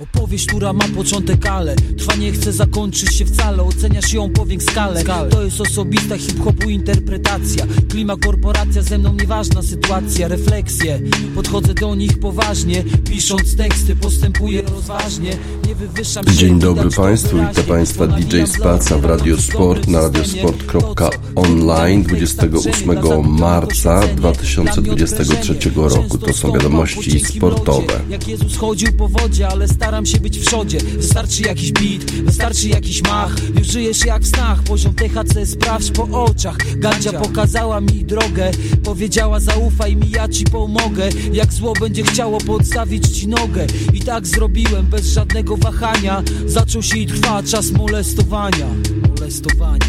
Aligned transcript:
Opowieść, 0.00 0.46
która 0.46 0.72
ma 0.72 0.84
początek, 0.96 1.46
ale 1.46 1.76
trwa 1.76 2.14
nie 2.14 2.32
chce 2.32 2.52
zakończyć 2.52 3.14
się 3.14 3.24
wcale. 3.24 3.62
Oceniasz 3.62 4.12
ją 4.12 4.30
powięk 4.30 4.62
skalę. 4.62 5.04
To 5.30 5.42
jest 5.42 5.60
osobista 5.60 6.18
hip-hopu 6.18 6.70
interpretacja. 6.70 7.66
Klima, 7.88 8.16
korporacja, 8.16 8.82
ze 8.82 8.98
mną 8.98 9.14
nieważna 9.14 9.62
sytuacja. 9.62 10.28
Refleksje, 10.28 11.00
podchodzę 11.34 11.74
do 11.74 11.94
nich 11.94 12.18
poważnie. 12.18 12.84
Pisząc 13.10 13.56
teksty, 13.56 13.96
postępuję 13.96 14.62
rozważnie. 14.62 15.36
Nie 15.68 15.74
wywyższam 15.74 16.24
się 16.24 16.32
Dzień 16.32 16.58
dobry 16.58 16.90
Państwu, 16.90 17.36
witam 17.48 17.64
Państwa 17.64 18.06
DJ 18.06 18.42
Spaca 18.46 18.98
w 18.98 19.04
Radio 19.04 19.38
Sport 19.38 19.88
na 19.88 20.00
radiosport.online 20.00 22.02
28 22.02 22.98
marca 23.38 24.00
2023 24.16 25.54
roku. 25.76 26.18
To 26.18 26.32
są 26.32 26.52
wiadomości 26.52 27.20
sportowe. 27.20 28.00
Jak 28.10 28.28
Jezus 28.28 28.56
chodził 28.56 28.92
po 28.92 29.08
wodzie, 29.08 29.48
ale 29.48 29.68
staram 29.90 30.06
się 30.06 30.20
być 30.20 30.38
w 30.38 30.46
przodzie. 30.46 30.78
Wystarczy 30.78 31.42
jakiś 31.42 31.72
beat, 31.72 32.10
wystarczy 32.10 32.68
jakiś 32.68 33.02
mach. 33.02 33.36
Już 33.58 33.66
żyjesz 33.66 34.04
jak 34.04 34.22
w 34.22 34.28
snach, 34.28 34.62
poziom 34.62 34.94
THC 34.94 35.46
sprawdź 35.46 35.90
po 35.90 36.24
oczach. 36.24 36.56
Gadzia 36.76 37.12
pokazała 37.12 37.80
mi 37.80 38.04
drogę 38.04 38.50
Powiedziała 38.84 39.40
zaufaj 39.40 39.96
mi, 39.96 40.10
ja 40.10 40.28
ci 40.28 40.44
pomogę. 40.44 41.08
Jak 41.32 41.52
zło 41.52 41.72
będzie 41.80 42.02
chciało 42.02 42.38
podstawić 42.38 43.08
ci 43.08 43.28
nogę. 43.28 43.66
I 43.92 44.00
tak 44.00 44.26
zrobiłem 44.26 44.86
bez 44.86 45.06
żadnego 45.06 45.56
wahania. 45.56 46.22
Zaczął 46.46 46.82
się 46.82 46.98
i 46.98 47.06
trwa 47.06 47.42
czas 47.42 47.70
molestowania. 47.70 48.66
Molestowania. 49.08 49.86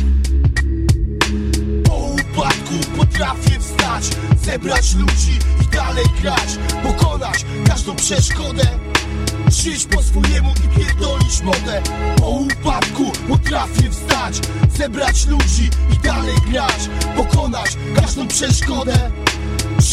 Po 1.84 1.96
upadku 1.96 2.74
potrafię 2.98 3.60
wstać 3.60 4.04
Zebrać 4.46 4.96
ludzi 4.96 5.40
i 5.62 5.76
dalej 5.76 6.06
grać 6.22 6.58
Pokonać 6.84 7.46
każdą 7.68 7.96
przeszkodę 7.96 8.91
Żyć 9.52 9.86
po 9.86 10.04
swojemu 10.04 10.54
i 10.66 10.80
pierdolić 10.80 11.42
modę. 11.42 11.82
Po 12.18 12.30
upadku 12.30 13.12
potrafię 13.28 13.90
wstać 13.90 14.40
Zebrać 14.78 15.26
ludzi 15.28 15.70
i 15.94 15.98
dalej 16.08 16.36
grać 16.52 16.90
Pokonać 17.16 17.78
każdą 17.96 18.28
przeszkodę 18.28 19.12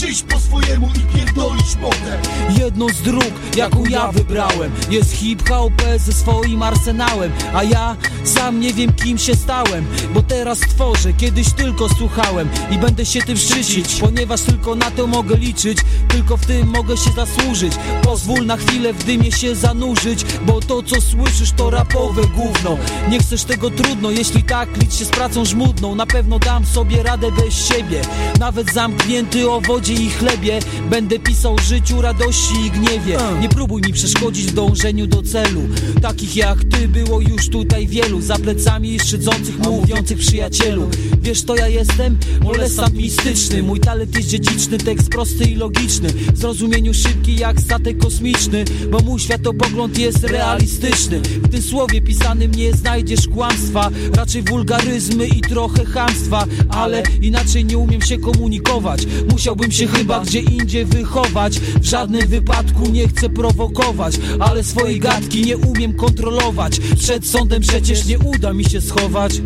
Żyć 0.00 0.22
po 0.22 0.40
swojemu 0.40 0.88
i 0.94 1.16
pierdolić 1.16 1.76
modę 1.80 2.18
Jedną 2.58 2.88
z 2.88 3.02
dróg, 3.02 3.32
jaką 3.56 3.84
ja 3.84 4.12
wybrałem 4.12 4.72
Jest 4.90 5.12
hip-hop 5.12 5.72
ze 5.96 6.12
swoim 6.12 6.62
arsenałem 6.62 7.32
A 7.54 7.64
ja 7.64 7.96
sam 8.24 8.60
nie 8.60 8.72
wiem 8.72 8.92
kim 8.92 9.18
się 9.18 9.34
stałem 9.34 9.86
Bo 10.14 10.22
teraz 10.22 10.58
tworzę, 10.60 11.12
kiedyś 11.12 11.52
tylko 11.52 11.88
słuchałem 11.88 12.48
I 12.70 12.78
będę 12.78 13.06
się 13.06 13.20
tym 13.22 13.36
szczycić 13.36 14.00
Ponieważ 14.00 14.40
tylko 14.40 14.74
na 14.74 14.90
to 14.90 15.06
mogę 15.06 15.36
liczyć 15.36 15.78
Tylko 16.08 16.36
w 16.36 16.46
tym 16.46 16.68
mogę 16.68 16.96
się 16.96 17.10
zasłużyć. 17.10 17.72
Pozwól 18.02 18.46
na 18.46 18.56
chwilę 18.56 18.92
w 18.92 19.04
dymie 19.04 19.32
się 19.32 19.54
zanurzyć 19.54 20.24
Bo 20.46 20.60
to 20.60 20.82
co 20.82 21.00
słyszysz 21.00 21.52
to 21.56 21.70
rapowe 21.70 22.22
gówno. 22.22 22.78
Nie 23.10 23.18
chcesz 23.18 23.44
tego 23.44 23.70
trudno, 23.70 24.10
jeśli 24.10 24.42
tak 24.42 24.76
licz 24.76 24.94
się 24.94 25.04
z 25.04 25.08
pracą 25.08 25.44
żmudną 25.44 25.94
Na 25.94 26.06
pewno 26.06 26.38
dam 26.38 26.66
sobie 26.66 27.02
radę 27.02 27.32
bez 27.32 27.68
siebie. 27.68 28.02
Nawet 28.38 28.72
zamknięty 28.72 29.50
o 29.50 29.60
i 29.92 30.10
chlebie. 30.10 30.58
Będę 30.90 31.18
pisał 31.18 31.58
życiu, 31.58 32.02
radości 32.02 32.54
i 32.66 32.70
gniewie. 32.70 33.18
Nie 33.40 33.48
próbuj 33.48 33.82
mi 33.82 33.92
przeszkodzić 33.92 34.46
w 34.46 34.54
dążeniu 34.54 35.06
do 35.06 35.22
celu. 35.22 35.60
Takich 36.02 36.36
jak 36.36 36.64
ty 36.64 36.88
było 36.88 37.20
już 37.20 37.48
tutaj 37.48 37.86
wielu. 37.86 38.20
Za 38.20 38.36
plecami 38.36 39.00
szydzących, 39.00 39.58
mówiących 39.58 40.18
przyjacielu. 40.18 40.90
Wiesz 41.22 41.42
to 41.42 41.56
ja 41.56 41.68
jestem? 41.68 42.18
Molestant 42.40 42.94
mistyczny 42.94 43.62
Mój 43.62 43.80
talent 43.80 44.16
jest 44.16 44.28
dziedziczny, 44.28 44.78
tekst 44.78 45.08
prosty 45.08 45.44
i 45.44 45.54
logiczny. 45.54 46.08
W 46.08 46.38
zrozumieniu 46.38 46.94
szybki 46.94 47.36
jak 47.36 47.60
statek 47.60 47.98
kosmiczny 47.98 48.64
Bo 48.90 48.98
mój 48.98 49.20
światopogląd 49.20 49.98
jest 49.98 50.24
realistyczny. 50.24 51.20
W 51.20 51.48
tym 51.48 51.62
słowie 51.62 52.00
pisanym 52.00 52.50
nie 52.50 52.72
znajdziesz 52.72 53.28
kłamstwa. 53.28 53.90
Raczej 54.14 54.42
wulgaryzmy 54.42 55.26
i 55.26 55.40
trochę 55.40 55.84
chamstwa. 55.84 56.44
Ale 56.68 57.02
inaczej 57.22 57.64
nie 57.64 57.78
umiem 57.78 58.02
się 58.02 58.18
komunikować. 58.18 59.06
Musiałbym 59.30 59.72
się 59.72 59.77
chyba 59.86 60.20
gdzie 60.20 60.40
indziej 60.40 60.84
wychować 60.84 61.60
W 61.60 61.84
żadnym 61.84 62.28
wypadku 62.28 62.88
nie 62.90 63.08
chcę 63.08 63.28
prowokować 63.28 64.14
Ale 64.40 64.64
swojej 64.64 65.00
gadki 65.00 65.46
nie 65.46 65.56
umiem 65.56 65.92
kontrolować 65.92 66.80
Przed 66.98 67.26
sądem 67.26 67.62
przecież 67.62 68.06
nie 68.06 68.18
uda 68.18 68.52
mi 68.52 68.64
się 68.64 68.80
schować 68.80 69.40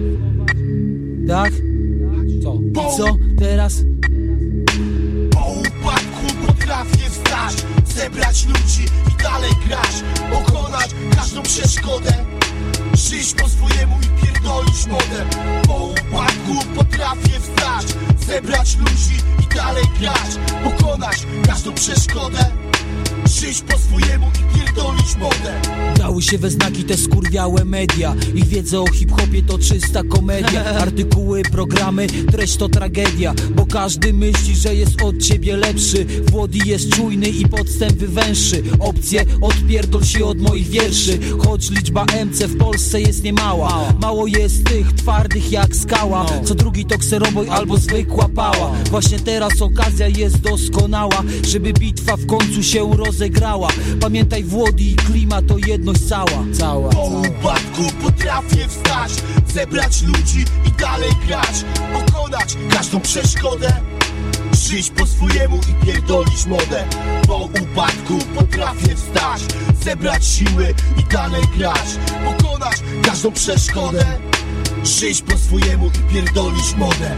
Tak? 1.28 1.52
Co? 2.42 2.54
I 2.54 2.96
co 2.96 3.16
teraz? 3.38 3.82
Po 5.30 5.46
upadku 5.46 6.46
potrafię 6.46 7.10
wstać 7.10 7.54
Zebrać 7.94 8.46
ludzi 8.46 8.84
i 8.84 9.22
dalej 9.22 9.50
grać 9.68 10.02
Pokonać 10.32 10.90
każdą 11.16 11.42
przeszkodę 11.42 12.12
Żyć 12.94 13.34
po 13.34 13.48
swojemu 13.48 13.96
i 14.02 14.26
pierdolić 14.26 14.86
modę 14.86 15.24
Po 15.66 15.74
upadku 15.74 16.74
potrafię 16.76 17.40
wstać 17.40 17.86
Zebrać 18.26 18.76
ludzi 18.76 19.41
dalej 19.54 19.84
grać 20.00 20.38
Pokonać 20.64 21.26
każdą 21.46 21.72
przeszkodę 21.72 22.61
Żyć 23.26 23.60
po 23.60 23.78
swojemu 23.78 24.26
i 24.26 24.58
pierdolić 24.58 25.16
modę. 25.16 25.60
Dały 25.98 26.22
się 26.22 26.38
we 26.38 26.50
znaki 26.50 26.84
te 26.84 26.96
skurwiałe 26.96 27.64
media. 27.64 28.14
Ich 28.34 28.44
wiedza 28.46 28.80
o 28.80 28.86
hip-hopie 28.86 29.42
to 29.42 29.58
czysta 29.58 30.02
komedia. 30.02 30.64
Artykuły, 30.84 31.42
programy, 31.42 32.06
treść 32.06 32.56
to 32.56 32.68
tragedia. 32.68 33.34
Bo 33.56 33.66
każdy 33.66 34.12
myśli, 34.12 34.56
że 34.56 34.74
jest 34.74 35.02
od 35.02 35.18
ciebie 35.18 35.56
lepszy. 35.56 36.06
Włody 36.30 36.58
jest 36.66 36.88
czujny 36.88 37.28
i 37.28 37.48
podstęp 37.48 37.92
wywęższy 37.92 38.62
Opcje, 38.80 39.24
odpierdol 39.40 40.04
się 40.04 40.24
od 40.24 40.40
moich 40.40 40.68
wierszy. 40.68 41.18
Choć 41.46 41.70
liczba 41.70 42.04
MC 42.04 42.48
w 42.48 42.58
Polsce 42.58 43.00
jest 43.00 43.24
niemała. 43.24 43.92
Mało 44.00 44.26
jest 44.26 44.64
tych 44.64 44.92
twardych 44.92 45.52
jak 45.52 45.76
skała. 45.76 46.26
Co 46.44 46.54
drugi 46.54 46.84
to 46.84 46.98
kseroboj 46.98 47.48
albo 47.48 47.76
zwykła 47.76 48.28
pała. 48.28 48.72
Właśnie 48.90 49.20
teraz 49.20 49.62
okazja 49.62 50.08
jest 50.08 50.36
doskonała 50.36 51.22
Żeby 51.48 51.72
bitwa 51.72 52.16
w 52.16 52.26
końcu 52.26 52.62
się 52.62 52.84
rozegrała. 53.12 53.68
Pamiętaj 54.00 54.44
Włody 54.44 54.82
i 54.82 54.94
klima 54.96 55.42
to 55.42 55.56
jedność 55.66 56.08
cała. 56.08 56.44
Cała, 56.58 56.90
Po 56.90 57.04
upadku 57.04 57.82
potrafię 58.02 58.68
wstać 58.68 59.12
Zebrać 59.54 60.02
ludzi 60.02 60.44
i 60.68 60.80
dalej 60.80 61.10
grać 61.26 61.64
Pokonać 61.92 62.56
każdą 62.70 63.00
przeszkodę 63.00 63.72
Żyć 64.52 64.90
po 64.90 65.06
swojemu 65.06 65.56
i 65.56 65.86
pierdolić 65.86 66.46
modę. 66.46 66.84
Po 67.26 67.36
upadku 67.36 68.18
potrafię 68.34 68.96
wstać 68.96 69.42
Zebrać 69.84 70.24
siły 70.24 70.74
i 70.98 71.12
dalej 71.12 71.42
grać 71.56 71.88
Pokonać 72.24 72.76
każdą 73.02 73.32
przeszkodę 73.32 74.04
Żyć 74.84 75.22
po 75.22 75.38
swojemu 75.38 75.86
i 75.86 76.12
pierdolić 76.14 76.74
modę 76.76 77.16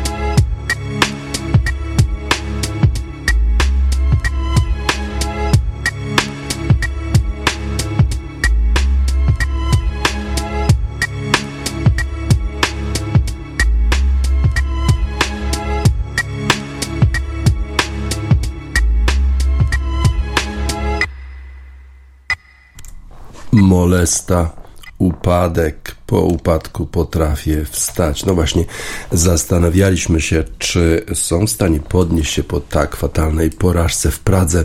Molesta, 23.74 24.54
upadek, 25.02 25.93
po 26.06 26.20
upadku 26.20 26.86
potrafię 26.86 27.64
wstać. 27.64 28.24
No 28.24 28.34
właśnie, 28.34 28.64
zastanawialiśmy 29.12 30.20
się, 30.20 30.44
czy 30.58 31.04
są 31.14 31.46
w 31.46 31.50
stanie 31.50 31.80
podnieść 31.80 32.32
się 32.32 32.42
po 32.42 32.60
tak 32.60 32.96
fatalnej 32.96 33.50
porażce 33.50 34.10
w 34.10 34.18
Pradze 34.18 34.64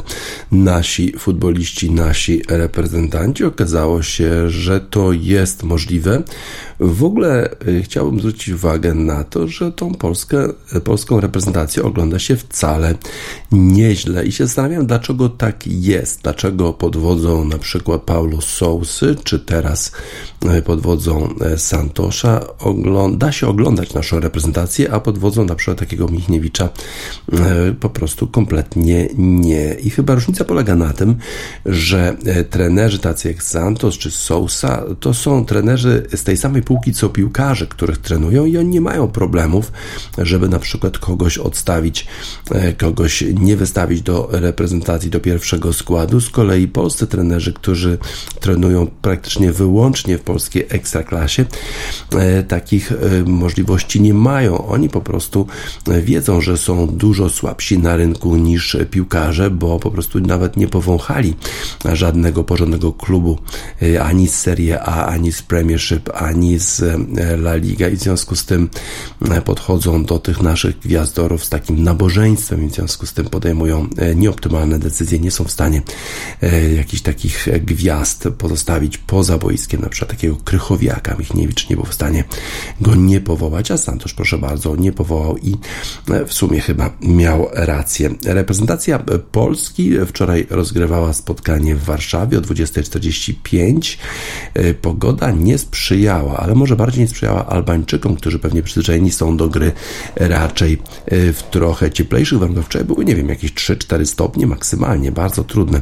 nasi 0.51 1.13
futboliści, 1.17 1.91
nasi 1.91 2.41
reprezentanci. 2.49 3.43
Okazało 3.43 4.01
się, 4.03 4.49
że 4.49 4.81
to 4.81 5.11
jest 5.11 5.63
możliwe. 5.63 6.23
W 6.79 7.03
ogóle 7.03 7.49
y, 7.67 7.83
chciałbym 7.83 8.19
zwrócić 8.19 8.49
uwagę 8.49 8.93
na 8.93 9.23
to, 9.23 9.47
że 9.47 9.71
tą 9.71 9.95
Polskę, 9.95 10.47
polską 10.83 11.19
reprezentację 11.19 11.83
ogląda 11.83 12.19
się 12.19 12.35
wcale 12.35 12.95
nieźle 13.51 14.25
i 14.25 14.31
się 14.31 14.45
zastanawiam, 14.45 14.87
dlaczego 14.87 15.29
tak 15.29 15.67
jest, 15.67 16.21
dlaczego 16.21 16.73
pod 16.73 16.97
wodzą 16.97 17.45
na 17.45 17.57
przykład 17.57 18.01
Paulo 18.01 18.41
Sousy, 18.41 19.15
czy 19.23 19.39
teraz 19.39 19.91
y, 20.57 20.61
pod 20.61 20.81
wodzą 20.81 21.28
Santosza 21.57 22.45
da 23.11 23.31
się 23.31 23.47
oglądać 23.47 23.93
naszą 23.93 24.19
reprezentację, 24.19 24.93
a 24.93 24.99
pod 24.99 25.17
wodzą 25.17 25.45
na 25.45 25.55
przykład 25.55 25.79
takiego 25.79 26.07
Michniewicza 26.07 26.69
po 27.79 27.89
prostu 27.89 28.27
kompletnie 28.27 29.09
nie. 29.17 29.73
I 29.73 29.89
chyba 29.89 30.15
różnica 30.15 30.45
polega 30.45 30.75
na 30.75 30.93
tym, 30.93 31.15
że 31.65 32.17
trenerzy 32.49 32.99
tacy 32.99 33.27
jak 33.27 33.43
Santos 33.43 33.97
czy 33.97 34.11
Sousa 34.11 34.83
to 34.99 35.13
są 35.13 35.45
trenerzy 35.45 36.07
z 36.15 36.23
tej 36.23 36.37
samej 36.37 36.61
półki 36.61 36.93
co 36.93 37.09
piłkarze, 37.09 37.67
których 37.67 37.97
trenują 37.97 38.45
i 38.45 38.57
oni 38.57 38.69
nie 38.69 38.81
mają 38.81 39.07
problemów, 39.07 39.71
żeby 40.17 40.49
na 40.49 40.59
przykład 40.59 40.97
kogoś 40.97 41.37
odstawić, 41.37 42.07
kogoś 42.77 43.23
nie 43.39 43.55
wystawić 43.55 44.01
do 44.01 44.29
reprezentacji, 44.31 45.09
do 45.09 45.19
pierwszego 45.19 45.73
składu. 45.73 46.21
Z 46.21 46.29
kolei 46.29 46.67
polscy 46.67 47.07
trenerzy, 47.07 47.53
którzy 47.53 47.97
trenują 48.39 48.87
praktycznie 49.01 49.51
wyłącznie 49.51 50.17
w 50.17 50.21
polskiej 50.21 50.65
ekstraklasie, 50.69 51.18
e, 52.11 52.43
takich 52.43 52.91
e, 52.91 52.95
możliwości 53.25 54.01
nie 54.01 54.13
mają. 54.13 54.67
Oni 54.67 54.89
po 54.89 55.01
prostu 55.01 55.47
e, 55.87 56.01
wiedzą, 56.01 56.41
że 56.41 56.57
są 56.57 56.87
dużo 56.87 57.29
słabsi 57.29 57.79
na 57.79 57.95
rynku 57.95 58.35
niż 58.35 58.77
piłkarze, 58.91 59.51
bo 59.51 59.79
po 59.79 59.91
prostu 59.91 60.19
nawet 60.19 60.57
nie 60.57 60.67
powąchali 60.67 61.35
żadnego 61.93 62.43
porządnego 62.43 62.93
klubu 62.93 63.39
ani 64.01 64.27
z 64.27 64.39
Serie 64.39 64.81
A, 64.81 65.05
ani 65.05 65.31
z 65.31 65.41
Premiership, 65.41 66.09
ani 66.13 66.59
z 66.59 66.81
La 67.17 67.55
Liga 67.55 67.87
i 67.87 67.95
w 67.95 67.99
związku 67.99 68.35
z 68.35 68.45
tym 68.45 68.69
podchodzą 69.45 70.03
do 70.03 70.19
tych 70.19 70.41
naszych 70.41 70.79
gwiazdorów 70.79 71.45
z 71.45 71.49
takim 71.49 71.83
nabożeństwem 71.83 72.65
i 72.65 72.69
w 72.69 72.73
związku 72.75 73.05
z 73.05 73.13
tym 73.13 73.25
podejmują 73.25 73.87
nieoptymalne 74.15 74.79
decyzje, 74.79 75.19
nie 75.19 75.31
są 75.31 75.43
w 75.43 75.51
stanie 75.51 75.81
jakichś 76.77 77.01
takich 77.01 77.47
gwiazd 77.61 78.27
pozostawić 78.37 78.97
poza 78.97 79.37
boiskiem, 79.37 79.81
na 79.81 79.89
przykład 79.89 80.11
takiego 80.11 80.35
Krychowiaka. 80.35 81.08
Michniewicz 81.15 81.69
nie 81.69 81.75
był 81.75 81.85
w 81.85 81.93
stanie 81.93 82.23
go 82.81 82.95
nie 82.95 83.21
powołać, 83.21 83.71
a 83.71 83.77
Santosz, 83.77 84.13
proszę 84.13 84.37
bardzo, 84.37 84.75
nie 84.75 84.91
powołał 84.91 85.37
i 85.37 85.55
e, 86.11 86.25
w 86.25 86.33
sumie 86.33 86.59
chyba 86.61 86.89
miał 87.01 87.47
rację. 87.53 88.09
Reprezentacja 88.25 88.99
Polski 89.31 89.91
wczoraj 90.07 90.47
rozgrywała 90.49 91.13
spotkanie 91.13 91.75
w 91.75 91.83
Warszawie 91.83 92.37
o 92.37 92.41
20.45. 92.41 93.97
E, 94.53 94.73
pogoda 94.73 95.31
nie 95.31 95.57
sprzyjała, 95.57 96.37
ale 96.37 96.55
może 96.55 96.75
bardziej 96.75 97.01
nie 97.01 97.07
sprzyjała 97.07 97.45
Albańczykom, 97.45 98.15
którzy 98.15 98.39
pewnie 98.39 98.63
przyzwyczajeni 98.63 99.11
są 99.11 99.37
do 99.37 99.49
gry 99.49 99.71
raczej 100.15 100.77
e, 101.05 101.33
w 101.33 101.43
trochę 101.43 101.91
cieplejszych 101.91 102.39
warunkach. 102.39 102.65
Wczoraj 102.65 102.87
były, 102.87 103.05
nie 103.05 103.15
wiem, 103.15 103.29
jakieś 103.29 103.53
3-4 103.53 104.05
stopnie 104.05 104.47
maksymalnie, 104.47 105.11
bardzo 105.11 105.43
trudne, 105.43 105.81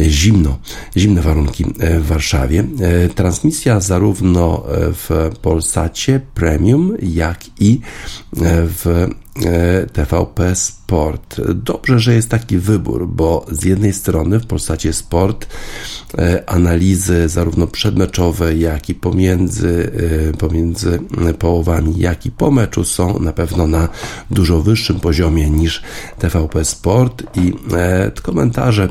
zimno, 0.00 0.58
zimne 0.96 1.22
warunki 1.22 1.64
w 2.00 2.06
Warszawie. 2.06 2.64
E, 2.80 3.08
transmisja 3.08 3.80
zarówno 3.80 4.65
w 4.68 5.30
Polsacie 5.42 6.20
Premium, 6.34 6.96
jak 7.02 7.44
i 7.60 7.80
w 8.66 9.08
e, 9.46 9.86
TVP 9.86 10.54
Sport. 10.54 11.40
Dobrze, 11.54 11.98
że 11.98 12.14
jest 12.14 12.30
taki 12.30 12.58
wybór, 12.58 13.08
bo 13.08 13.46
z 13.50 13.64
jednej 13.64 13.92
strony 13.92 14.40
w 14.40 14.46
Polsacie 14.46 14.92
Sport 14.92 15.46
e, 16.18 16.50
analizy 16.50 17.28
zarówno 17.28 17.66
przedmeczowe, 17.66 18.56
jak 18.56 18.88
i 18.88 18.94
pomiędzy, 18.94 19.90
pomiędzy 20.38 20.98
połowami, 21.38 21.98
jak 21.98 22.26
i 22.26 22.30
po 22.30 22.50
meczu 22.50 22.84
są 22.84 23.18
na 23.18 23.32
pewno 23.32 23.66
na 23.66 23.88
dużo 24.30 24.62
wyższym 24.62 25.00
poziomie 25.00 25.50
niż 25.50 25.82
TVP 26.18 26.64
Sport 26.64 27.22
i 27.36 27.52
komentarze 28.22 28.88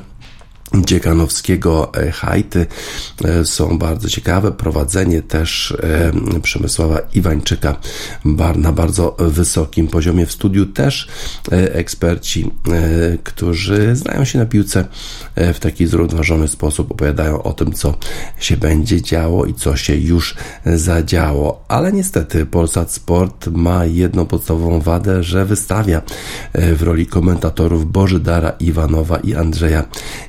Dziekanowskiego 0.83 1.93
e, 1.93 2.11
hajty 2.11 2.65
e, 3.25 3.45
są 3.45 3.77
bardzo 3.77 4.09
ciekawe. 4.09 4.51
Prowadzenie 4.51 5.21
też 5.21 5.71
e, 5.71 6.39
Przemysława 6.41 6.99
Iwańczyka 7.13 7.75
na 8.55 8.71
bardzo 8.71 9.15
wysokim 9.19 9.87
poziomie. 9.87 10.25
W 10.25 10.31
studiu 10.31 10.65
też 10.65 11.07
eksperci, 11.51 12.51
którzy 13.23 13.95
znają 13.95 14.25
się 14.25 14.39
na 14.39 14.45
piłce 14.45 14.85
w 15.35 15.59
taki 15.59 15.87
zrównoważony 15.87 16.47
sposób, 16.47 16.91
opowiadają 16.91 17.43
o 17.43 17.53
tym, 17.53 17.73
co 17.73 17.95
się 18.39 18.57
będzie 18.57 19.01
działo 19.01 19.45
i 19.45 19.53
co 19.53 19.77
się 19.77 19.95
już 19.95 20.35
zadziało. 20.65 21.65
Ale 21.67 21.93
niestety 21.93 22.45
Polsat 22.45 22.91
Sport 22.91 23.47
ma 23.47 23.85
jedną 23.85 24.25
podstawową 24.25 24.79
wadę, 24.79 25.23
że 25.23 25.45
wystawia 25.45 26.01
w 26.53 26.81
roli 26.81 27.07
komentatorów 27.07 27.91
Bożydara 27.91 28.49
Iwanowa 28.49 29.17
i 29.17 29.35
Andrzeja 29.35 29.83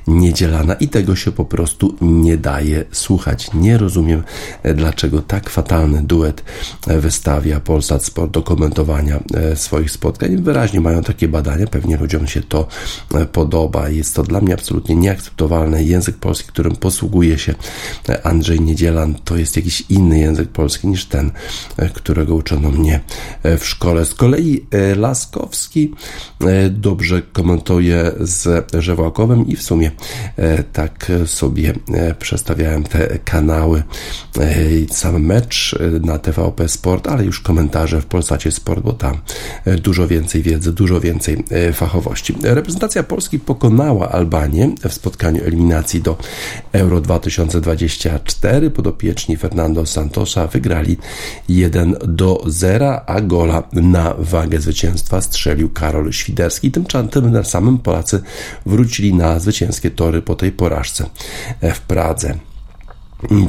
nie 0.07 0.33
Niedzielana 0.37 0.73
i 0.73 0.87
tego 0.87 1.15
się 1.15 1.31
po 1.31 1.45
prostu 1.45 1.95
nie 2.01 2.37
daje 2.37 2.85
słuchać. 2.91 3.49
Nie 3.53 3.77
rozumiem, 3.77 4.23
e, 4.63 4.73
dlaczego 4.73 5.21
tak 5.21 5.49
fatalny 5.49 6.03
duet 6.03 6.43
e, 6.87 6.99
wystawia 6.99 7.59
Polsat 7.59 8.05
Sport 8.05 8.31
do 8.31 8.41
komentowania 8.41 9.19
e, 9.33 9.55
swoich 9.55 9.91
spotkań. 9.91 10.37
Wyraźnie 10.37 10.81
mają 10.81 11.03
takie 11.03 11.27
badania, 11.27 11.67
pewnie 11.67 11.97
ludziom 11.97 12.27
się 12.27 12.41
to 12.41 12.67
podoba. 13.31 13.89
Jest 13.89 14.15
to 14.15 14.23
dla 14.23 14.41
mnie 14.41 14.53
absolutnie 14.53 14.95
nieakceptowalne. 14.95 15.83
Język 15.83 16.17
polski, 16.17 16.47
którym 16.47 16.75
posługuje 16.75 17.37
się 17.37 17.55
Andrzej 18.23 18.61
Niedzielan, 18.61 19.15
to 19.23 19.37
jest 19.37 19.55
jakiś 19.55 19.83
inny 19.89 20.19
język 20.19 20.49
polski 20.49 20.87
niż 20.87 21.05
ten, 21.05 21.31
którego 21.93 22.35
uczono 22.35 22.71
mnie 22.71 22.99
w 23.43 23.65
szkole. 23.65 24.05
Z 24.05 24.13
kolei 24.13 24.65
Laskowski 24.95 25.93
dobrze 26.69 27.21
komentuje 27.21 28.11
z 28.19 28.65
Żewałkowym 28.83 29.47
i 29.47 29.55
w 29.55 29.63
sumie 29.63 29.91
tak 30.73 31.11
sobie 31.25 31.73
e, 31.93 32.15
przestawiałem 32.15 32.83
te 32.83 33.19
kanały. 33.25 33.83
E, 34.39 34.55
sam 34.93 35.21
mecz 35.21 35.75
na 36.01 36.19
TVP 36.19 36.67
Sport, 36.67 37.07
ale 37.07 37.25
już 37.25 37.39
komentarze 37.39 38.01
w 38.01 38.05
Polsacie 38.05 38.51
Sport, 38.51 38.83
bo 38.83 38.93
tam 38.93 39.17
dużo 39.77 40.07
więcej 40.07 40.41
wiedzy, 40.41 40.73
dużo 40.73 40.99
więcej 40.99 41.43
fachowości. 41.73 42.35
Reprezentacja 42.43 43.03
Polski 43.03 43.39
pokonała 43.39 44.09
Albanię 44.11 44.75
w 44.89 44.93
spotkaniu 44.93 45.43
eliminacji 45.43 46.01
do 46.01 46.17
Euro 46.71 47.01
2024. 47.01 48.71
Podopieczni 48.71 49.37
Fernando 49.37 49.85
Santosa 49.85 50.47
wygrali 50.47 50.97
1 51.49 51.95
do 52.07 52.43
0, 52.45 53.09
a 53.09 53.21
gola 53.21 53.63
na 53.73 54.13
wagę 54.17 54.59
zwycięstwa 54.59 55.21
strzelił 55.21 55.69
Karol 55.69 56.11
Świderski. 56.11 56.71
Tymczasem 56.71 57.07
samym 57.43 57.77
Polacy 57.77 58.21
wrócili 58.65 59.13
na 59.13 59.39
zwycięskie 59.39 59.91
tory 59.91 60.06
po 60.21 60.35
tej 60.35 60.51
porażce 60.51 61.09
w 61.61 61.79
Pradze. 61.79 62.46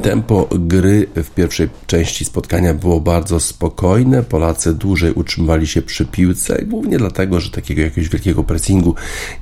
Tempo 0.02 0.48
gry 0.52 1.06
w 1.14 1.30
pierwszej 1.30 1.68
części 1.86 2.24
spotkania 2.24 2.74
było 2.74 3.00
bardzo 3.00 3.40
spokojne. 3.40 4.22
Polacy 4.22 4.74
dłużej 4.74 5.12
utrzymywali 5.12 5.66
się 5.66 5.82
przy 5.82 6.06
piłce, 6.06 6.64
głównie 6.66 6.98
dlatego, 6.98 7.40
że 7.40 7.50
takiego 7.50 7.82
jakiegoś 7.82 8.10
wielkiego 8.10 8.44
pressingu 8.44 8.94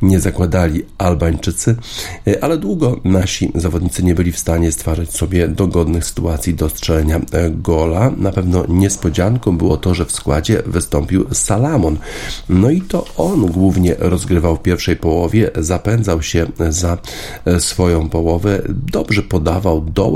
nie 0.02 0.20
zakładali 0.20 0.82
Albańczycy, 0.99 1.76
ale 2.40 2.58
długo 2.58 3.00
nasi 3.05 3.52
zawodnicy 3.55 4.02
nie 4.02 4.14
byli 4.14 4.32
w 4.32 4.38
stanie 4.38 4.73
stwarzać 4.73 5.12
sobie 5.12 5.49
dogodnych 5.49 6.05
sytuacji 6.05 6.55
do 6.55 6.69
strzelenia 6.69 7.20
gola. 7.50 8.12
Na 8.17 8.32
pewno 8.32 8.64
niespodzianką 8.69 9.58
było 9.58 9.76
to, 9.76 9.94
że 9.94 10.05
w 10.05 10.12
składzie 10.12 10.62
wystąpił 10.67 11.26
Salamon. 11.32 11.96
No 12.49 12.70
i 12.70 12.81
to 12.81 13.06
on 13.17 13.46
głównie 13.46 13.94
rozgrywał 13.99 14.56
w 14.56 14.62
pierwszej 14.62 14.96
połowie, 14.96 15.50
zapędzał 15.56 16.22
się 16.22 16.46
za 16.69 16.99
swoją 17.58 18.08
połowę, 18.08 18.62
dobrze 18.69 19.22
podawał 19.22 19.81
dołem 19.81 20.15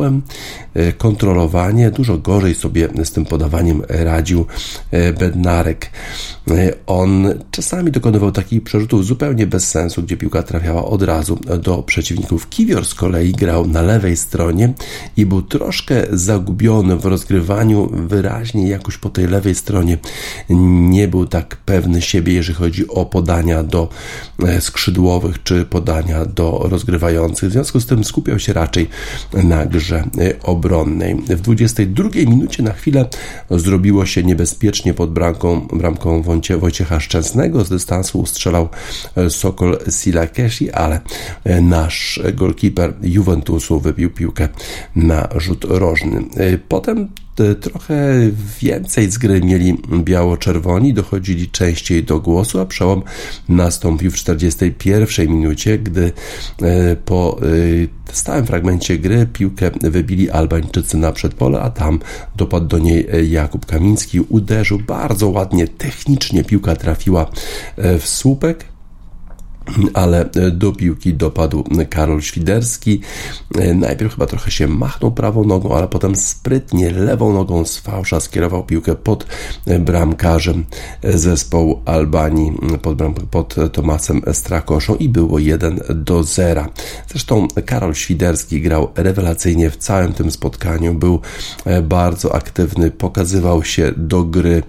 E, 0.74 0.92
kontrolowanie. 0.92 1.90
Dużo 1.90 2.18
gorzej 2.18 2.54
sobie 2.54 2.88
z 3.04 3.12
tym 3.12 3.24
podawaniem 3.24 3.82
radził 3.88 4.46
e, 4.90 5.12
Bednarek. 5.12 5.90
E, 6.50 6.72
on 6.86 7.34
czasami 7.50 7.90
dokonywał 7.90 8.32
takich 8.32 8.62
przerzutów 8.62 9.06
zupełnie 9.06 9.46
bez 9.46 9.68
sensu, 9.68 10.02
gdzie 10.02 10.16
piłka 10.16 10.42
trafiała 10.42 10.84
od 10.84 11.02
razu 11.02 11.38
do 11.62 11.82
przeciwników. 11.82 12.48
Kiwior 12.48 12.86
z 12.86 12.94
kolei 12.94 13.32
grał 13.32 13.66
na 13.66 13.82
lewej 13.82 14.16
stronie 14.16 14.72
i 15.16 15.26
był 15.26 15.42
troszkę 15.42 16.06
zagubiony 16.12 16.96
w 16.96 17.04
rozgrywaniu. 17.04 17.90
Wyraźnie 17.92 18.68
jakoś 18.68 18.96
po 18.98 19.10
tej 19.10 19.26
lewej 19.26 19.54
stronie 19.54 19.98
nie 20.90 21.08
był 21.08 21.26
tak 21.26 21.56
pewny 21.56 22.02
siebie, 22.02 22.32
jeżeli 22.32 22.58
chodzi 22.58 22.88
o 22.88 23.06
podania 23.06 23.62
do 23.62 23.88
skrzydłowych 24.60 25.42
czy 25.42 25.64
podania 25.64 26.24
do 26.24 26.66
rozgrywających. 26.70 27.48
W 27.48 27.52
związku 27.52 27.80
z 27.80 27.86
tym 27.86 28.04
skupiał 28.04 28.38
się 28.38 28.52
raczej 28.52 28.88
na 29.32 29.66
grze 29.66 29.89
obronnej. 30.42 31.14
W 31.14 31.40
22 31.40 32.08
minucie 32.14 32.62
na 32.62 32.72
chwilę 32.72 33.08
zrobiło 33.50 34.06
się 34.06 34.22
niebezpiecznie 34.22 34.94
pod 34.94 35.12
bramką, 35.12 35.60
bramką 35.72 36.22
Wojciecha 36.58 37.00
Szczęsnego. 37.00 37.64
Z 37.64 37.68
dystansu 37.68 38.20
ustrzelał 38.20 38.68
y, 39.18 39.30
Sokol 39.30 39.78
Silakeshi, 39.90 40.70
ale 40.70 41.00
y, 41.46 41.60
nasz 41.60 42.20
golkiper 42.34 42.94
Juventusu 43.02 43.80
wybił 43.80 44.10
piłkę 44.10 44.48
na 44.96 45.28
rzut 45.36 45.64
rożny. 45.64 46.22
Potem 46.68 47.08
trochę 47.60 48.18
więcej 48.60 49.10
z 49.10 49.18
gry 49.18 49.40
mieli 49.40 49.82
biało-czerwoni, 49.98 50.94
dochodzili 50.94 51.48
częściej 51.48 52.04
do 52.04 52.20
głosu, 52.20 52.60
a 52.60 52.66
przełom 52.66 53.02
nastąpił 53.48 54.10
w 54.10 54.14
41 54.14 55.28
minucie, 55.28 55.78
gdy 55.78 56.12
po 57.04 57.40
stałym 58.12 58.46
fragmencie 58.46 58.98
gry 58.98 59.26
piłkę 59.32 59.70
wybili 59.80 60.30
Albańczycy 60.30 60.96
na 60.96 61.12
przedpole, 61.12 61.60
a 61.60 61.70
tam 61.70 61.98
dopadł 62.36 62.66
do 62.66 62.78
niej 62.78 63.06
Jakub 63.30 63.66
Kamiński, 63.66 64.20
uderzył 64.20 64.78
bardzo 64.78 65.28
ładnie, 65.28 65.68
technicznie 65.68 66.44
piłka 66.44 66.76
trafiła 66.76 67.30
w 67.76 68.08
słupek 68.08 68.64
ale 69.94 70.30
do 70.52 70.72
piłki 70.72 71.14
dopadł 71.14 71.64
Karol 71.90 72.20
Świderski. 72.20 73.00
Najpierw 73.74 74.12
chyba 74.12 74.26
trochę 74.26 74.50
się 74.50 74.68
machnął 74.68 75.12
prawą 75.12 75.44
nogą, 75.44 75.76
ale 75.76 75.88
potem 75.88 76.16
sprytnie 76.16 76.90
lewą 76.90 77.32
nogą 77.32 77.64
z 77.64 77.78
fałsza 77.78 78.20
skierował 78.20 78.64
piłkę 78.64 78.96
pod 78.96 79.26
bramkarzem 79.80 80.64
zespołu 81.04 81.82
Albanii, 81.84 82.52
pod, 82.82 82.98
pod 83.30 83.72
Tomasem 83.72 84.22
Strakoszą 84.32 84.96
i 84.96 85.08
było 85.08 85.38
1 85.38 85.80
do 85.94 86.22
0. 86.22 86.66
Zresztą 87.08 87.48
Karol 87.66 87.94
Świderski 87.94 88.60
grał 88.60 88.88
rewelacyjnie 88.94 89.70
w 89.70 89.76
całym 89.76 90.12
tym 90.12 90.30
spotkaniu, 90.30 90.94
był 90.94 91.20
bardzo 91.82 92.34
aktywny, 92.34 92.90
pokazywał 92.90 93.64
się 93.64 93.92
do 93.96 94.24
gry, 94.24 94.62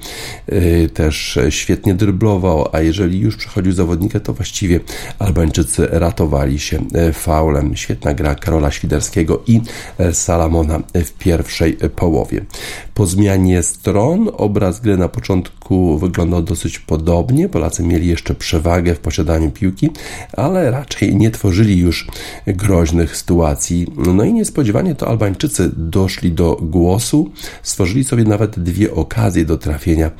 też 0.93 1.39
świetnie 1.49 1.93
dryblował, 1.93 2.69
a 2.71 2.81
jeżeli 2.81 3.19
już 3.19 3.37
przechodził 3.37 3.71
zawodnika, 3.71 4.19
to 4.19 4.33
właściwie 4.33 4.80
Albańczycy 5.19 5.87
ratowali 5.91 6.59
się 6.59 6.79
e, 6.93 7.13
faulem. 7.13 7.75
Świetna 7.75 8.13
gra 8.13 8.35
Karola 8.35 8.71
Świderskiego 8.71 9.41
i 9.47 9.61
e, 9.97 10.13
Salamona 10.13 10.79
w 10.93 11.11
pierwszej 11.11 11.77
połowie. 11.95 12.45
Po 12.93 13.05
zmianie 13.05 13.63
stron 13.63 14.29
obraz 14.37 14.79
gry 14.79 14.97
na 14.97 15.09
początku 15.09 15.97
wyglądał 15.97 16.41
dosyć 16.41 16.79
podobnie. 16.79 17.49
Polacy 17.49 17.83
mieli 17.83 18.07
jeszcze 18.07 18.35
przewagę 18.35 18.95
w 18.95 18.99
posiadaniu 18.99 19.51
piłki, 19.51 19.89
ale 20.33 20.71
raczej 20.71 21.15
nie 21.15 21.31
tworzyli 21.31 21.77
już 21.77 22.07
groźnych 22.47 23.17
sytuacji. 23.17 23.87
No 23.97 24.23
i 24.23 24.33
niespodziewanie 24.33 24.95
to 24.95 25.07
Albańczycy 25.07 25.71
doszli 25.77 26.31
do 26.31 26.57
głosu, 26.61 27.31
stworzyli 27.63 28.03
sobie 28.03 28.23
nawet 28.23 28.59
dwie 28.59 28.93
okazje 28.93 29.45
do 29.45 29.57
trafienia 29.57 30.11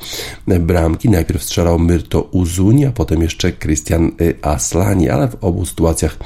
bramki. 0.46 1.10
Najpierw 1.10 1.42
strzelał 1.42 1.78
Myrto 1.78 2.22
Uzuni, 2.22 2.86
a 2.86 2.92
potem 2.92 3.22
jeszcze 3.22 3.52
Christian 3.52 4.12
Aslani, 4.52 5.10
ale 5.10 5.28
w 5.28 5.44
obu 5.44 5.66
sytuacjach 5.66 6.18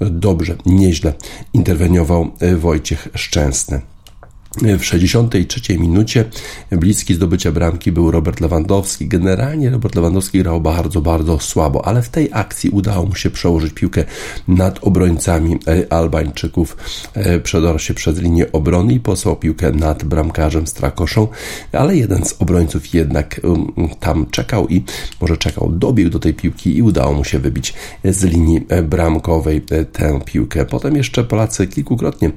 dobrze, 0.00 0.56
nieźle 0.66 1.12
interweniował 1.52 2.30
Wojciech 2.56 3.08
Szczęsny. 3.14 3.80
W 4.62 4.84
63 4.84 5.78
minucie 5.78 6.24
bliski 6.70 7.14
zdobycia 7.14 7.52
bramki 7.52 7.92
był 7.92 8.10
Robert 8.10 8.40
Lewandowski. 8.40 9.08
Generalnie 9.08 9.70
Robert 9.70 9.94
Lewandowski 9.94 10.38
grał 10.38 10.60
bardzo, 10.60 11.00
bardzo 11.00 11.40
słabo, 11.40 11.86
ale 11.86 12.02
w 12.02 12.08
tej 12.08 12.28
akcji 12.32 12.70
udało 12.70 13.06
mu 13.06 13.14
się 13.14 13.30
przełożyć 13.30 13.72
piłkę 13.72 14.04
nad 14.48 14.84
obrońcami 14.84 15.58
e, 15.66 15.92
Albańczyków. 15.92 16.76
E, 17.14 17.40
przedorł 17.40 17.78
się 17.78 17.94
przez 17.94 18.18
linię 18.18 18.52
obrony 18.52 18.94
i 18.94 19.00
posłał 19.00 19.36
piłkę 19.36 19.72
nad 19.72 20.04
bramkarzem 20.04 20.66
Strakoszą, 20.66 21.28
ale 21.72 21.96
jeden 21.96 22.24
z 22.24 22.34
obrońców 22.38 22.94
jednak 22.94 23.40
um, 23.44 23.72
tam 24.00 24.26
czekał 24.30 24.68
i 24.68 24.84
może 25.20 25.36
czekał, 25.36 25.72
dobiegł 25.72 26.10
do 26.10 26.18
tej 26.18 26.34
piłki 26.34 26.76
i 26.76 26.82
udało 26.82 27.12
mu 27.12 27.24
się 27.24 27.38
wybić 27.38 27.74
z 28.04 28.24
linii 28.24 28.66
e, 28.68 28.82
bramkowej 28.82 29.62
tę 29.92 30.20
piłkę. 30.24 30.64
Potem 30.64 30.96
jeszcze 30.96 31.24
Polacy 31.24 31.66
kilkukrotnie 31.66 32.30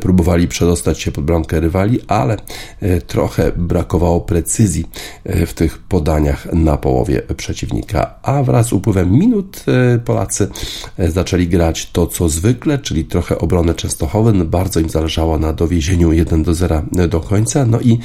próbowali 0.00 0.48
przedostać 0.48 1.00
się 1.00 1.12
pod 1.12 1.24
bramkę 1.24 1.53
rywali, 1.60 2.00
ale 2.08 2.36
e, 2.80 3.00
trochę 3.00 3.52
brakowało 3.56 4.20
precyzji 4.20 4.84
e, 5.24 5.46
w 5.46 5.54
tych 5.54 5.78
podaniach 5.78 6.52
na 6.52 6.76
połowie 6.76 7.22
przeciwnika. 7.36 8.14
A 8.22 8.42
wraz 8.42 8.66
z 8.66 8.72
upływem 8.72 9.12
minut 9.12 9.64
e, 9.68 9.98
Polacy 9.98 10.48
zaczęli 10.98 11.48
grać 11.48 11.90
to, 11.92 12.06
co 12.06 12.28
zwykle, 12.28 12.78
czyli 12.78 13.04
trochę 13.04 13.38
obronę 13.38 13.74
Częstochowy. 13.74 14.44
Bardzo 14.44 14.80
im 14.80 14.88
zależało 14.88 15.38
na 15.38 15.52
dowiezieniu 15.52 16.12
1 16.12 16.42
do 16.42 16.54
0 16.54 16.82
do 17.08 17.20
końca, 17.20 17.66
no 17.66 17.80
i 17.80 17.98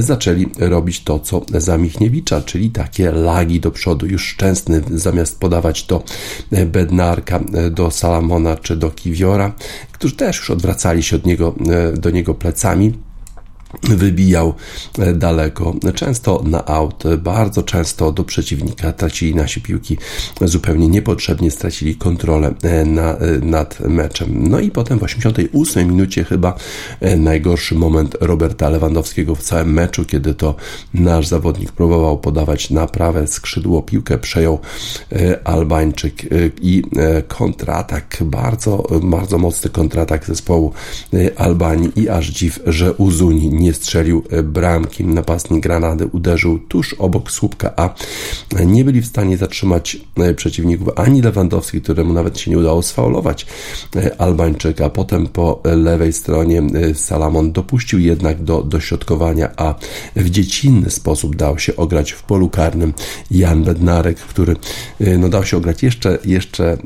zaczęli 0.00 0.46
robić 0.58 1.04
to, 1.04 1.18
co 1.18 1.42
za 1.54 1.78
Michniewicza, 1.78 2.40
czyli 2.40 2.70
takie 2.70 3.12
lagi 3.12 3.60
do 3.60 3.70
przodu. 3.70 4.06
Już 4.06 4.26
Szczęsny 4.26 4.82
zamiast 4.90 5.40
podawać 5.40 5.82
do 5.82 6.02
Bednarka, 6.66 7.40
do 7.70 7.90
Salamona 7.90 8.56
czy 8.56 8.76
do 8.76 8.90
Kiwiora, 8.90 9.52
którzy 10.02 10.16
też 10.16 10.38
już 10.38 10.50
odwracali 10.50 11.02
się 11.02 11.16
od 11.16 11.26
niego, 11.26 11.54
e, 11.70 11.92
do 11.92 12.10
niego 12.10 12.34
plecami 12.34 12.92
wybijał 13.82 14.54
e, 14.98 15.12
daleko, 15.12 15.74
często 15.94 16.42
na 16.46 16.66
aut, 16.66 17.04
bardzo 17.18 17.62
często 17.62 18.12
do 18.12 18.24
przeciwnika 18.24 18.92
tracili 18.92 19.34
nasi 19.34 19.60
piłki 19.60 19.98
zupełnie 20.40 20.88
niepotrzebnie, 20.88 21.50
stracili 21.50 21.96
kontrolę 21.96 22.54
e, 22.62 22.84
na, 22.84 23.16
e, 23.16 23.38
nad 23.38 23.80
meczem. 23.80 24.48
No 24.48 24.60
i 24.60 24.70
potem 24.70 24.98
w 24.98 25.02
88 25.02 25.88
minucie 25.88 26.24
chyba 26.24 26.54
najgorszy 27.16 27.74
moment 27.74 28.16
Roberta 28.20 28.68
Lewandowskiego 28.68 29.34
w 29.34 29.42
całym 29.42 29.72
meczu, 29.72 30.04
kiedy 30.04 30.34
to 30.34 30.54
nasz 30.94 31.26
zawodnik 31.26 31.72
próbował 31.72 32.18
podawać 32.18 32.70
na 32.70 32.86
prawe 32.86 33.26
skrzydło, 33.26 33.82
piłkę 33.82 34.18
przejął 34.18 34.58
Albańczyk 35.44 36.22
i 36.62 36.82
kontratak, 37.28 38.18
bardzo, 38.20 38.86
bardzo 39.02 39.38
mocny 39.38 39.70
kontratak 39.70 40.26
zespołu 40.26 40.72
Albanii 41.36 41.92
i 41.96 42.08
aż 42.08 42.28
dziw, 42.28 42.60
że 42.66 42.92
Uzuni 42.92 43.50
nie 43.62 43.74
strzelił 43.74 44.24
e, 44.30 44.42
bramki. 44.42 45.04
Napastnik 45.04 45.62
Granady 45.62 46.06
uderzył 46.06 46.58
tuż 46.58 46.94
obok 46.94 47.30
słupka, 47.30 47.72
a 47.76 47.94
nie 48.64 48.84
byli 48.84 49.00
w 49.00 49.06
stanie 49.06 49.36
zatrzymać 49.36 49.96
e, 50.16 50.34
przeciwników 50.34 50.88
ani 50.96 51.22
Lewandowski, 51.22 51.80
któremu 51.80 52.12
nawet 52.12 52.38
się 52.38 52.50
nie 52.50 52.58
udało 52.58 52.82
sfaulować 52.82 53.46
e, 53.96 54.20
Albańczyka. 54.20 54.90
Potem 54.90 55.26
po 55.26 55.60
lewej 55.64 56.12
stronie 56.12 56.62
Salamon 56.94 57.52
dopuścił 57.52 57.98
jednak 57.98 58.42
do 58.42 58.62
dośrodkowania, 58.62 59.50
a 59.56 59.74
w 60.16 60.30
dziecinny 60.30 60.90
sposób 60.90 61.36
dał 61.36 61.58
się 61.58 61.76
ograć 61.76 62.12
w 62.12 62.22
polu 62.22 62.48
karnym 62.48 62.92
Jan 63.30 63.64
Bednarek, 63.64 64.18
który 64.18 64.56
no, 65.18 65.28
dał 65.28 65.44
się 65.44 65.56
ograć 65.56 65.82
jeszcze, 65.82 66.18
jeszcze 66.24 66.76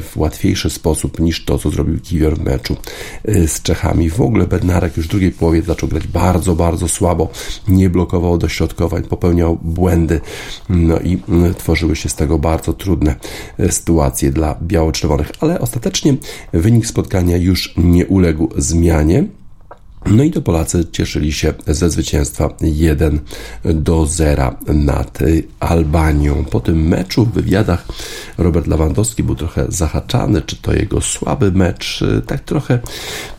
w 0.00 0.12
łatwiejszy 0.16 0.70
sposób 0.70 1.20
niż 1.20 1.44
to, 1.44 1.58
co 1.58 1.70
zrobił 1.70 2.00
Kiwior 2.00 2.36
w 2.36 2.44
meczu 2.44 2.76
z 3.24 3.62
Czechami. 3.62 4.10
W 4.10 4.20
ogóle 4.20 4.46
Bednarek 4.46 4.96
już 4.96 5.06
w 5.06 5.10
drugiej 5.10 5.32
połowie 5.32 5.62
zaczął 5.62 5.88
grać 5.88 6.06
bardzo, 6.14 6.54
bardzo 6.54 6.88
słabo, 6.88 7.28
nie 7.68 7.90
blokował 7.90 8.38
dośrodkowań, 8.38 9.02
popełniał 9.02 9.58
błędy, 9.62 10.20
no 10.68 10.98
i 10.98 11.18
mm, 11.28 11.54
tworzyły 11.54 11.96
się 11.96 12.08
z 12.08 12.14
tego 12.14 12.38
bardzo 12.38 12.72
trudne 12.72 13.14
e, 13.58 13.72
sytuacje 13.72 14.32
dla 14.32 14.56
biało-czerwonych, 14.62 15.32
ale 15.40 15.60
ostatecznie 15.60 16.14
wynik 16.52 16.86
spotkania 16.86 17.36
już 17.36 17.74
nie 17.76 18.06
uległ 18.06 18.48
zmianie. 18.56 19.24
No 20.06 20.24
i 20.24 20.30
to 20.30 20.42
Polacy 20.42 20.84
cieszyli 20.92 21.32
się 21.32 21.54
ze 21.66 21.90
zwycięstwa 21.90 22.48
1 22.60 23.20
do 23.64 24.06
0 24.06 24.54
nad 24.68 25.18
Albanią. 25.60 26.44
Po 26.44 26.60
tym 26.60 26.88
meczu 26.88 27.26
w 27.26 27.32
wywiadach 27.32 27.86
Robert 28.38 28.66
Lewandowski 28.66 29.22
był 29.22 29.34
trochę 29.34 29.66
zahaczany, 29.68 30.42
czy 30.42 30.56
to 30.56 30.72
jego 30.74 31.00
słaby 31.00 31.52
mecz, 31.52 32.04
tak 32.26 32.40
trochę 32.40 32.78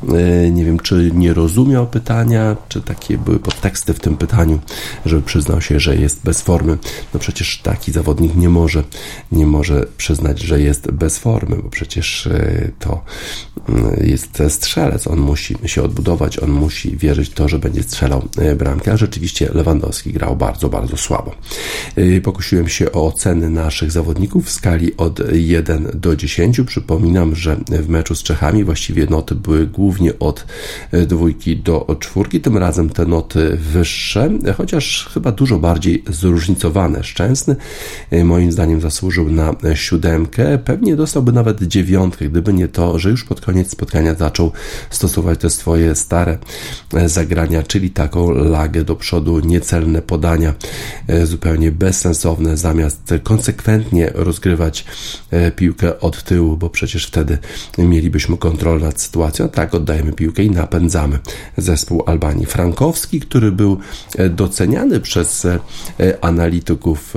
e, 0.10 0.52
nie 0.52 0.66
wiem, 0.66 0.80
czy 0.80 1.12
nie 1.14 1.34
rozumiał 1.34 1.88
pytania, 1.88 2.56
czy 2.70 2.82
takie 2.82 3.18
były 3.18 3.40
podteksty 3.40 3.94
w 3.94 4.00
tym 4.00 4.18
pytaniu, 4.18 4.60
żeby 5.06 5.22
przyznał 5.22 5.62
się, 5.62 5.80
że 5.80 5.96
jest 5.96 6.24
bez 6.24 6.42
formy. 6.42 6.78
No 7.14 7.20
przecież 7.20 7.58
taki 7.64 7.92
zawodnik 7.92 8.36
nie 8.36 8.50
może, 8.50 8.84
nie 9.32 9.46
może 9.46 9.86
przyznać, 9.98 10.40
że 10.40 10.62
jest 10.62 10.92
bez 10.92 11.20
formy, 11.20 11.56
bo 11.56 11.70
przecież 11.70 12.30
to 12.80 13.02
jest 14.02 14.40
strzelec, 14.50 15.08
on 15.08 15.20
musi 15.20 15.56
się 15.66 15.84
odbudować, 15.84 16.40
on 16.40 16.55
musi 16.56 16.98
wierzyć 16.98 17.30
w 17.30 17.34
to, 17.34 17.50
że 17.50 17.60
będzie 17.60 17.84
strzelał 17.84 18.28
e, 18.38 18.56
bramkę, 18.56 18.92
a 18.92 18.98
rzeczywiście 18.98 19.50
Lewandowski 19.54 20.14
grał 20.14 20.36
bardzo, 20.36 20.70
bardzo 20.70 20.98
słabo. 20.98 21.36
E, 21.96 22.22
pokusiłem 22.22 22.70
się 22.70 22.92
o 22.92 23.08
oceny 23.08 23.50
naszych 23.50 23.92
zawodników 23.92 24.46
w 24.46 24.52
skali 24.52 24.98
od 24.98 25.20
1 25.34 25.92
do 25.94 26.16
10. 26.16 26.62
Przypominam, 26.68 27.36
że 27.36 27.58
w 27.68 27.90
meczu 27.90 28.16
z 28.16 28.24
Czechami 28.24 28.64
właściwie 28.64 29.06
noty 29.06 29.36
były 29.36 29.68
głównie 29.68 30.20
od 30.20 30.46
e, 30.92 31.06
dwójki 31.06 31.58
do 31.58 31.98
czwórki, 32.00 32.42
tym 32.42 32.58
razem 32.58 32.90
te 32.90 33.06
noty 33.06 33.58
wyższe, 33.58 34.30
chociaż 34.58 35.10
chyba 35.14 35.32
dużo 35.32 35.60
bardziej 35.60 36.04
zróżnicowane. 36.10 37.04
Szczęsny 37.04 37.56
moim 38.24 38.52
zdaniem 38.52 38.82
zasłużył 38.82 39.32
na 39.32 39.56
siódemkę, 39.74 40.58
pewnie 40.58 40.96
dostałby 40.96 41.32
nawet 41.32 41.64
dziewiątkę, 41.64 42.26
gdyby 42.30 42.54
nie 42.54 42.68
to, 42.68 43.00
że 43.00 43.10
już 43.10 43.24
pod 43.24 43.42
koniec 43.42 43.72
spotkania 43.72 44.14
zaczął 44.14 44.52
stosować 44.90 45.40
te 45.40 45.50
swoje 45.50 45.96
stare 45.96 46.38
zagrania, 47.06 47.64
czyli 47.64 47.90
taką 47.90 48.32
lagę 48.32 48.84
do 48.84 48.96
przodu, 48.96 49.40
niecelne 49.40 50.02
podania, 50.02 50.54
zupełnie 51.24 51.72
bezsensowne, 51.72 52.58
zamiast 52.58 53.14
konsekwentnie 53.24 54.12
rozgrywać 54.14 54.86
piłkę 55.56 56.00
od 56.00 56.24
tyłu, 56.24 56.58
bo 56.58 56.70
przecież 56.70 57.08
wtedy 57.08 57.38
mielibyśmy 57.78 58.38
kontrolę 58.38 58.86
nad 58.86 59.02
sytuacją. 59.02 59.50
Tak, 59.50 59.76
oddajemy 59.76 60.14
piłkę 60.14 60.44
i 60.44 60.52
napędzamy 60.52 61.20
zespół 61.58 62.04
Albanii. 62.06 62.46
Frankowski, 62.46 63.20
który 63.20 63.52
był 63.52 63.78
doceniany 64.30 65.00
przez 65.00 65.48
analityków 66.22 67.14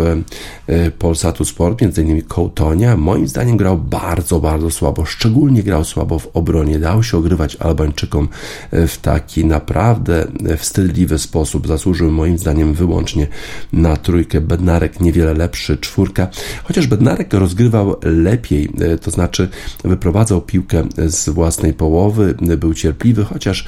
Polsatu 0.99 1.45
Sport, 1.45 1.83
innymi 1.83 2.23
Kołtonia, 2.23 2.97
moim 2.97 3.29
zdaniem 3.29 3.57
grał 3.57 3.79
bardzo, 3.79 4.41
bardzo 4.41 4.71
słabo. 4.71 5.05
Szczególnie 5.05 5.63
grał 5.63 5.85
słabo 5.85 6.19
w 6.19 6.29
obronie. 6.35 6.79
Dał 6.79 7.03
się 7.03 7.19
ogrywać 7.19 7.57
Albańczykom 7.57 8.29
w 8.73 8.99
taki 9.19 9.45
naprawdę 9.45 10.27
wstydliwy 10.59 11.19
sposób. 11.19 11.67
Zasłużył 11.67 12.11
moim 12.11 12.39
zdaniem 12.39 12.75
wyłącznie 12.75 13.27
na 13.73 13.97
trójkę. 13.97 14.41
Bednarek 14.41 15.01
niewiele 15.01 15.35
lepszy, 15.35 15.77
czwórka. 15.77 16.29
Chociaż 16.65 16.87
Bednarek 16.87 17.33
rozgrywał 17.33 17.97
lepiej, 18.03 18.71
to 19.03 19.11
znaczy 19.11 19.49
wyprowadzał 19.85 20.41
piłkę 20.41 20.89
z 21.07 21.29
własnej 21.29 21.75
połowy, 21.75 22.35
był 22.59 22.75
cierpliwy, 22.75 23.25
chociaż 23.25 23.65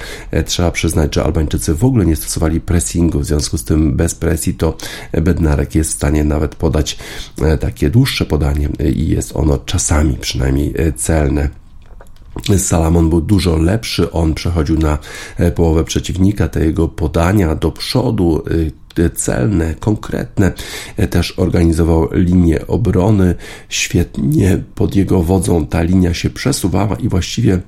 trzeba 0.46 0.70
przyznać, 0.70 1.14
że 1.14 1.24
Albańczycy 1.24 1.74
w 1.74 1.84
ogóle 1.84 2.06
nie 2.06 2.16
stosowali 2.16 2.60
pressingu. 2.60 3.20
W 3.20 3.24
związku 3.24 3.58
z 3.58 3.64
tym 3.64 3.96
bez 3.96 4.14
presji 4.14 4.54
to 4.54 4.76
Bednarek 5.12 5.74
jest 5.74 5.90
w 5.90 5.94
stanie 5.94 6.24
nawet 6.24 6.54
podać 6.54 6.98
takie 7.60 7.90
dłuższe 7.90 8.26
podanie 8.26 8.68
i 8.94 9.08
jest 9.08 9.36
ono 9.36 9.58
czasami 9.58 10.16
przynajmniej 10.16 10.74
celne. 10.96 11.59
Salamon 12.58 13.10
był 13.10 13.20
dużo 13.20 13.56
lepszy, 13.56 14.10
on 14.10 14.34
przechodził 14.34 14.78
na 14.78 14.98
e, 15.36 15.50
połowę 15.50 15.84
przeciwnika, 15.84 16.48
te 16.48 16.64
jego 16.64 16.88
podania 16.88 17.54
do 17.54 17.72
przodu, 17.72 18.42
e, 18.98 19.10
celne, 19.10 19.74
konkretne, 19.74 20.52
e, 20.96 21.08
też 21.08 21.38
organizował 21.38 22.08
linię 22.12 22.66
obrony, 22.66 23.34
świetnie 23.68 24.62
pod 24.74 24.96
jego 24.96 25.22
wodzą 25.22 25.66
ta 25.66 25.82
linia 25.82 26.14
się 26.14 26.30
przesuwała 26.30 26.96
i 26.96 27.08
właściwie 27.08 27.60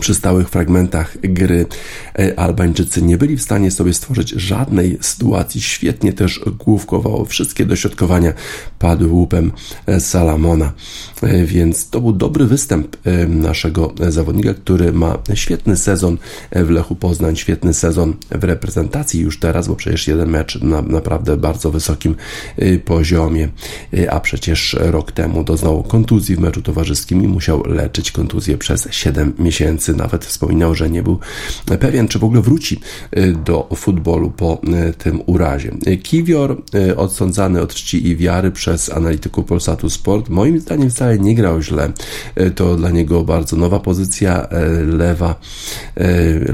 przy 0.00 0.14
stałych 0.14 0.48
fragmentach 0.48 1.16
gry 1.22 1.66
e, 2.18 2.38
Albańczycy 2.38 3.02
nie 3.02 3.18
byli 3.18 3.36
w 3.36 3.42
stanie 3.42 3.70
sobie 3.70 3.94
stworzyć 3.94 4.30
żadnej 4.30 4.98
sytuacji. 5.00 5.60
Świetnie 5.60 6.12
też 6.12 6.40
główkowało. 6.58 7.24
Wszystkie 7.24 7.64
dośrodkowania 7.64 8.32
padły 8.78 9.08
łupem 9.08 9.52
e, 9.86 10.00
Salamona. 10.00 10.72
E, 11.22 11.44
więc 11.44 11.90
to 11.90 12.00
był 12.00 12.12
dobry 12.12 12.46
występ 12.46 12.96
naszego 13.28 13.92
zawodnika, 14.08 14.54
który 14.54 14.92
ma 14.92 15.18
świetny 15.34 15.76
sezon 15.76 16.18
w 16.52 16.70
Lechu 16.70 16.96
Poznań, 16.96 17.36
świetny 17.36 17.74
sezon 17.74 18.14
w 18.30 18.44
reprezentacji 18.44 19.20
już 19.20 19.40
teraz, 19.40 19.68
bo 19.68 19.76
przecież 19.76 20.08
jeden 20.08 20.30
mecz 20.30 20.60
na 20.62 20.82
naprawdę 20.82 21.36
bardzo 21.36 21.70
wysokim 21.70 22.14
poziomie, 22.84 23.48
a 24.10 24.20
przecież 24.20 24.76
rok 24.80 25.12
temu 25.12 25.44
doznał 25.44 25.82
kontuzji 25.82 26.36
w 26.36 26.40
meczu 26.40 26.62
towarzyskim 26.62 27.24
i 27.24 27.28
musiał 27.28 27.62
leczyć 27.66 28.12
kontuzję 28.12 28.58
przez 28.58 28.88
7 28.90 29.32
miesięcy 29.38 29.75
miesięcy 29.76 29.94
nawet 29.94 30.24
wspominał, 30.24 30.74
że 30.74 30.90
nie 30.90 31.02
był 31.02 31.18
pewien, 31.80 32.08
czy 32.08 32.18
w 32.18 32.24
ogóle 32.24 32.40
wróci 32.40 32.80
y, 33.16 33.32
do 33.44 33.68
futbolu 33.76 34.30
po 34.30 34.60
y, 34.88 34.92
tym 34.92 35.20
urazie. 35.26 35.70
Kiwior, 36.02 36.62
y, 36.74 36.96
odsądzany 36.96 37.60
od 37.62 37.74
czci 37.74 38.08
i 38.08 38.16
wiary 38.16 38.50
przez 38.50 38.92
analityków 38.92 39.44
Polsatu 39.44 39.90
Sport, 39.90 40.28
moim 40.28 40.60
zdaniem 40.60 40.90
wcale 40.90 41.18
nie 41.18 41.34
grał 41.34 41.62
źle. 41.62 41.92
To 42.54 42.76
dla 42.76 42.90
niego 42.90 43.24
bardzo 43.24 43.56
nowa 43.56 43.80
pozycja, 43.80 44.48
lewa, 44.86 45.34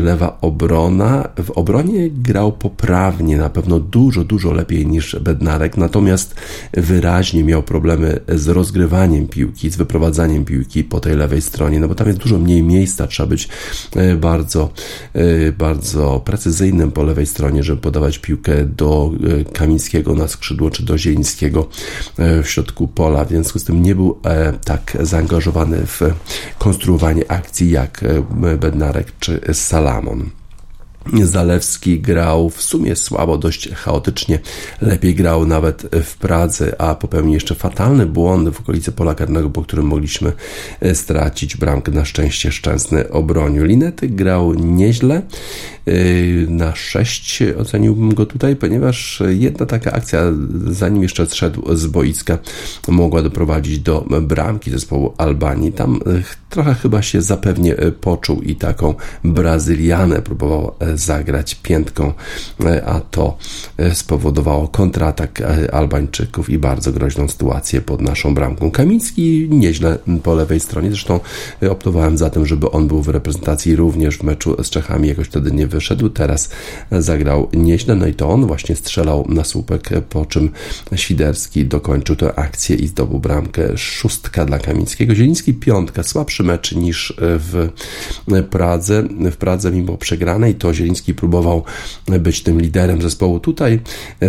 lewa 0.00 0.38
obrona. 0.40 1.28
W 1.44 1.50
obronie 1.50 2.10
grał 2.10 2.52
poprawnie, 2.52 3.36
na 3.36 3.50
pewno 3.50 3.80
dużo, 3.80 4.24
dużo 4.24 4.52
lepiej 4.52 4.86
niż 4.86 5.16
Bednarek, 5.20 5.76
natomiast 5.76 6.34
wyraźnie 6.72 7.44
miał 7.44 7.62
problemy 7.62 8.20
z 8.28 8.48
rozgrywaniem 8.48 9.26
piłki, 9.28 9.70
z 9.70 9.76
wyprowadzaniem 9.76 10.44
piłki 10.44 10.84
po 10.84 11.00
tej 11.00 11.16
lewej 11.16 11.42
stronie, 11.42 11.80
no 11.80 11.88
bo 11.88 11.94
tam 11.94 12.06
jest 12.06 12.18
dużo 12.18 12.38
mniej 12.38 12.62
miejsca, 12.62 13.06
trzeba 13.12 13.26
być 13.26 13.48
e, 13.96 14.16
bardzo, 14.16 14.70
e, 15.14 15.52
bardzo 15.52 16.22
precyzyjnym 16.24 16.92
po 16.92 17.02
lewej 17.02 17.26
stronie, 17.26 17.62
żeby 17.62 17.80
podawać 17.80 18.18
piłkę 18.18 18.64
do 18.64 19.10
e, 19.40 19.44
Kamińskiego 19.44 20.14
na 20.14 20.28
skrzydło, 20.28 20.70
czy 20.70 20.82
do 20.82 20.98
Zielińskiego 20.98 21.68
w 22.18 22.48
środku 22.48 22.88
pola. 22.88 23.24
W 23.24 23.28
związku 23.28 23.58
z 23.58 23.64
tym 23.64 23.82
nie 23.82 23.94
był 23.94 24.20
tak 24.64 24.96
zaangażowany 25.00 25.86
w 25.86 26.00
konstruowanie 26.58 27.30
akcji 27.30 27.70
jak 27.70 28.04
Bednarek 28.58 29.12
czy 29.20 29.40
Salamon. 29.52 30.41
Zalewski 31.22 32.00
grał 32.00 32.50
w 32.50 32.62
sumie 32.62 32.96
słabo, 32.96 33.38
dość 33.38 33.70
chaotycznie. 33.70 34.38
Lepiej 34.80 35.14
grał 35.14 35.46
nawet 35.46 35.88
w 36.02 36.16
Pradze, 36.16 36.80
a 36.80 36.94
popełnił 36.94 37.34
jeszcze 37.34 37.54
fatalny 37.54 38.06
błąd 38.06 38.48
w 38.48 38.60
okolicy 38.60 38.92
pola 38.92 39.14
karnego, 39.14 39.50
po 39.50 39.62
którym 39.62 39.86
mogliśmy 39.86 40.32
e, 40.80 40.94
stracić 40.94 41.56
bramkę. 41.56 41.92
Na 41.92 42.04
szczęście 42.04 42.52
Szczęsny 42.52 43.10
obronił. 43.10 43.64
Linety 43.64 44.08
grał 44.08 44.54
nieźle. 44.54 45.22
E, 45.86 45.92
na 46.48 46.74
6 46.74 47.42
oceniłbym 47.58 48.14
go 48.14 48.26
tutaj, 48.26 48.56
ponieważ 48.56 49.22
jedna 49.28 49.66
taka 49.66 49.92
akcja, 49.92 50.20
zanim 50.70 51.02
jeszcze 51.02 51.26
zszedł 51.26 51.76
z 51.76 51.86
boiska, 51.86 52.38
mogła 52.88 53.22
doprowadzić 53.22 53.78
do 53.78 54.06
bramki 54.22 54.70
zespołu 54.70 55.14
Albanii. 55.18 55.72
Tam 55.72 56.00
e, 56.06 56.22
trochę 56.50 56.74
chyba 56.74 57.02
się 57.02 57.22
zapewnie 57.22 57.76
poczuł 58.00 58.42
i 58.42 58.56
taką 58.56 58.94
Brazylianę 59.24 60.22
próbował 60.22 60.74
zagrać 60.94 61.54
piętką, 61.54 62.12
e, 62.64 62.84
a 62.86 63.00
to 63.00 63.36
e, 63.76 63.94
spowodowało 63.94 64.68
kontratak 64.68 65.40
e, 65.40 65.74
Albańczyków 65.74 66.50
i 66.50 66.58
bardzo 66.58 66.92
groźną 66.92 67.28
sytuację 67.28 67.80
pod 67.80 68.00
naszą 68.00 68.34
bramką. 68.34 68.70
Kamiński 68.70 69.48
nieźle 69.50 69.98
po 70.22 70.34
lewej 70.34 70.60
stronie, 70.60 70.88
zresztą 70.88 71.20
optowałem 71.70 72.18
za 72.18 72.30
tym, 72.30 72.46
żeby 72.46 72.70
on 72.70 72.88
był 72.88 73.02
w 73.02 73.08
reprezentacji 73.08 73.76
również 73.76 74.18
w 74.18 74.22
meczu 74.22 74.62
z 74.62 74.70
Czechami, 74.70 75.08
jakoś 75.08 75.26
wtedy 75.26 75.52
nie 75.52 75.66
wyszedł, 75.66 76.08
teraz 76.08 76.50
zagrał 76.90 77.48
nieźle, 77.52 77.94
no 77.94 78.06
i 78.06 78.14
to 78.14 78.28
on 78.28 78.46
właśnie 78.46 78.76
strzelał 78.76 79.26
na 79.28 79.44
słupek, 79.44 79.90
po 80.08 80.26
czym 80.26 80.50
Świderski 80.96 81.66
dokończył 81.66 82.16
tę 82.16 82.38
akcję 82.38 82.76
i 82.76 82.86
zdobył 82.86 83.18
bramkę 83.18 83.78
szóstka 83.78 84.44
dla 84.44 84.58
Kamińskiego. 84.58 85.14
Zieliński 85.14 85.54
piątka, 85.54 86.02
słabszy 86.02 86.42
mecz 86.42 86.72
niż 86.72 87.14
w 87.18 87.68
Pradze, 88.50 89.02
w 89.32 89.36
Pradze 89.36 89.72
mimo 89.72 89.96
przegranej, 89.96 90.54
to 90.54 90.74
Zieliński 90.82 91.14
próbował 91.14 91.62
być 92.20 92.42
tym 92.42 92.60
liderem 92.60 93.02
zespołu. 93.02 93.40
Tutaj 93.40 93.80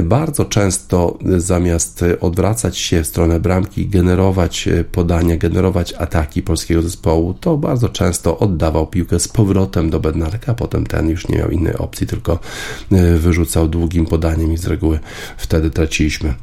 bardzo 0.04 0.46
często 0.46 1.18
zamiast 1.38 2.06
odwracać 2.22 2.78
się 2.78 3.04
w 3.04 3.08
stronę 3.08 3.40
bramki, 3.40 3.88
generować 3.88 4.70
podania, 4.92 5.38
generować 5.38 5.94
ataki 5.94 6.42
polskiego 6.42 6.82
zespołu, 6.82 7.34
to 7.34 7.58
bardzo 7.58 7.90
często 7.90 8.40
oddawał 8.40 8.88
piłkę 8.88 9.20
z 9.20 9.28
powrotem 9.28 9.90
do 9.90 10.00
Bednarka, 10.00 10.54
potem 10.54 10.86
ten 10.86 11.10
już 11.10 11.28
nie 11.28 11.38
miał 11.38 11.50
innej 11.50 11.78
opcji, 11.78 12.08
tylko 12.08 12.40
wyrzucał 13.18 13.68
długim 13.68 14.06
podaniem 14.06 14.54
i 14.54 14.58
z 14.58 14.68
reguły 14.68 15.00
wtedy 15.38 15.70
traciliśmy 15.70 16.34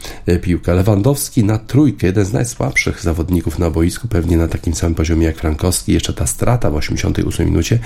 piłkę. 0.43 0.75
Lewandowski 0.75 1.45
na 1.45 1.59
trójkę, 1.59 2.07
jeden 2.07 2.25
z 2.25 2.33
najsłabszych 2.33 3.03
zawodników 3.03 3.59
na 3.59 3.71
boisku, 3.71 4.09
pewnie 4.09 4.37
na 4.37 4.49
takim 4.49 4.75
samym 4.75 4.95
poziomie 4.95 5.27
jak 5.27 5.37
Frankowski. 5.37 5.93
Jeszcze 5.93 6.13
ta 6.13 6.27
strata 6.27 6.71
w 6.71 6.75
88 6.75 7.47
minucie, 7.47 7.79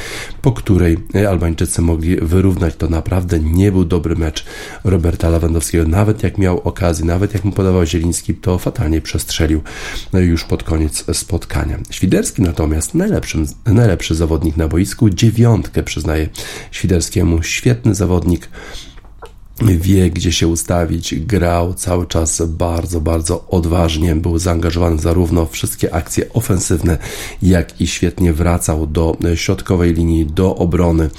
po 0.43 0.53
której 0.53 0.99
Albańczycy 1.29 1.83
mogli 1.83 2.14
wyrównać. 2.23 2.77
To 2.77 2.89
naprawdę 2.89 3.41
nie 3.41 3.73
był 3.73 3.85
dobry 3.85 4.17
mecz 4.17 4.45
Roberta 4.85 5.29
Lewandowskiego. 5.29 5.89
Nawet 5.89 6.23
jak 6.23 6.39
miał 6.39 6.61
okazję, 6.61 7.05
nawet 7.05 7.35
jak 7.35 7.45
mu 7.45 7.53
podawał 7.53 7.87
Zieliński, 7.87 8.35
to 8.35 8.59
fatalnie 8.59 9.01
przestrzelił 9.01 9.61
już 10.13 10.45
pod 10.45 10.63
koniec 10.63 11.05
spotkania. 11.13 11.79
Świderski 11.91 12.43
natomiast 12.43 12.95
najlepszym, 12.95 13.47
najlepszy 13.67 14.15
zawodnik 14.15 14.57
na 14.57 14.69
boisku, 14.69 15.11
dziewiątkę 15.11 15.83
przyznaje 15.83 16.29
Świderskiemu. 16.71 17.43
Świetny 17.43 17.95
zawodnik 17.95 18.49
wie, 19.63 20.11
gdzie 20.11 20.33
się 20.33 20.49
ustawić, 20.49 21.15
grał 21.15 21.75
cały 21.75 22.07
czas 22.07 22.43
bardzo, 22.47 23.01
bardzo 23.01 23.47
odważnie, 23.49 24.17
był 24.17 24.39
zaangażowany 24.39 24.99
zarówno 24.99 25.47
w 25.47 25.51
wszystkie 25.51 25.95
akcje 25.95 26.33
ofensywne, 26.33 26.99
jak 27.43 27.81
i 27.81 27.87
świetnie 27.87 28.33
wracał 28.33 28.87
do 28.87 29.17
środkowej 29.35 29.95
linii, 29.95 30.27
do 30.27 30.57
obrony, 30.57 31.11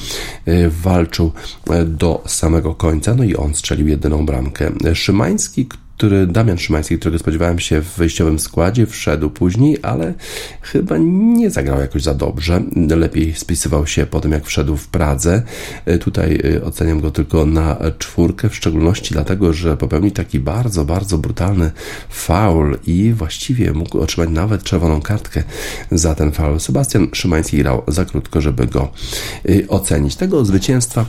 e, 0.46 0.70
walczył 0.70 1.32
e, 1.70 1.86
do 1.86 2.24
samego 2.28 2.76
końca, 2.76 3.16
no 3.16 3.24
i 3.24 3.36
on 3.36 3.54
strzelił 3.54 3.88
jedyną 3.88 4.26
bramkę. 4.26 4.72
Szymański, 4.94 5.68
który 5.98 6.28
Damian 6.28 6.58
Szymański, 6.58 7.00
którego 7.00 7.20
spodziewałem 7.20 7.60
się 7.60 7.82
w 7.82 7.98
wyjściowym 7.98 8.40
składzie, 8.40 8.86
wszedł 8.86 9.30
później, 9.30 9.78
ale 9.82 10.14
chyba 10.62 10.98
nie 11.00 11.50
zagrał 11.50 11.80
jakoś 11.80 12.04
za 12.04 12.14
dobrze. 12.14 12.62
Lepiej 12.76 13.34
spisywał 13.36 13.88
się 13.88 14.06
po 14.06 14.22
tym, 14.22 14.32
jak 14.32 14.46
wszedł 14.46 14.78
w 14.78 14.88
Pradze. 14.88 15.42
Tutaj 16.00 16.40
oceniam 16.64 17.02
go 17.02 17.12
tylko 17.12 17.46
na 17.46 17.78
czwórkę, 17.98 18.50
w 18.50 18.56
szczególności 18.56 19.14
dlatego, 19.14 19.54
że 19.54 19.78
popełnił 19.78 20.12
taki 20.12 20.40
bardzo, 20.40 20.86
bardzo 20.86 21.18
brutalny 21.18 21.72
faul 22.10 22.78
i 22.88 23.14
właściwie 23.14 23.74
mógł 23.74 24.00
otrzymać 24.00 24.30
nawet 24.30 24.64
czerwoną 24.64 25.02
kartkę 25.02 25.44
za 25.92 26.16
ten 26.16 26.32
faul. 26.32 26.60
Sebastian 26.60 27.08
Szymański 27.14 27.58
grał 27.58 27.84
za 27.88 28.06
krótko, 28.06 28.42
żeby 28.42 28.68
go 28.68 28.92
y, 29.50 29.66
ocenić. 29.70 30.16
Tego 30.16 30.46
zwycięstwa 30.46 31.06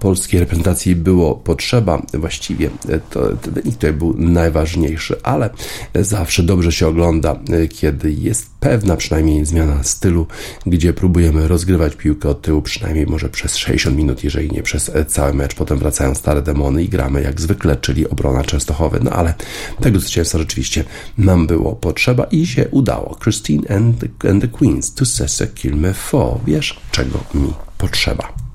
polskiej 0.00 0.40
reprezentacji 0.40 0.96
było 0.96 1.34
potrzeba. 1.34 2.02
Właściwie 2.14 2.70
to, 3.10 3.20
to 3.20 3.50
wynik 3.50 3.74
tutaj 3.74 3.92
był 3.92 4.09
najważniejszy, 4.18 5.22
ale 5.22 5.50
zawsze 5.94 6.42
dobrze 6.42 6.72
się 6.72 6.88
ogląda, 6.88 7.38
kiedy 7.70 8.12
jest 8.12 8.50
pewna 8.60 8.96
przynajmniej 8.96 9.44
zmiana 9.44 9.82
stylu, 9.82 10.26
gdzie 10.66 10.92
próbujemy 10.92 11.48
rozgrywać 11.48 11.96
piłkę 11.96 12.28
od 12.28 12.42
tyłu 12.42 12.62
przynajmniej 12.62 13.06
może 13.06 13.28
przez 13.28 13.56
60 13.56 13.96
minut, 13.96 14.24
jeżeli 14.24 14.50
nie 14.50 14.62
przez 14.62 14.90
cały 15.08 15.34
mecz. 15.34 15.54
Potem 15.54 15.78
wracają 15.78 16.14
stare 16.14 16.42
demony 16.42 16.84
i 16.84 16.88
gramy 16.88 17.22
jak 17.22 17.40
zwykle, 17.40 17.76
czyli 17.76 18.08
obrona 18.08 18.44
Częstochowy. 18.44 19.00
No 19.02 19.10
ale 19.10 19.34
tego 19.80 20.00
zwycięstwa 20.00 20.38
rzeczywiście 20.38 20.84
nam 21.18 21.46
było 21.46 21.76
potrzeba 21.76 22.24
i 22.24 22.46
się 22.46 22.68
udało. 22.68 23.16
Christine 23.22 23.76
and 23.76 24.00
and 24.30 24.42
the 24.42 24.48
Queens, 24.48 24.94
to 24.94 25.04
se 25.06 25.46
qu'il 25.46 25.76
me 25.76 25.94
faut. 25.94 26.44
Wiesz, 26.46 26.80
czego 26.90 27.18
mi 27.34 27.52
potrzeba. 27.78 28.49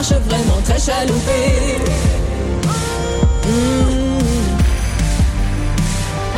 marche 0.00 0.22
vraiment 0.28 0.60
très 0.64 0.78
chaloupée. 0.78 1.76
Mmh. 3.46 3.90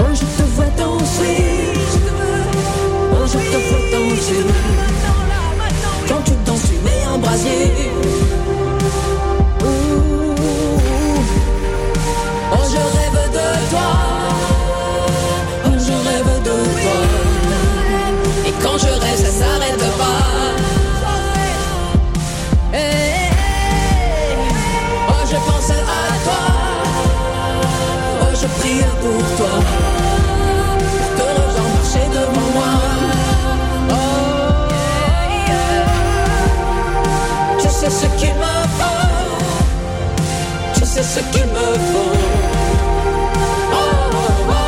Oh, 0.00 0.14
je 0.14 0.20
te 0.20 0.48
vois 0.54 0.70
danser. 0.76 1.51
je 28.42 28.48
prie 28.58 28.82
pour 29.00 29.22
toi. 29.36 29.54
Pour 31.16 31.16
te 31.16 32.02
devant 32.16 32.50
moi. 32.56 32.72
Oh, 33.90 33.94
tu 37.60 37.68
sais 37.68 37.90
ce 37.90 38.06
qu'il 38.18 38.34
me 38.34 38.54
faut. 38.78 39.10
Tu 40.74 40.82
sais 40.84 41.02
ce 41.02 41.20
qu'il 41.32 41.46
me 41.46 41.66
faut. 41.90 42.16
Oh, 43.72 43.86
oh, 44.48 44.62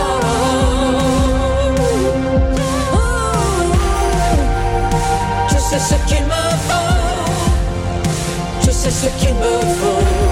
sais 5.59 5.79
ce 5.79 5.97
qu'il 6.09 6.25
me 6.25 6.45
faut. 6.67 6.93
Je 8.65 8.71
sais 8.71 8.91
ce 8.91 9.09
qu'il 9.19 9.35
me 9.35 9.55
faut. 9.79 10.24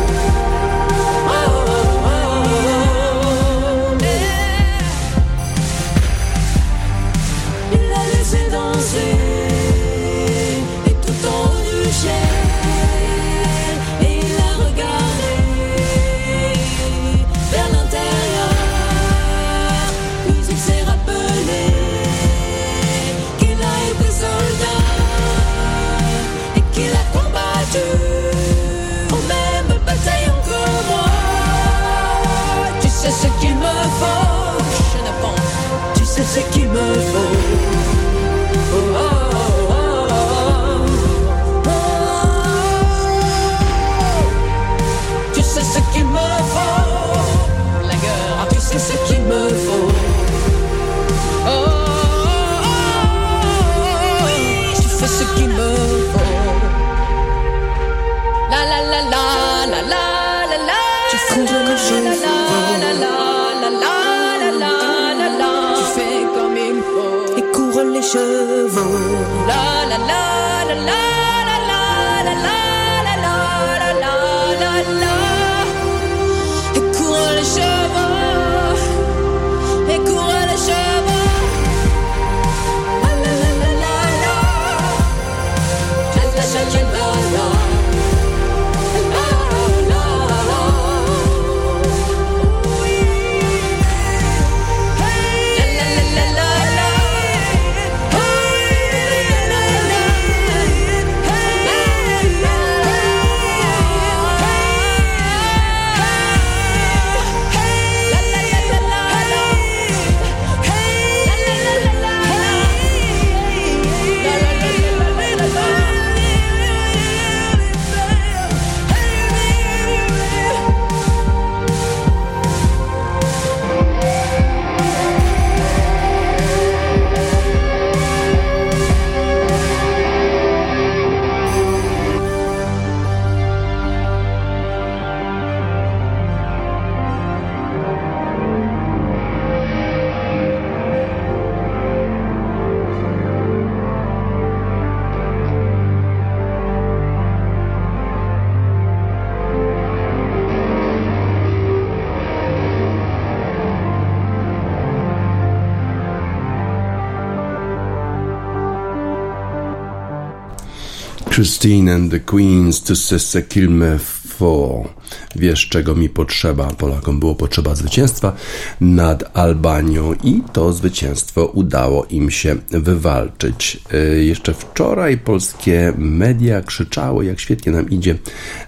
Christine 161.43 161.89
and 161.89 162.11
the 162.13 162.21
Queens 162.21 162.81
to 162.81 162.95
Sister 162.95 163.43
Kilme 163.49 163.99
for 163.99 164.89
Wiesz, 165.37 165.69
czego 165.69 165.95
mi 165.95 166.09
potrzeba. 166.09 166.67
Polakom 166.67 167.21
było 167.21 167.35
potrzeba 167.35 167.75
zwycięstwa 167.75 168.33
nad 168.81 169.37
Albanią 169.37 170.15
i 170.25 170.43
to 170.53 170.73
zwycięstwo 170.73 171.47
udało 171.47 172.07
im 172.11 172.31
się 172.31 172.57
wywalczyć. 172.71 173.81
E, 173.93 173.99
jeszcze 174.25 174.55
wczoraj 174.55 175.19
polskie 175.19 175.93
media 175.99 176.63
krzyczały, 176.63 177.25
jak 177.25 177.41
świetnie 177.41 177.73
nam 177.73 177.91
idzie 177.91 178.15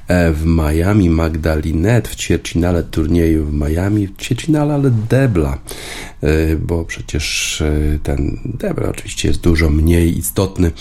e, 0.09 0.33
w 0.33 0.45
Miami 0.47 1.11
Magdalinet 1.11 2.09
w 2.09 2.17
ćwierćfinale 2.17 2.83
turnieju 2.83 3.45
w 3.45 3.53
Miami, 3.53 4.07
w 4.07 4.17
ćwierćfinale, 4.17 4.75
ale 4.75 4.91
debla, 4.91 5.59
bo 6.61 6.85
przecież 6.85 7.63
ten 8.03 8.39
debla 8.45 8.89
oczywiście 8.89 9.29
jest 9.29 9.41
dużo 9.41 9.71
mniej 9.71 10.19
istotny. 10.19 10.73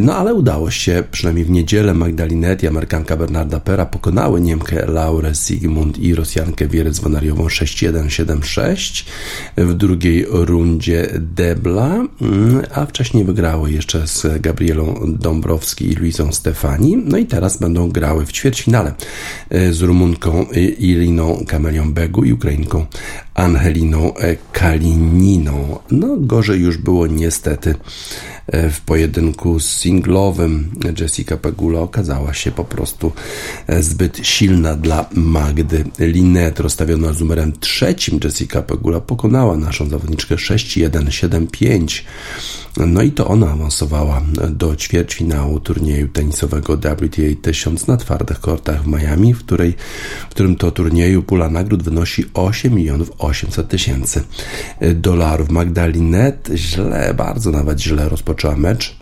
No 0.00 0.16
ale 0.16 0.34
udało 0.34 0.70
się, 0.70 1.04
przynajmniej 1.10 1.44
w 1.44 1.50
niedzielę 1.50 1.94
Magdalinet 1.94 2.62
i 2.62 2.66
Amerykanka 2.66 3.16
Bernarda 3.16 3.60
Pera 3.60 3.86
pokonały 3.86 4.40
Niemkę 4.40 4.86
Laurę 4.86 5.34
Sigmund 5.34 5.98
i 5.98 6.14
Rosjankę 6.14 6.68
Wierec-Wanariową 6.68 7.46
6-1-7-6. 7.46 9.04
W 9.56 9.74
drugiej 9.74 10.26
rundzie 10.28 11.08
Debla, 11.20 12.06
mm, 12.20 12.62
a 12.74 12.86
wcześniej 12.86 13.24
wygrały 13.24 13.72
jeszcze 13.72 14.06
z 14.06 14.40
Gabrielą 14.40 15.00
Dąbrowski 15.06 15.92
i 15.92 15.94
Luizą 15.94 16.32
Stefani. 16.32 16.96
No 17.04 17.18
i 17.18 17.26
teraz 17.26 17.56
będą 17.56 17.88
grały 17.90 18.26
w 18.26 18.32
ćwierćfinale 18.32 18.94
e, 19.50 19.72
z 19.72 19.82
Rumunką 19.82 20.46
Iriną 20.78 21.44
Kamelią 21.48 21.92
Begu 21.92 22.24
i 22.24 22.32
Ukrainką 22.32 22.86
Angeliną 23.34 24.12
Kalininą. 24.52 25.78
No 25.90 26.16
gorzej 26.16 26.60
już 26.60 26.78
było 26.78 27.06
niestety 27.06 27.74
E, 28.46 28.70
w 28.70 28.80
pojedynku 28.80 29.60
singlowym 29.60 30.70
Jessica 31.00 31.36
Pegula 31.36 31.80
okazała 31.80 32.34
się 32.34 32.50
po 32.50 32.64
prostu 32.64 33.12
e, 33.66 33.82
zbyt 33.82 34.26
silna 34.26 34.76
dla 34.76 35.06
Magdy 35.14 35.84
Linet. 35.98 36.60
Rozstawiona 36.60 37.12
z 37.12 37.20
numerem 37.20 37.52
trzecim 37.60 38.20
Jessica 38.24 38.62
Pegula 38.62 39.00
pokonała 39.00 39.56
naszą 39.56 39.88
zawodniczkę 39.88 40.34
6-1-7-5. 40.34 42.02
No 42.76 43.02
i 43.02 43.12
to 43.12 43.26
ona 43.26 43.50
awansowała 43.50 44.22
do 44.50 44.76
ćwierćfinału 44.76 45.60
turnieju 45.60 46.08
tenisowego 46.08 46.76
WTA 46.76 47.22
1000 47.42 47.86
na 47.86 47.96
twardych 47.96 48.40
kortach 48.40 48.82
w 48.82 48.86
Miami, 48.86 49.34
w, 49.34 49.38
której, 49.38 49.74
w 50.26 50.30
którym 50.30 50.56
to 50.56 50.70
turnieju 50.70 51.22
pula 51.22 51.48
nagród 51.48 51.82
wynosi 51.82 52.24
8 52.34 52.74
milionów 52.74 53.10
800 53.32 53.68
tysięcy 53.68 54.22
dolarów. 54.94 55.50
Magdalinet 55.50 56.50
źle, 56.54 57.14
bardzo 57.14 57.50
nawet 57.50 57.80
źle 57.80 58.08
rozpoczęła 58.08 58.56
mecz 58.56 59.01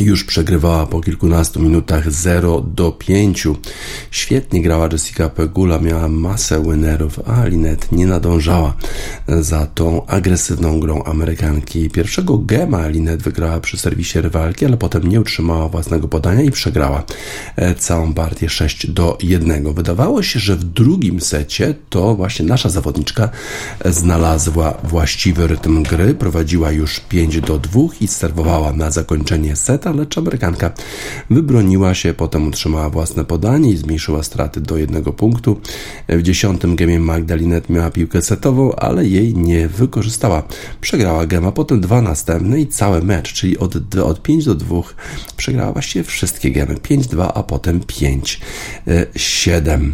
już 0.00 0.24
przegrywała 0.24 0.86
po 0.86 1.00
kilkunastu 1.00 1.60
minutach 1.60 2.12
0 2.12 2.60
do 2.60 2.92
5. 2.92 3.46
Świetnie 4.10 4.62
grała 4.62 4.88
Jessica 4.92 5.28
Pegula, 5.28 5.78
miała 5.78 6.08
masę 6.08 6.62
winnerów, 6.62 7.20
a 7.28 7.46
Linet 7.46 7.92
nie 7.92 8.06
nadążała 8.06 8.74
za 9.28 9.66
tą 9.66 10.06
agresywną 10.06 10.80
grą 10.80 11.02
Amerykanki. 11.02 11.90
Pierwszego 11.90 12.38
gema 12.38 12.88
Linet 12.88 13.22
wygrała 13.22 13.60
przy 13.60 13.78
serwisie 13.78 14.20
rywalki, 14.20 14.66
ale 14.66 14.76
potem 14.76 15.08
nie 15.08 15.20
utrzymała 15.20 15.68
własnego 15.68 16.08
podania 16.08 16.42
i 16.42 16.50
przegrała 16.50 17.04
e, 17.56 17.74
całą 17.74 18.14
partię 18.14 18.48
6 18.48 18.86
do 18.90 19.18
1. 19.22 19.74
Wydawało 19.74 20.22
się, 20.22 20.40
że 20.40 20.56
w 20.56 20.64
drugim 20.64 21.20
secie 21.20 21.74
to 21.90 22.14
właśnie 22.14 22.46
nasza 22.46 22.68
zawodniczka 22.68 23.28
znalazła 23.84 24.74
właściwy 24.84 25.46
rytm 25.46 25.82
gry, 25.82 26.14
prowadziła 26.14 26.72
już 26.72 27.00
5 27.00 27.40
do 27.40 27.58
2 27.58 27.80
i 28.00 28.08
serwowała 28.08 28.72
na 28.72 28.90
zakończenie 28.90 29.56
seta 29.78 29.92
lecz 29.92 30.18
Amerykanka 30.18 30.70
wybroniła 31.30 31.94
się, 31.94 32.14
potem 32.14 32.48
utrzymała 32.48 32.90
własne 32.90 33.24
podanie 33.24 33.70
i 33.70 33.76
zmniejszyła 33.76 34.22
straty 34.22 34.60
do 34.60 34.76
jednego 34.76 35.12
punktu. 35.12 35.60
W 36.08 36.22
dziesiątym 36.22 36.76
gemie 36.76 37.00
Magdalinet 37.00 37.70
miała 37.70 37.90
piłkę 37.90 38.22
setową, 38.22 38.74
ale 38.74 39.06
jej 39.06 39.34
nie 39.34 39.68
wykorzystała. 39.68 40.42
Przegrała 40.80 41.26
gema, 41.26 41.52
potem 41.52 41.80
dwa 41.80 42.02
następne 42.02 42.60
i 42.60 42.66
cały 42.66 43.02
mecz, 43.02 43.32
czyli 43.32 43.58
od, 43.58 43.96
od 43.96 44.22
5 44.22 44.44
do 44.44 44.54
2 44.54 44.82
przegrała 45.36 45.72
właściwie 45.72 46.04
wszystkie 46.04 46.50
gemy. 46.50 46.74
5-2, 46.74 47.30
a 47.34 47.42
potem 47.42 47.80
5-7. 47.80 49.90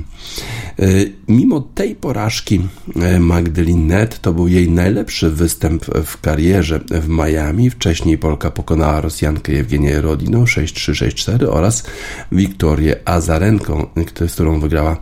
E, 0.79 0.87
mimo 1.29 1.61
tej 1.61 1.95
porażki 1.95 2.61
e, 2.97 3.21
Magdalinet 3.21 4.21
to 4.21 4.33
był 4.33 4.49
jej 4.49 4.71
najlepszy 4.71 5.31
występ 5.31 5.85
w 5.85 6.21
karierze 6.21 6.81
w 6.91 7.09
Miami. 7.09 7.71
Wcześniej 7.71 8.19
Polka 8.19 8.51
pokonała 8.51 9.01
Rosjankę 9.01 9.53
Jewgenię 9.53 10.01
Rodiną 10.01 10.45
6-3-6-4 10.45 11.47
oraz 11.51 11.85
Wiktorię 12.33 12.97
Azarenką, 13.05 13.87
z 14.29 14.33
którą 14.33 14.61
wygrała 14.61 14.97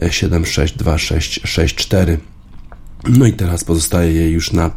7-6-2-6-6-4. 0.00 2.16
No 3.08 3.26
i 3.26 3.32
teraz 3.32 3.64
pozostaje 3.64 4.12
jej 4.12 4.32
już 4.32 4.52
na, 4.52 4.70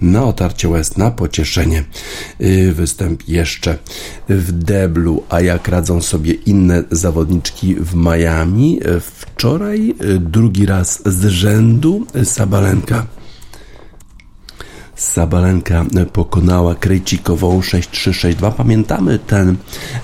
na 0.00 0.24
otarcie 0.24 0.68
łez, 0.68 0.96
na 0.96 1.10
pocieszenie. 1.10 1.84
Y, 2.40 2.72
występ 2.72 3.28
jeszcze 3.28 3.78
w 4.28 4.52
deblu, 4.52 5.22
a 5.28 5.40
jak 5.40 5.68
radzą 5.68 6.02
sobie 6.02 6.32
inne 6.32 6.84
zawodniczki 6.90 7.74
w 7.74 7.94
Miami? 7.94 8.80
Wczoraj 9.00 9.94
y, 10.02 10.18
drugi 10.18 10.66
raz 10.66 11.02
z 11.06 11.26
rzędu 11.26 12.06
Sabalenka 12.24 13.06
Sabalenka 14.96 15.84
pokonała 16.12 16.74
Krejcikową 16.74 17.60
6-3-6-2. 17.60 18.52
Pamiętamy 18.52 19.18
ten 19.18 19.56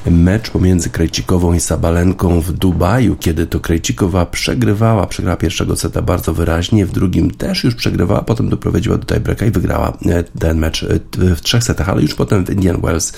mecz 0.06 0.50
pomiędzy 0.50 0.90
Krejcikową 0.90 1.52
i 1.52 1.60
Sabalenką 1.60 2.40
w 2.40 2.52
Dubaju, 2.52 3.16
kiedy 3.16 3.46
to 3.46 3.60
Krejcikowa 3.60 4.26
przegrywała, 4.26 5.06
przegrała 5.06 5.36
pierwszego 5.36 5.76
seta 5.76 6.02
bardzo 6.02 6.34
wyraźnie, 6.34 6.86
w 6.86 6.92
drugim 6.92 7.30
też 7.30 7.64
już 7.64 7.74
przegrywała, 7.74 8.22
potem 8.22 8.48
doprowadziła 8.48 8.98
do 8.98 9.06
tiebreaka 9.06 9.46
i 9.46 9.50
wygrała 9.50 9.92
e, 10.06 10.22
ten 10.22 10.58
mecz 10.58 10.82
e, 10.82 10.88
w 11.36 11.40
trzech 11.40 11.64
setach, 11.64 11.88
ale 11.88 12.02
już 12.02 12.14
potem 12.14 12.46
w 12.46 12.50
Indian 12.50 12.80
Wells 12.80 13.12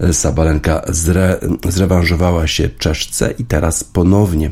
e, 0.00 0.12
Sabalenka 0.12 0.82
zre, 0.88 1.40
zrewanżowała 1.68 2.46
się 2.46 2.68
Czeszce 2.68 3.34
i 3.38 3.44
teraz 3.44 3.84
ponownie 3.84 4.50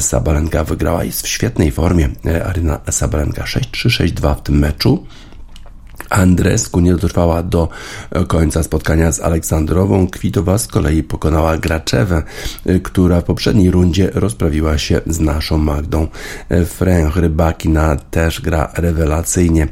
Sabalenka 0.00 0.64
wygrała. 0.64 1.04
Jest 1.04 1.22
w 1.22 1.28
świetnej 1.28 1.70
formie 1.70 2.08
Aryna 2.46 2.80
Sabalenka 2.90 3.44
6-3-6-2 3.44 4.36
w 4.36 4.42
tym 4.42 4.58
meczu. 4.58 5.06
Andresku 6.10 6.80
nie 6.80 6.92
dotrwała 6.92 7.42
do 7.42 7.68
końca 8.28 8.62
spotkania 8.62 9.12
z 9.12 9.20
Aleksandrową. 9.20 10.06
Kwitowa 10.06 10.58
z 10.58 10.66
kolei 10.66 11.02
pokonała 11.02 11.56
Graczewę, 11.56 12.22
która 12.82 13.20
w 13.20 13.24
poprzedniej 13.24 13.70
rundzie 13.70 14.10
rozprawiła 14.14 14.78
się 14.78 15.00
z 15.06 15.20
naszą 15.20 15.58
Magdą 15.58 16.06
Fręch. 16.66 17.16
Rybakina 17.16 17.96
też 17.96 18.40
gra 18.40 18.72
rewelacyjnie 18.76 19.68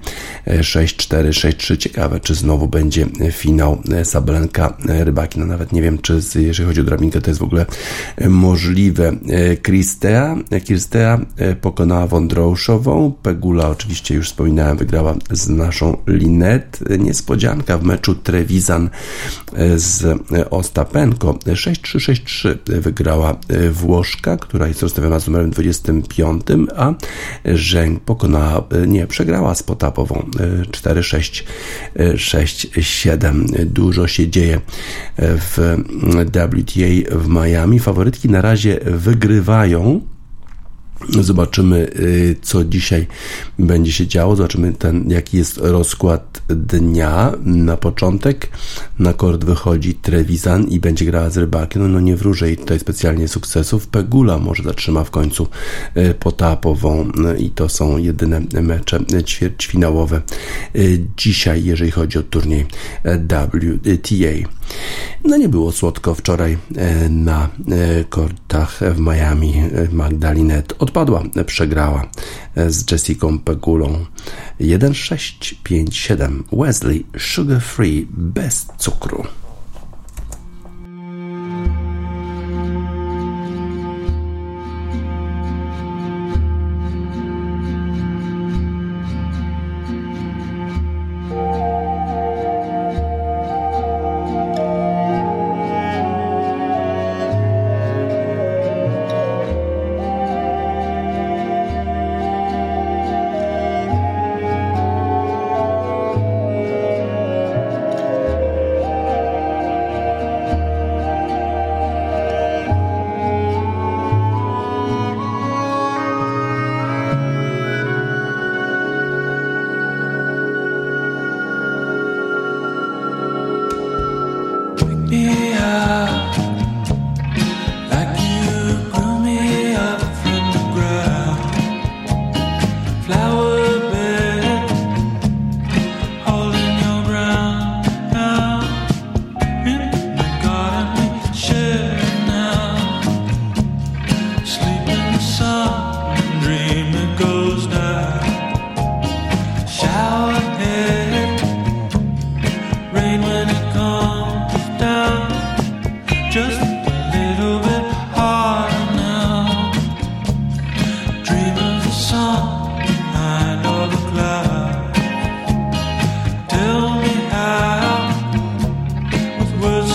6-4, 0.46 1.28
6-3. 1.28 1.76
Ciekawe, 1.76 2.20
czy 2.20 2.34
znowu 2.34 2.68
będzie 2.68 3.06
finał 3.30 3.82
Sablenka 4.04 4.76
Rybakina. 4.84 5.46
Nawet 5.46 5.72
nie 5.72 5.82
wiem, 5.82 5.98
czy 5.98 6.20
jeżeli 6.34 6.66
chodzi 6.66 6.80
o 6.80 6.84
drabinkę, 6.84 7.20
to 7.20 7.30
jest 7.30 7.40
w 7.40 7.44
ogóle 7.44 7.66
możliwe. 8.28 9.12
Kristea, 9.62 10.36
Kristea 10.66 11.18
pokonała 11.60 12.06
Wądroszową. 12.06 13.12
Pegula, 13.22 13.68
oczywiście 13.68 14.14
już 14.14 14.26
wspominałem, 14.26 14.76
wygrała 14.76 15.14
z 15.30 15.48
naszą 15.48 15.96
Linet. 16.24 16.78
Niespodzianka 16.98 17.78
w 17.78 17.84
meczu 17.84 18.14
Trevizan 18.14 18.90
e, 19.52 19.78
z 19.78 20.20
Ostapenko. 20.50 21.32
6-3-6-3 21.32 22.56
wygrała 22.66 23.36
e, 23.48 23.70
Włoszka, 23.70 24.36
która 24.36 24.68
jest 24.68 24.82
rozstawiona 24.82 25.18
z 25.18 25.26
numerem 25.26 25.50
25, 25.50 26.42
a 26.76 26.94
Żeń 27.44 28.00
pokonała, 28.00 28.64
e, 28.70 28.86
nie, 28.86 29.06
przegrała 29.06 29.54
z 29.54 29.62
Potapową 29.62 30.26
4-6-6-7. 30.70 33.64
Dużo 33.66 34.06
się 34.06 34.28
dzieje 34.28 34.60
w 35.18 35.76
WTA 36.30 36.46
w 37.18 37.28
Miami. 37.28 37.78
Faworytki 37.78 38.28
na 38.28 38.40
razie 38.40 38.80
wygrywają 38.84 40.00
Zobaczymy, 41.08 41.90
y, 41.98 42.36
co 42.42 42.64
dzisiaj 42.64 43.06
będzie 43.58 43.92
się 43.92 44.06
działo. 44.06 44.36
Zobaczymy, 44.36 44.72
ten, 44.72 45.10
jaki 45.10 45.36
jest 45.36 45.56
rozkład 45.56 46.42
dnia. 46.48 47.32
Na 47.44 47.76
początek 47.76 48.48
na 48.98 49.12
kort 49.12 49.44
wychodzi 49.44 49.94
Trevisan 49.94 50.68
i 50.68 50.80
będzie 50.80 51.04
grała 51.04 51.30
z 51.30 51.36
Rybakiem. 51.36 51.82
No, 51.82 51.88
no 51.88 52.00
nie 52.00 52.16
wróżę 52.16 52.46
jej 52.46 52.56
tutaj 52.56 52.78
specjalnie 52.80 53.28
sukcesów. 53.28 53.86
Pegula 53.86 54.38
może 54.38 54.62
zatrzyma 54.62 55.04
w 55.04 55.10
końcu 55.10 55.48
y, 55.96 56.14
Potapową 56.14 57.08
y, 57.36 57.38
i 57.38 57.50
to 57.50 57.68
są 57.68 57.98
jedyne 57.98 58.40
mecze 58.62 59.00
ćwierćfinałowe 59.24 60.22
dzisiaj, 61.16 61.64
jeżeli 61.64 61.90
chodzi 61.90 62.18
o 62.18 62.22
turniej 62.22 62.66
WTA. 63.04 64.48
No 65.24 65.36
nie 65.36 65.48
było 65.48 65.72
słodko 65.72 66.14
wczoraj 66.14 66.58
na 67.10 67.48
kortach 68.08 68.80
w 68.94 68.98
Miami. 68.98 69.54
Magdalinet 69.92 70.74
odpadła, 70.94 71.22
przegrała 71.46 72.06
z 72.56 72.90
Jessica 72.90 73.26
Pegulą 73.44 74.04
1657 74.58 76.44
Wesley 76.52 77.06
Sugar 77.18 77.60
Free 77.60 78.06
bez 78.10 78.66
cukru. 78.78 79.24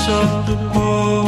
of 0.10 0.48
the 0.48 0.58
oh. 0.74 0.80
world. 0.80 1.18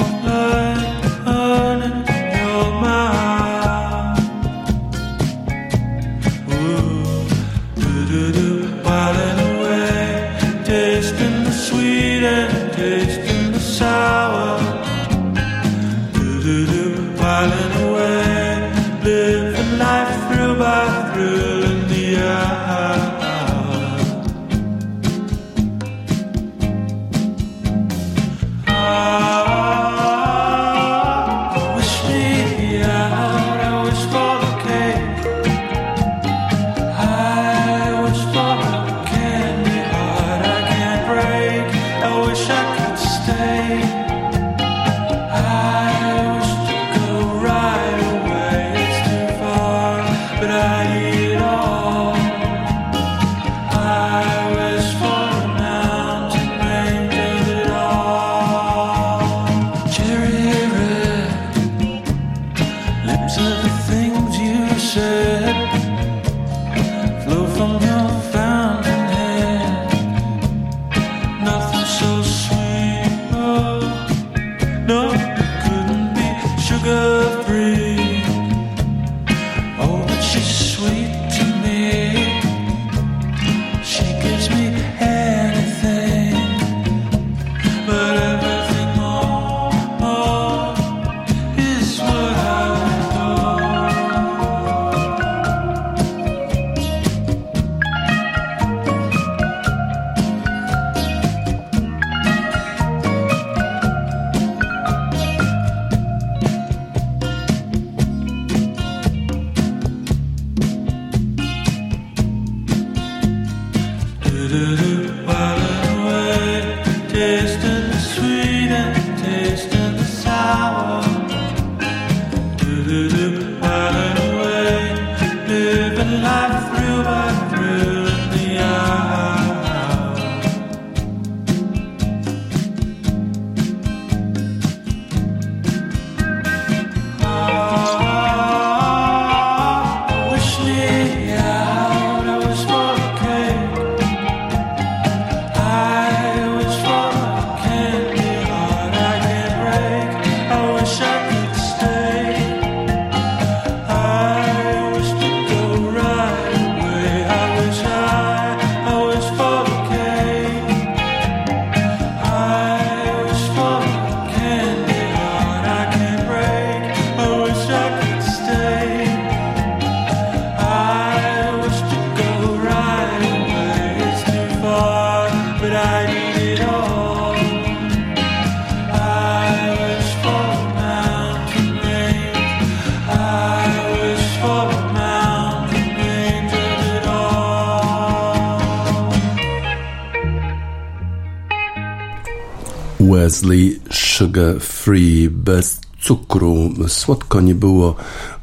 Wesley 193.31 193.79
Sugar 193.91 194.59
Free 194.59 195.29
bez 195.29 195.81
cukru. 196.01 196.69
Słodko 196.87 197.41
nie 197.41 197.55
było 197.55 197.95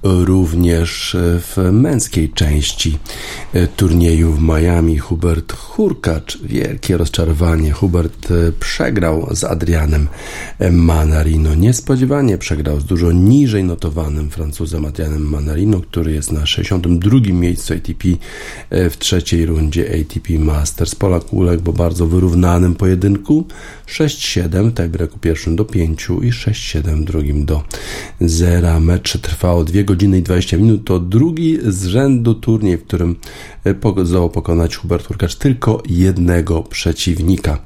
również 0.02 1.16
w 1.20 1.72
męskiej 1.72 2.30
części 2.30 2.98
turnieju 3.76 4.32
w 4.32 4.42
Miami. 4.42 4.98
Hubert 4.98 5.52
Hurkacz, 5.78 6.38
wielkie 6.42 6.96
rozczarowanie. 6.96 7.72
Hubert 7.72 8.28
przegrał 8.60 9.28
z 9.30 9.44
Adrianem 9.44 10.08
Manarino. 10.72 11.54
Niespodziewanie 11.54 12.38
przegrał 12.38 12.80
z 12.80 12.84
dużo 12.84 13.12
niżej 13.12 13.64
notowanym 13.64 14.30
Francuzem 14.30 14.84
Adrianem 14.84 15.28
Manarino, 15.28 15.80
który 15.80 16.12
jest 16.12 16.32
na 16.32 16.46
62 16.46 17.20
miejscu 17.32 17.74
ATP 17.74 18.08
w 18.70 18.96
trzeciej 18.98 19.46
rundzie 19.46 20.00
ATP 20.00 20.38
Masters. 20.38 20.94
Polak 20.94 21.32
uległ 21.32 21.72
bardzo 21.72 22.06
wyrównanym 22.06 22.74
pojedynku 22.74 23.46
6-7, 23.86 24.72
tiebreaku 24.72 25.18
pierwszym 25.18 25.56
do 25.56 25.64
5 25.64 26.08
i 26.22 26.30
6-7 26.30 27.04
drugim 27.04 27.44
do 27.44 27.62
0. 28.20 28.80
Mecz 28.80 29.18
trwało 29.18 29.64
2 29.64 29.82
godziny 29.82 30.18
i 30.18 30.22
20 30.22 30.56
minut. 30.56 30.84
To 30.84 31.00
drugi 31.00 31.58
z 31.66 31.84
rzędu 31.84 32.34
turniej, 32.34 32.78
w 32.78 32.84
którym 32.84 33.16
zdołał 34.04 34.30
pokonać 34.30 34.76
Hubert 34.76 35.06
Hurkacz 35.06 35.36
tylko 35.36 35.67
jednego 35.88 36.62
przeciwnika. 36.62 37.58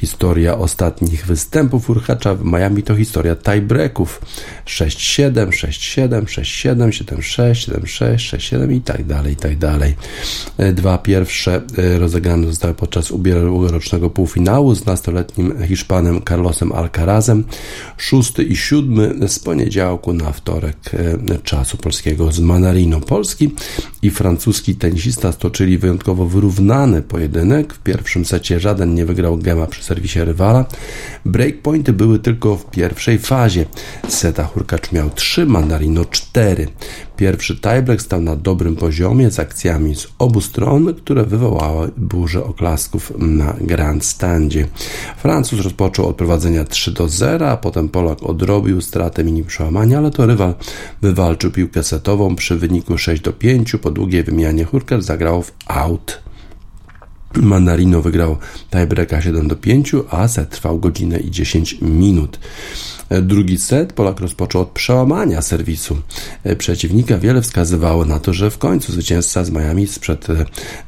Historia 0.00 0.58
ostatnich 0.58 1.26
występów 1.26 1.90
Urchacza 1.90 2.34
w 2.34 2.44
Miami 2.44 2.82
to 2.82 2.96
historia 2.96 3.36
tiebreaków 3.36 4.20
6-7, 4.66 5.48
6-7, 5.48 6.22
6-7, 6.22 6.88
7-6, 6.88 7.52
7-6, 7.52 8.14
6-7 8.14 8.72
i 8.72 8.80
tak 8.80 9.04
dalej, 9.04 9.32
i 9.32 9.36
tak 9.36 9.58
dalej. 9.58 9.94
Dwa 10.72 10.98
pierwsze 10.98 11.62
e, 11.78 11.98
rozegrane 11.98 12.46
zostały 12.46 12.74
podczas 12.74 13.10
ubiegłorocznego 13.10 14.10
półfinału 14.10 14.74
z 14.74 14.86
nastoletnim 14.86 15.66
Hiszpanem 15.66 16.22
Carlosem 16.28 16.72
Alcarazem. 16.72 17.44
Szósty 17.96 18.42
i 18.42 18.56
siódmy 18.56 19.28
z 19.28 19.38
poniedziałku 19.38 20.12
na 20.12 20.32
wtorek 20.32 20.76
e, 20.94 21.38
czasu 21.38 21.76
polskiego 21.76 22.32
z 22.32 22.40
Manarino. 22.40 23.00
Polski 23.00 23.54
i 24.02 24.10
francuski 24.10 24.74
tenisista 24.74 25.32
stoczyli 25.32 25.78
wyjątkowo 25.78 26.26
wyrównany 26.26 27.02
pojedynek. 27.02 27.37
W 27.68 27.78
pierwszym 27.78 28.24
secie 28.24 28.60
żaden 28.60 28.94
nie 28.94 29.06
wygrał 29.06 29.36
gema 29.36 29.66
przy 29.66 29.84
serwisie 29.84 30.20
rywala. 30.24 30.64
Breakpointy 31.24 31.92
były 31.92 32.18
tylko 32.18 32.56
w 32.56 32.70
pierwszej 32.70 33.18
fazie. 33.18 33.64
Seta 34.08 34.44
Hurkacz 34.44 34.92
miał 34.92 35.10
3, 35.10 35.46
Mandarino 35.46 36.04
4. 36.04 36.68
Pierwszy 37.16 37.60
tiebreak 37.60 38.02
stał 38.02 38.20
na 38.20 38.36
dobrym 38.36 38.76
poziomie 38.76 39.30
z 39.30 39.38
akcjami 39.38 39.94
z 39.96 40.08
obu 40.18 40.40
stron, 40.40 40.94
które 40.94 41.24
wywołały 41.24 41.90
burzę 41.96 42.44
oklasków 42.44 43.12
na 43.18 43.56
grandstandzie. 43.60 44.66
Francuz 45.16 45.60
rozpoczął 45.60 46.08
od 46.08 46.16
prowadzenia 46.16 46.64
3 46.64 46.92
do 46.92 47.08
0, 47.08 47.50
a 47.50 47.56
potem 47.56 47.88
Polak 47.88 48.22
odrobił 48.22 48.80
stratę 48.80 49.24
mini 49.24 49.44
przełamania, 49.44 49.98
ale 49.98 50.10
to 50.10 50.26
rywal 50.26 50.54
wywalczył 51.02 51.50
piłkę 51.50 51.82
setową 51.82 52.36
przy 52.36 52.56
wyniku 52.56 52.98
6 52.98 53.22
do 53.22 53.32
5. 53.32 53.76
Po 53.82 53.90
długiej 53.90 54.22
wymianie 54.22 54.64
Hurkacz 54.64 55.02
zagrał 55.02 55.42
w 55.42 55.52
out. 55.66 56.27
Manarino 57.36 58.02
wygrał 58.02 58.36
tiebreaka 58.70 59.22
7 59.22 59.48
do 59.48 59.56
5, 59.56 59.92
a 60.10 60.28
set 60.28 60.50
trwał 60.50 60.78
godzinę 60.78 61.18
i 61.18 61.30
10 61.30 61.78
minut. 61.82 62.38
Drugi 63.22 63.58
set 63.58 63.92
Polak 63.92 64.20
rozpoczął 64.20 64.62
od 64.62 64.68
przełamania 64.68 65.42
serwisu 65.42 65.96
przeciwnika. 66.58 67.18
Wiele 67.18 67.42
wskazywało 67.42 68.04
na 68.04 68.18
to, 68.18 68.32
że 68.32 68.50
w 68.50 68.58
końcu 68.58 68.92
zwycięzca 68.92 69.44
z 69.44 69.50
Miami 69.50 69.86
sprzed 69.86 70.26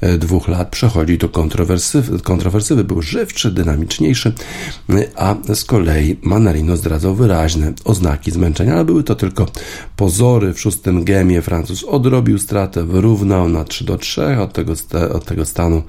e, 0.00 0.18
dwóch 0.18 0.48
lat 0.48 0.70
przechodzi 0.70 1.18
do 1.18 1.28
kontrowersywy. 1.28 2.18
kontrowersywy. 2.18 2.84
Był 2.84 3.02
żywszy, 3.02 3.50
dynamiczniejszy, 3.50 4.32
a 5.16 5.34
z 5.54 5.64
kolei 5.64 6.16
Manarino 6.22 6.76
zdradzał 6.76 7.14
wyraźne 7.14 7.72
oznaki 7.84 8.30
zmęczenia, 8.30 8.72
ale 8.72 8.84
były 8.84 9.04
to 9.04 9.14
tylko 9.14 9.46
pozory. 9.96 10.54
W 10.54 10.60
szóstym 10.60 11.04
gemie 11.04 11.42
Francuz 11.42 11.84
odrobił 11.84 12.38
stratę, 12.38 12.84
wyrównał 12.84 13.48
na 13.48 13.64
3 13.64 13.84
do 13.84 13.98
3. 13.98 14.38
Od 14.40 14.52
tego, 14.52 14.72
od 15.14 15.24
tego 15.24 15.44
stanu 15.44 15.82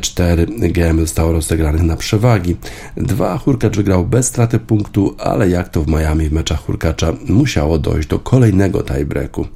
4 0.00 0.46
e, 0.62 0.68
gemy 0.68 1.00
zostało 1.00 1.32
rozegranych 1.32 1.82
na 1.82 1.96
przewagi. 1.96 2.56
Dwa 2.96 3.38
Hurkacz 3.38 3.76
wygrał 3.76 4.06
bez 4.06 4.26
straty 4.26 4.58
punktu, 4.58 5.14
ale 5.18 5.48
jak 5.48 5.68
to 5.68 5.82
w 5.82 5.88
Miami 5.88 6.28
w 6.28 6.32
meczach 6.32 6.60
Hurkacza 6.60 7.12
musiało 7.28 7.78
dojść 7.78 8.08
do 8.08 8.18
kolejnego 8.18 8.82
tiebreaku. 8.82 9.46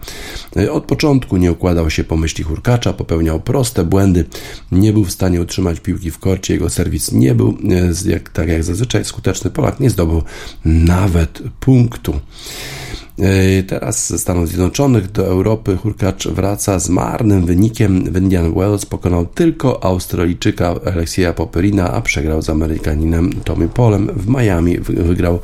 Od 0.71 0.85
początku 0.85 1.37
nie 1.37 1.53
układał 1.53 1.91
się 1.91 2.05
po 2.05 2.17
myśli 2.17 2.45
Hurkacza, 2.45 2.93
popełniał 2.93 3.41
proste 3.41 3.85
błędy, 3.85 4.25
nie 4.73 4.93
był 4.93 5.05
w 5.05 5.13
stanie 5.13 5.41
utrzymać 5.41 5.81
piłki 5.81 6.11
w 6.11 6.19
korcie, 6.19 6.55
jego 6.55 6.71
serwis 6.71 7.13
nie 7.13 7.35
był, 7.35 7.59
e, 8.07 8.11
jak, 8.11 8.29
tak 8.29 8.49
jak 8.49 8.65
zazwyczaj, 8.65 9.05
skuteczny. 9.05 9.51
Polak 9.51 9.81
nie 9.81 9.91
zdobył 9.91 10.23
nawet 10.65 11.43
punktu. 11.61 12.21
E, 13.23 13.63
teraz 13.63 14.09
ze 14.09 14.19
Stanów 14.19 14.49
Zjednoczonych 14.49 15.13
do 15.13 15.27
Europy 15.27 15.77
Hurkacz 15.77 16.29
wraca 16.29 16.79
z 16.79 16.89
marnym 16.89 17.47
wynikiem. 17.47 18.13
W 18.13 18.17
Indian 18.17 18.55
Wells 18.55 18.87
pokonał 18.87 19.27
tylko 19.27 19.85
Australijczyka 19.85 20.75
Alexia 20.95 21.33
Poperina, 21.33 21.93
a 21.93 22.01
przegrał 22.01 22.43
z 22.43 22.51
Amerykaninem 22.51 23.33
Tommy 23.45 23.69
Polem 23.69 24.11
w 24.17 24.29
Miami. 24.29 24.79
Wygrał, 24.79 25.41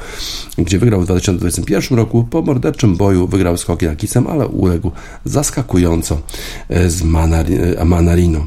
gdzie 0.58 0.78
wygrał 0.78 1.00
w 1.00 1.04
2021 1.04 1.98
roku. 1.98 2.24
Po 2.30 2.42
morderczym 2.42 2.96
boju 2.96 3.26
wygrał 3.26 3.56
z 3.56 3.64
Hockey 3.64 3.96
Kisem, 3.96 4.26
ale 4.26 4.48
uległ 4.48 4.90
zaskakująco 5.24 6.20
e, 6.68 6.90
z 6.90 7.02
Manarino. 7.84 8.46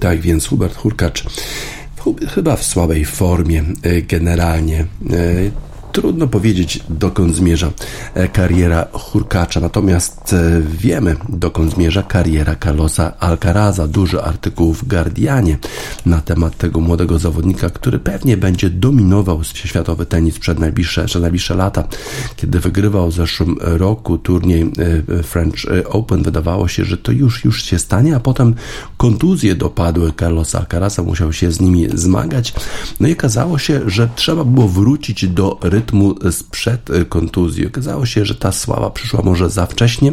Tak 0.00 0.20
więc 0.20 0.46
Hubert 0.46 0.76
Hurkacz 0.76 1.24
chyba 2.34 2.56
w 2.56 2.64
słabej 2.64 3.04
formie 3.04 3.64
generalnie 4.08 4.86
trudno 5.94 6.26
powiedzieć, 6.26 6.80
dokąd 6.88 7.36
zmierza 7.36 7.70
e, 8.14 8.28
kariera 8.28 8.86
Hurkacza, 8.92 9.60
natomiast 9.60 10.32
e, 10.32 10.62
wiemy, 10.78 11.16
dokąd 11.28 11.74
zmierza 11.74 12.02
kariera 12.02 12.56
Carlosa 12.64 13.18
Alcaraza. 13.18 13.88
Dużo 13.88 14.24
artykułów 14.24 14.82
w 14.82 14.88
Guardianie 14.88 15.58
na 16.06 16.20
temat 16.20 16.56
tego 16.56 16.80
młodego 16.80 17.18
zawodnika, 17.18 17.70
który 17.70 17.98
pewnie 17.98 18.36
będzie 18.36 18.70
dominował 18.70 19.44
światowy 19.44 20.06
tenis 20.06 20.38
przed 20.38 20.58
najbliższe, 20.58 21.04
przed 21.04 21.22
najbliższe 21.22 21.54
lata. 21.54 21.88
Kiedy 22.36 22.60
wygrywał 22.60 23.10
w 23.10 23.14
zeszłym 23.14 23.56
roku 23.60 24.18
turniej 24.18 24.72
e, 25.18 25.22
French 25.22 25.58
Open, 25.88 26.22
wydawało 26.22 26.68
się, 26.68 26.84
że 26.84 26.96
to 26.96 27.12
już, 27.12 27.44
już 27.44 27.62
się 27.62 27.78
stanie, 27.78 28.16
a 28.16 28.20
potem 28.20 28.54
kontuzje 28.96 29.54
dopadły 29.54 30.12
Carlosa 30.20 30.58
Alcaraza, 30.58 31.02
musiał 31.02 31.32
się 31.32 31.52
z 31.52 31.60
nimi 31.60 31.88
zmagać. 31.94 32.54
No 33.00 33.08
i 33.08 33.12
okazało 33.12 33.58
się, 33.58 33.80
że 33.86 34.08
trzeba 34.16 34.44
było 34.44 34.68
wrócić 34.68 35.26
do 35.28 35.58
rytmu 35.62 35.83
rytmu 35.84 36.14
sprzed 36.30 36.88
kontuzji. 37.08 37.66
Okazało 37.66 38.06
się, 38.06 38.24
że 38.24 38.34
ta 38.34 38.52
sława 38.52 38.90
przyszła 38.90 39.22
może 39.22 39.50
za 39.50 39.66
wcześnie, 39.66 40.12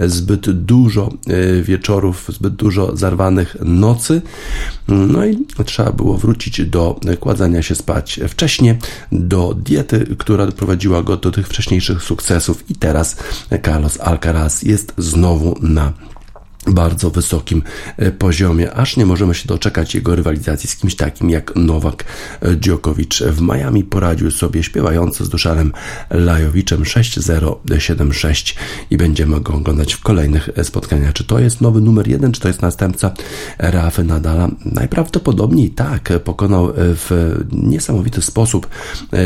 zbyt 0.00 0.50
dużo 0.50 1.12
e, 1.26 1.62
wieczorów, 1.62 2.26
zbyt 2.28 2.54
dużo 2.54 2.96
zarwanych 2.96 3.56
nocy, 3.64 4.22
no 4.88 5.26
i 5.26 5.46
trzeba 5.64 5.92
było 5.92 6.18
wrócić 6.18 6.64
do 6.64 7.00
kładzenia 7.20 7.62
się 7.62 7.74
spać 7.74 8.20
wcześniej, 8.28 8.78
do 9.12 9.54
diety, 9.54 10.16
która 10.18 10.46
doprowadziła 10.46 11.02
go 11.02 11.16
do 11.16 11.30
tych 11.30 11.48
wcześniejszych 11.48 12.02
sukcesów. 12.02 12.70
I 12.70 12.74
teraz 12.74 13.16
Carlos 13.64 14.00
Alcaraz 14.00 14.62
jest 14.62 14.92
znowu 14.98 15.56
na 15.62 15.92
bardzo 16.66 17.10
wysokim 17.10 17.62
e, 17.96 18.12
poziomie, 18.12 18.72
aż 18.72 18.96
nie 18.96 19.06
możemy 19.06 19.34
się 19.34 19.48
doczekać 19.48 19.94
jego 19.94 20.16
rywalizacji 20.16 20.68
z 20.68 20.76
kimś 20.76 20.94
takim 20.94 21.30
jak 21.30 21.56
Nowak 21.56 22.04
Djokovic. 22.56 23.22
W 23.22 23.40
Miami 23.40 23.84
poradził 23.84 24.30
sobie 24.30 24.62
śpiewający 24.62 25.24
z 25.24 25.28
Duszarem 25.28 25.72
Lajowiczem 26.10 26.82
6-0-7-6 26.82 28.56
i 28.90 28.96
będziemy 28.96 29.40
go 29.40 29.54
oglądać 29.54 29.94
w 29.94 30.00
kolejnych 30.00 30.48
e, 30.56 30.64
spotkaniach. 30.64 31.12
Czy 31.12 31.24
to 31.24 31.38
jest 31.38 31.60
nowy 31.60 31.80
numer 31.80 32.08
jeden, 32.08 32.32
czy 32.32 32.40
to 32.40 32.48
jest 32.48 32.62
następca 32.62 33.12
Rafy 33.58 34.04
Nadala? 34.04 34.48
Najprawdopodobniej 34.64 35.70
tak. 35.70 36.08
Pokonał 36.24 36.70
e, 36.70 36.72
w 36.76 37.36
niesamowity 37.52 38.22
sposób 38.22 38.68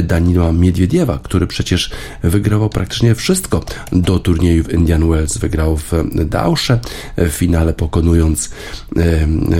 Danila 0.02 0.52
Miedwiediewa, 0.52 1.18
który 1.22 1.46
przecież 1.46 1.90
wygrywał 2.22 2.70
praktycznie 2.70 3.14
wszystko 3.14 3.64
do 3.92 4.18
turnieju 4.18 4.64
w 4.64 4.72
Indian 4.72 5.08
Wells. 5.08 5.38
Wygrał 5.38 5.76
w 5.76 5.92
Dausze, 6.24 6.80
w 7.28 7.32
finale 7.32 7.72
pokonując 7.72 8.50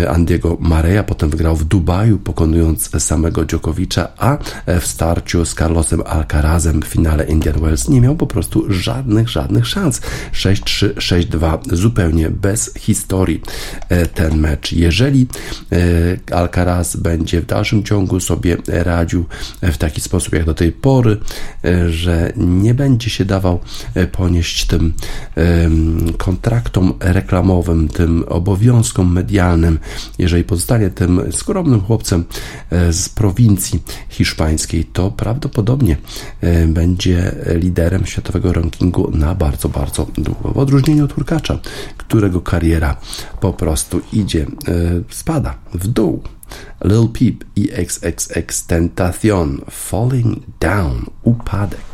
Andiego 0.09 0.57
Mareja, 0.61 1.03
potem 1.03 1.31
wygrał 1.31 1.57
w 1.57 1.65
Dubaju 1.65 2.19
pokonując 2.19 2.91
samego 3.03 3.45
Djokovicza, 3.45 4.09
a 4.19 4.39
w 4.81 4.87
starciu 4.87 5.45
z 5.45 5.55
Carlosem 5.55 6.03
Alcarazem 6.07 6.83
w 6.83 6.87
finale 6.87 7.25
Indian 7.25 7.61
Wells 7.61 7.89
nie 7.89 8.01
miał 8.01 8.17
po 8.17 8.27
prostu 8.27 8.65
żadnych, 8.73 9.29
żadnych 9.29 9.67
szans. 9.67 10.01
6-3, 10.33 10.95
6-2, 10.95 11.59
zupełnie 11.73 12.31
bez 12.31 12.75
historii 12.79 13.41
e, 13.89 14.07
ten 14.07 14.39
mecz. 14.39 14.73
Jeżeli 14.73 15.27
e, 15.73 16.37
Alcaraz 16.37 16.97
będzie 16.97 17.41
w 17.41 17.47
dalszym 17.47 17.83
ciągu 17.83 18.21
sobie 18.21 18.57
radził 18.67 19.25
w 19.63 19.77
taki 19.77 20.01
sposób 20.01 20.35
jak 20.35 20.45
do 20.45 20.55
tej 20.55 20.73
pory, 20.73 21.17
e, 21.65 21.91
że 21.91 22.33
nie 22.37 22.75
będzie 22.75 23.11
się 23.11 23.25
dawał 23.25 23.61
ponieść 24.13 24.67
tym 24.67 24.93
kontraktom 26.19 26.93
reklamowym, 27.01 27.54
reklamowym, 27.55 27.89
tym 27.89 28.25
obowiązkom 28.29 29.13
medialnym, 29.13 29.79
jeżeli 30.19 30.45
pozostanie 30.45 30.91
tym 30.91 31.33
skromnym 31.33 31.81
chłopcem 31.81 32.25
e, 32.71 32.93
z 32.93 33.09
prowincji 33.09 33.83
hiszpańskiej, 34.09 34.85
to 34.85 35.11
prawdopodobnie 35.11 35.97
e, 36.41 36.67
będzie 36.67 37.33
liderem 37.47 38.07
światowego 38.07 38.53
rankingu 38.53 39.11
na 39.11 39.35
bardzo, 39.35 39.69
bardzo 39.69 40.07
długo. 40.19 40.53
W 40.53 40.59
odróżnieniu 40.59 41.05
od 41.05 41.13
Hurkacza, 41.13 41.59
którego 41.97 42.41
kariera 42.41 42.97
po 43.41 43.53
prostu 43.53 44.01
idzie, 44.13 44.43
e, 44.43 44.47
spada 45.11 45.55
w 45.75 45.87
dół. 45.87 46.23
Lil 46.85 47.09
Peep 47.09 47.45
i 47.57 47.71
XXX 47.73 48.67
Tentacion 48.67 49.61
Falling 49.71 50.39
Down, 50.61 51.07
upadek. 51.23 51.94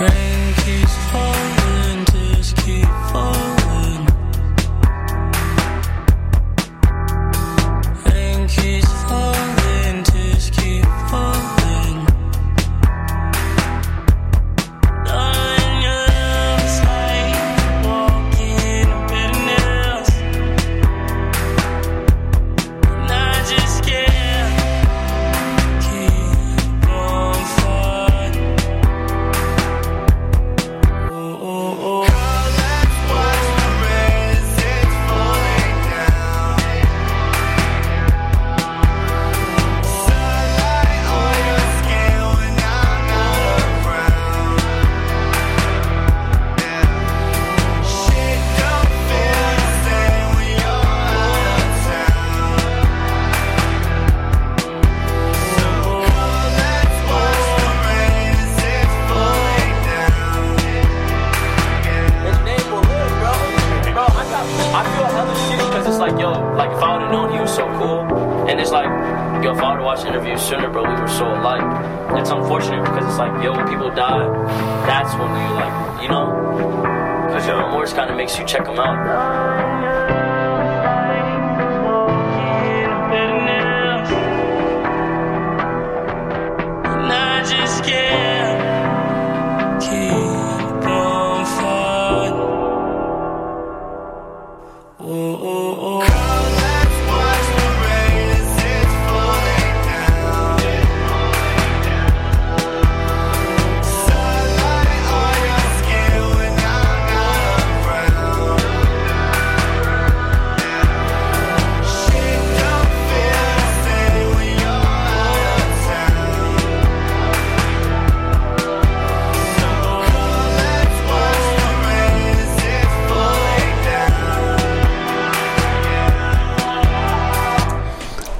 rain 0.00 0.27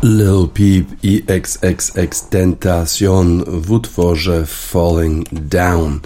لا 0.08 0.17
Lil 0.28 0.48
Peep 0.48 0.86
i 1.02 1.22
XXX 1.26 2.28
Tentacion 2.28 3.44
w 3.46 3.72
utworze 3.72 4.46
Falling 4.46 5.28
Down. 5.32 6.00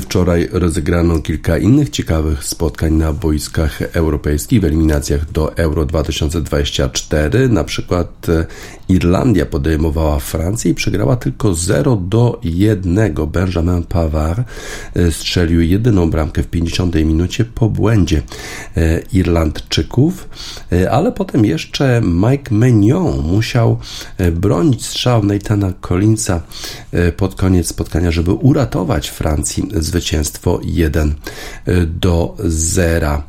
Wczoraj 0.00 0.48
rozegrano 0.52 1.18
kilka 1.18 1.58
innych 1.58 1.90
ciekawych 1.90 2.44
spotkań 2.44 2.92
na 2.92 3.12
boiskach 3.12 3.82
europejskich 3.82 4.60
w 4.60 4.64
eliminacjach 4.64 5.32
do 5.32 5.56
Euro 5.56 5.86
2024. 5.86 7.48
Na 7.48 7.64
przykład 7.64 8.28
e, 8.28 8.46
Irlandia 8.88 9.46
podejmowała 9.46 10.18
Francję 10.18 10.70
i 10.70 10.74
przegrała 10.74 11.16
tylko 11.16 11.54
0 11.54 11.96
do 11.96 12.40
1. 12.42 13.14
Benjamin 13.26 13.82
Pavard 13.82 14.40
e, 14.94 15.12
strzelił 15.12 15.60
jedyną 15.60 16.10
bramkę 16.10 16.42
w 16.42 16.46
50 16.46 16.94
minucie 16.94 17.44
po 17.44 17.68
błędzie 17.68 18.22
e, 18.76 19.00
Irlandczyków, 19.12 20.28
ale 20.90 21.12
potem 21.12 21.44
jeszcze 21.44 22.02
Mike 22.04 22.54
Mignon 22.54 23.22
musiał 23.22 23.53
e, 24.18 24.30
bronić 24.30 24.86
strzał 24.86 25.24
Nathana 25.24 25.72
Collinsa 25.80 26.40
e, 26.92 27.12
pod 27.12 27.34
koniec 27.34 27.68
spotkania, 27.68 28.10
żeby 28.10 28.32
uratować 28.32 29.08
Francji 29.08 29.68
zwycięstwo 29.74 30.60
1 30.64 31.14
e, 31.64 31.86
do 31.86 32.36
0. 32.44 33.22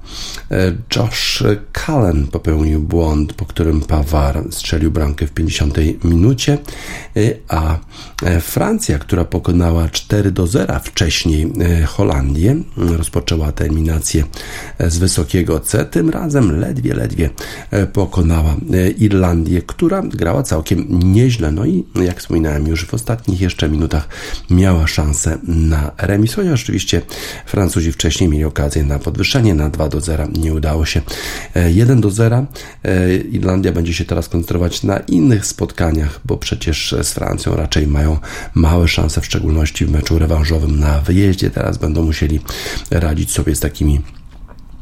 Josh 0.95 1.43
Cullen 1.85 2.27
popełnił 2.27 2.79
błąd, 2.79 3.33
po 3.33 3.45
którym 3.45 3.81
Pawar 3.81 4.43
strzelił 4.51 4.91
bramkę 4.91 5.27
w 5.27 5.31
50 5.31 5.77
minucie, 6.03 6.57
a 7.47 7.77
Francja, 8.41 8.99
która 8.99 9.25
pokonała 9.25 9.89
4 9.89 10.31
do 10.31 10.47
0 10.47 10.79
wcześniej 10.79 11.53
Holandię, 11.85 12.55
rozpoczęła 12.77 13.51
tę 13.51 13.65
eliminację 13.65 14.23
z 14.79 14.97
wysokiego 14.97 15.59
C, 15.59 15.85
tym 15.85 16.09
razem 16.09 16.59
ledwie, 16.59 16.93
ledwie 16.93 17.29
pokonała 17.93 18.55
Irlandię, 18.97 19.61
która 19.61 20.03
grała 20.15 20.43
całkiem 20.43 20.85
nieźle. 21.13 21.51
No 21.51 21.65
i 21.65 21.83
jak 21.95 22.19
wspominałem 22.19 22.67
już 22.67 22.85
w 22.85 22.93
ostatnich 22.93 23.41
jeszcze 23.41 23.69
minutach 23.69 24.07
miała 24.49 24.87
szansę 24.87 25.37
na 25.43 25.91
remis, 25.97 26.33
chociaż 26.33 26.63
oczywiście 26.63 27.01
Francuzi 27.45 27.91
wcześniej 27.91 28.29
mieli 28.29 28.43
okazję 28.43 28.83
na 28.83 28.99
podwyższenie 28.99 29.55
na 29.55 29.69
2 29.69 29.89
do 29.89 30.01
0. 30.01 30.27
Nie 30.37 30.53
udało 30.53 30.85
się. 30.85 31.01
1 31.73 31.97
e, 31.97 32.01
do 32.01 32.11
0. 32.11 32.45
E, 32.83 33.15
Irlandia 33.15 33.71
będzie 33.71 33.93
się 33.93 34.05
teraz 34.05 34.29
koncentrować 34.29 34.83
na 34.83 34.97
innych 34.97 35.45
spotkaniach, 35.45 36.19
bo 36.25 36.37
przecież 36.37 36.95
z 37.03 37.13
Francją 37.13 37.55
raczej 37.55 37.87
mają 37.87 38.17
małe 38.53 38.87
szanse, 38.87 39.21
w 39.21 39.25
szczególności 39.25 39.85
w 39.85 39.91
meczu 39.91 40.19
rewanżowym 40.19 40.79
na 40.79 41.01
wyjeździe. 41.01 41.49
Teraz 41.49 41.77
będą 41.77 42.03
musieli 42.03 42.39
radzić 42.91 43.31
sobie 43.31 43.55
z 43.55 43.59
takimi 43.59 44.01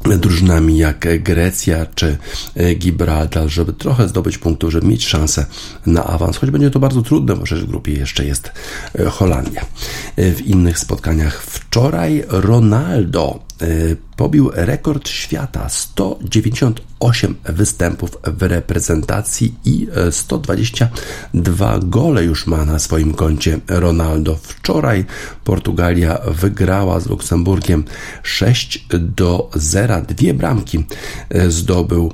drużynami 0.04 0.78
jak 0.78 1.22
Grecja 1.22 1.86
czy 1.94 2.16
e, 2.54 2.74
Gibraltar, 2.74 3.48
żeby 3.48 3.72
trochę 3.72 4.08
zdobyć 4.08 4.38
punktów, 4.38 4.72
żeby 4.72 4.86
mieć 4.86 5.06
szansę 5.06 5.46
na 5.86 6.04
awans, 6.04 6.36
choć 6.36 6.50
będzie 6.50 6.70
to 6.70 6.78
bardzo 6.78 7.02
trudne, 7.02 7.36
bo 7.36 7.44
w 7.44 7.64
grupie 7.66 7.92
jeszcze 7.92 8.24
jest 8.24 8.52
e, 8.98 9.04
Holandia. 9.04 9.66
E, 10.16 10.30
w 10.32 10.46
innych 10.46 10.78
spotkaniach 10.78 11.42
wczoraj 11.42 12.24
Ronaldo 12.28 13.44
pobił 14.16 14.50
rekord 14.54 15.08
świata 15.08 15.68
198 15.68 17.34
występów 17.44 18.18
w 18.24 18.42
reprezentacji 18.42 19.54
i 19.64 19.86
122 20.10 21.78
gole 21.82 22.24
już 22.24 22.46
ma 22.46 22.64
na 22.64 22.78
swoim 22.78 23.14
koncie 23.14 23.60
Ronaldo. 23.68 24.38
Wczoraj 24.42 25.04
Portugalia 25.44 26.18
wygrała 26.28 27.00
z 27.00 27.06
Luksemburgiem 27.06 27.84
6 28.22 28.86
do 28.90 29.50
0. 29.54 30.02
Dwie 30.08 30.34
bramki 30.34 30.84
zdobył 31.48 32.12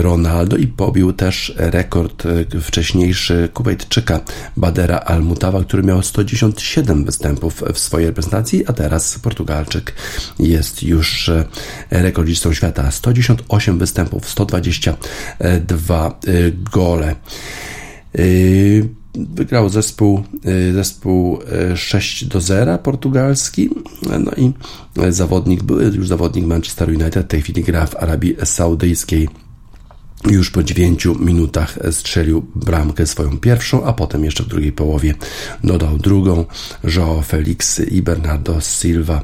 Ronaldo 0.00 0.56
i 0.56 0.66
pobił 0.66 1.12
też 1.12 1.54
rekord 1.56 2.22
wcześniejszy 2.60 3.48
Kuwejtczyka 3.54 4.20
Badera 4.56 4.98
Almutawa, 4.98 5.64
który 5.64 5.82
miał 5.82 6.02
117 6.02 6.82
występów 7.04 7.62
w 7.74 7.78
swojej 7.78 8.06
reprezentacji, 8.06 8.66
a 8.66 8.72
teraz 8.72 9.18
Portugalczyk 9.18 9.94
jest 10.38 10.82
już 10.82 11.29
rekordzistą 11.90 12.52
świata. 12.52 12.90
118 12.90 13.72
występów, 13.78 14.28
122 14.28 16.18
y, 16.28 16.52
gole. 16.72 17.16
Y, 18.18 18.88
wygrał 19.14 19.68
zespół, 19.68 20.22
y, 20.46 20.72
zespół 20.72 21.38
6 21.74 22.24
do 22.24 22.40
0 22.40 22.78
portugalski. 22.78 23.70
No 24.02 24.32
i 24.36 24.52
zawodnik, 25.12 25.62
były 25.62 25.84
już 25.84 26.08
zawodnik 26.08 26.46
Manchester 26.46 26.88
United, 26.88 27.26
w 27.26 27.28
tej 27.28 27.42
chwili 27.42 27.64
gra 27.64 27.86
w 27.86 27.96
Arabii 27.96 28.36
Saudyjskiej 28.44 29.28
już 30.26 30.50
po 30.50 30.62
9 30.62 31.06
minutach 31.20 31.78
strzelił 31.90 32.46
bramkę 32.54 33.06
swoją 33.06 33.38
pierwszą, 33.38 33.84
a 33.84 33.92
potem 33.92 34.24
jeszcze 34.24 34.42
w 34.42 34.48
drugiej 34.48 34.72
połowie 34.72 35.14
dodał 35.64 35.98
drugą. 35.98 36.44
João 36.84 37.22
Felix 37.22 37.80
i 37.80 38.02
Bernardo 38.02 38.60
Silva 38.60 39.22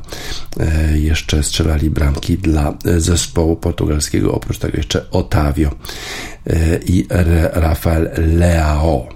e, 0.60 0.98
jeszcze 0.98 1.42
strzelali 1.42 1.90
bramki 1.90 2.38
dla 2.38 2.74
zespołu 2.96 3.56
portugalskiego, 3.56 4.34
oprócz 4.34 4.58
tego 4.58 4.76
jeszcze 4.76 5.10
Otavio 5.10 5.70
e, 6.46 6.78
i 6.86 7.06
Rafael 7.52 8.10
Leao. 8.36 9.08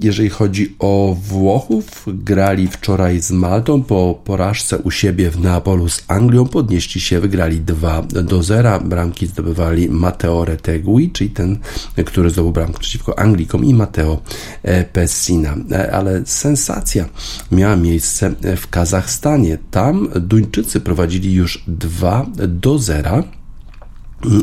Jeżeli 0.00 0.30
chodzi 0.30 0.74
o 0.78 1.16
Włochów, 1.22 2.04
grali 2.06 2.68
wczoraj 2.68 3.20
z 3.20 3.30
Maltą 3.30 3.82
po 3.82 4.20
porażce 4.24 4.78
u 4.78 4.90
siebie 4.90 5.30
w 5.30 5.40
Neapolu 5.40 5.88
z 5.88 6.04
Anglią. 6.08 6.46
Podnieśli 6.46 7.00
się, 7.00 7.20
wygrali 7.20 7.60
2 7.60 8.02
do 8.02 8.42
0. 8.42 8.80
Bramki 8.80 9.26
zdobywali 9.26 9.88
Matteo 9.88 10.44
Retegui, 10.44 11.10
czyli 11.10 11.30
ten, 11.30 11.58
który 12.06 12.30
zdobył 12.30 12.52
bramkę 12.52 12.78
przeciwko 12.78 13.18
Anglikom 13.18 13.64
i 13.64 13.74
Matteo 13.74 14.22
e, 14.62 14.84
Pessina. 14.84 15.56
E, 15.72 15.92
ale 15.92 16.22
sensacja 16.26 17.08
miała 17.52 17.76
miejsce 17.76 18.34
w 18.56 18.68
Kazachstanie. 18.68 19.58
Tam 19.70 20.08
Duńczycy 20.20 20.80
prowadzili 20.80 21.32
już 21.32 21.64
2 21.66 22.26
do 22.48 22.78
0 22.78 23.37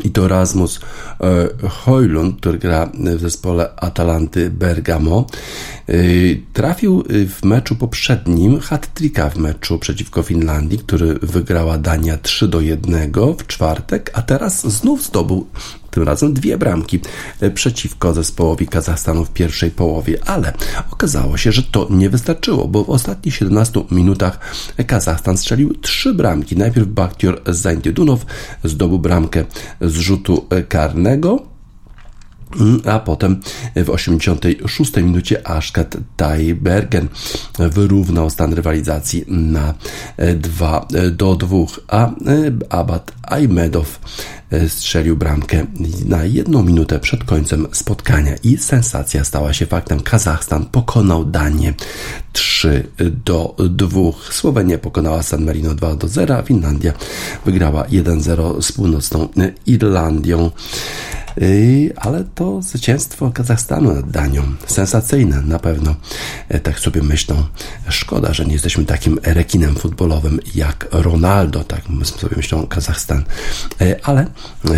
i 0.04 0.10
to 0.10 0.28
Rasmus 0.28 0.80
e, 1.20 1.68
Hojlund, 1.68 2.40
który 2.40 2.58
gra 2.58 2.90
w 3.16 3.20
zespole 3.20 3.74
Atalanty 3.76 4.50
Bergamo, 4.50 5.26
e, 5.88 5.92
trafił 6.52 7.04
w 7.08 7.44
meczu 7.44 7.76
poprzednim 7.76 8.60
hat-tricka 8.60 9.30
w 9.30 9.36
meczu 9.36 9.78
przeciwko 9.78 10.22
Finlandii, 10.22 10.78
który 10.78 11.14
wygrała 11.22 11.78
Dania 11.78 12.18
3 12.18 12.48
do 12.48 12.60
1 12.60 13.12
w 13.38 13.46
czwartek, 13.46 14.10
a 14.14 14.22
teraz 14.22 14.66
znów 14.66 15.04
zdobył 15.04 15.46
tym 15.90 16.02
razem 16.02 16.34
dwie 16.34 16.58
bramki 16.58 17.00
przeciwko 17.54 18.14
zespołowi 18.14 18.68
Kazachstanu 18.68 19.24
w 19.24 19.30
pierwszej 19.30 19.70
połowie, 19.70 20.18
ale 20.26 20.52
okazało 20.90 21.36
się, 21.36 21.52
że 21.52 21.62
to 21.62 21.86
nie 21.90 22.10
wystarczyło, 22.10 22.68
bo 22.68 22.84
w 22.84 22.90
ostatnich 22.90 23.34
17 23.34 23.84
minutach 23.90 24.38
Kazachstan 24.86 25.38
strzelił 25.38 25.74
trzy 25.74 26.14
bramki. 26.14 26.56
Najpierw 26.56 26.88
Bakhtior 26.88 27.42
Zaintydunow 27.46 28.26
zdobył 28.64 28.98
bramkę 28.98 29.44
z 29.80 29.92
rzutu 29.92 30.46
karnego, 30.68 31.42
a 32.84 32.98
potem 32.98 33.40
w 33.76 33.90
86 33.90 34.96
minucie 34.96 35.48
Ashkat 35.48 35.96
Tajbergen 36.16 37.08
wyrównał 37.58 38.30
stan 38.30 38.52
rywalizacji 38.52 39.24
na 39.28 39.74
2 40.36 40.86
do 41.10 41.34
2, 41.34 41.56
a 41.88 42.10
Abad 42.68 43.12
Ajmedow 43.22 44.00
strzelił 44.68 45.16
bramkę 45.16 45.66
na 46.04 46.24
jedną 46.24 46.62
minutę 46.62 46.98
przed 46.98 47.24
końcem 47.24 47.66
spotkania 47.72 48.32
i 48.44 48.58
sensacja 48.58 49.24
stała 49.24 49.52
się 49.52 49.66
faktem. 49.66 50.00
Kazachstan 50.00 50.66
pokonał 50.66 51.24
Danię 51.24 51.74
3 52.32 52.88
do 53.24 53.54
2. 53.70 54.00
Słowenia 54.30 54.78
pokonała 54.78 55.22
San 55.22 55.44
Marino 55.44 55.74
2 55.74 55.96
do 55.96 56.08
0, 56.08 56.36
a 56.36 56.42
Finlandia 56.42 56.92
wygrała 57.44 57.84
1-0 57.84 58.62
z 58.62 58.72
północną 58.72 59.28
Irlandią. 59.66 60.50
Ale 61.96 62.24
to 62.34 62.62
zwycięstwo 62.62 63.30
Kazachstanu 63.30 63.94
nad 63.94 64.10
Danią 64.10 64.42
sensacyjne 64.66 65.42
na 65.42 65.58
pewno. 65.58 65.94
E, 66.48 66.60
tak 66.60 66.78
sobie 66.78 67.02
myślą. 67.02 67.42
Szkoda, 67.88 68.32
że 68.32 68.46
nie 68.46 68.52
jesteśmy 68.52 68.84
takim 68.84 69.18
rekinem 69.22 69.74
futbolowym 69.74 70.40
jak 70.54 70.88
Ronaldo, 70.92 71.64
tak 71.64 71.82
sobie 72.04 72.36
myślą 72.36 72.66
Kazachstan. 72.66 73.24
E, 73.80 73.96
ale 74.02 74.26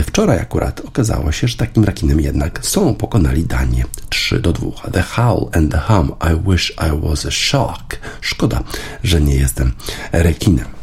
wczoraj 0.06 0.38
akurat 0.38 0.80
okazało 0.80 1.32
się, 1.32 1.48
że 1.48 1.56
takim 1.56 1.84
rekinem 1.84 2.20
jednak 2.20 2.66
są 2.66 2.94
pokonali 2.94 3.44
Danię 3.44 3.84
3 4.08 4.40
do 4.40 4.52
2. 4.52 4.70
The 4.92 5.02
Howl 5.02 5.48
and 5.52 5.72
the 5.72 5.78
Hum. 5.78 6.12
I 6.20 6.50
wish 6.50 6.70
I 6.70 7.08
was 7.08 7.26
a 7.26 7.30
shark. 7.30 7.98
Szkoda, 8.20 8.62
że 9.04 9.20
nie 9.20 9.34
jestem 9.34 9.72
rekinem. 10.12 10.77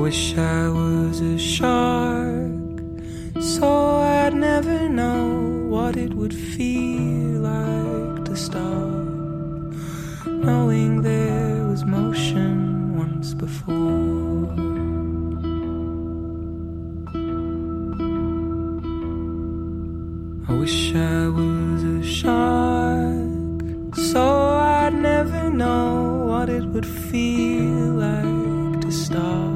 Wish 0.00 0.36
I 0.38 0.68
was 0.68 1.20
a 1.20 1.36
shark, 1.36 2.80
so 3.40 3.68
I'd 4.00 4.34
never 4.34 4.88
know 4.88 5.66
what 5.68 5.96
it 5.96 6.14
would 6.14 6.32
feel 6.32 7.40
like 7.40 8.24
to 8.26 8.36
stop, 8.36 9.72
knowing 10.26 11.02
there 11.02 11.66
was 11.66 11.84
motion 11.84 12.96
once 12.96 13.34
before. 13.34 14.48
I 20.48 20.52
wish 20.60 20.94
I 20.94 21.28
was 21.28 21.82
a 21.82 22.02
shark, 22.02 23.96
so 24.12 24.24
I'd 24.80 24.94
never 24.94 25.50
know 25.50 26.24
what 26.30 26.48
it 26.48 26.64
would 26.64 26.86
feel 26.86 27.94
like 28.06 28.80
to 28.82 28.92
stop 28.92 29.47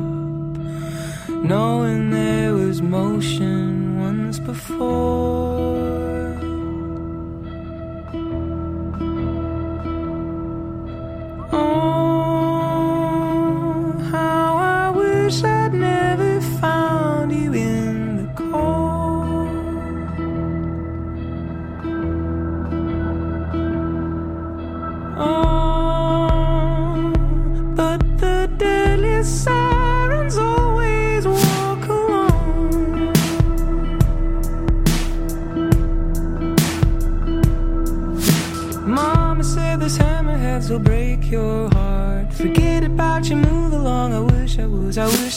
knowing 1.52 2.08
there 2.10 2.54
was 2.54 2.80
motion 2.80 4.00
once 4.00 4.38
before. 4.38 5.81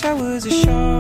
I 0.06 0.14
was 0.14 0.46
a 0.46 0.52
shark. 0.52 0.95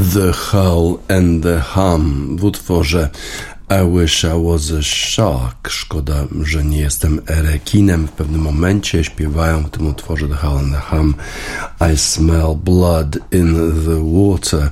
The 0.00 0.32
Hull 0.32 0.98
and 1.08 1.42
the 1.42 1.60
Hum 1.60 2.36
w 2.36 2.44
utworze 2.44 3.10
I 3.68 3.82
wish 3.82 4.24
I 4.24 4.34
was 4.34 4.70
a 4.70 4.82
shark. 4.82 5.68
Szkoda, 5.70 6.26
że 6.42 6.64
nie 6.64 6.78
jestem 6.78 7.20
rekinem. 7.26 8.06
W 8.06 8.12
pewnym 8.12 8.40
momencie 8.40 9.04
śpiewają 9.04 9.62
w 9.62 9.70
tym 9.70 9.86
utworze 9.86 10.28
The 10.28 10.34
Hull 10.34 10.58
and 10.58 10.72
the 10.72 10.80
Hum 10.80 11.14
I 11.92 11.96
smell 11.96 12.56
blood 12.64 13.18
in 13.32 13.54
the 13.84 14.28
water. 14.28 14.70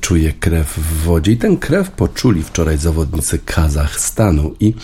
Czuję 0.00 0.32
krew 0.32 0.78
w 0.78 1.04
wodzie. 1.04 1.32
I 1.32 1.36
tę 1.36 1.56
krew 1.60 1.90
poczuli 1.90 2.42
wczoraj 2.42 2.78
zawodnicy 2.78 3.38
Kazachstanu 3.38 4.54
i 4.60 4.74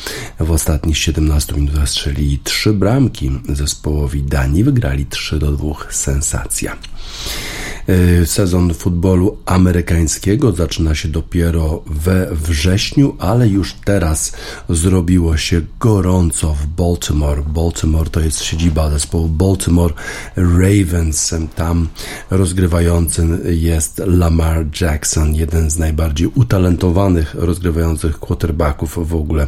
w 0.41 0.51
ostatnich 0.51 0.99
17 0.99 1.55
minutach 1.55 1.89
strzelili 1.89 2.39
trzy 2.39 2.73
bramki 2.73 3.31
zespołowi 3.49 4.23
Danii. 4.23 4.65
Wygrali 4.65 5.07
3 5.07 5.39
do 5.39 5.53
2. 5.53 5.75
Sensacja. 5.91 6.77
E, 7.89 8.27
sezon 8.27 8.75
futbolu 8.75 9.39
amerykańskiego 9.47 10.53
zaczyna 10.53 10.95
się 10.95 11.09
dopiero 11.09 11.83
we 11.87 12.29
wrześniu, 12.33 13.17
ale 13.19 13.49
już 13.49 13.75
teraz 13.85 14.33
zrobiło 14.69 15.37
się 15.37 15.61
gorąco 15.81 16.55
w 16.55 16.67
Baltimore. 16.67 17.43
Baltimore 17.43 18.11
to 18.11 18.21
jest 18.21 18.43
siedziba 18.43 18.91
zespołu 18.91 19.29
Baltimore 19.29 19.95
Ravens. 20.37 21.35
Tam 21.55 21.89
rozgrywającym 22.31 23.41
jest 23.45 23.99
Lamar 24.07 24.67
Jackson, 24.81 25.35
jeden 25.35 25.71
z 25.71 25.79
najbardziej 25.79 26.27
utalentowanych 26.27 27.35
rozgrywających 27.35 28.21
quarterbacków 28.21 29.09
w 29.09 29.15
ogóle 29.15 29.47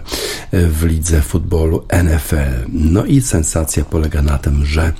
w 0.53 0.85
lidze 0.85 1.22
futbolu 1.22 1.87
NFL. 2.05 2.66
No 2.68 3.05
i 3.05 3.20
sensacja 3.20 3.85
polega 3.85 4.22
na 4.22 4.39
tym, 4.39 4.66
że 4.66 4.93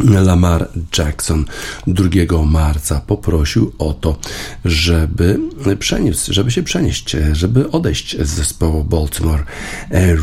Lamar 0.00 0.68
Jackson 0.98 1.44
2 1.86 2.08
marca 2.44 3.00
poprosił 3.00 3.72
o 3.78 3.94
to, 3.94 4.18
żeby 4.64 5.40
przeniósł, 5.78 6.32
żeby 6.32 6.50
się 6.50 6.62
przenieść, 6.62 7.16
żeby 7.32 7.70
odejść 7.70 8.16
z 8.20 8.28
zespołu 8.28 8.84
Baltimore 8.84 9.44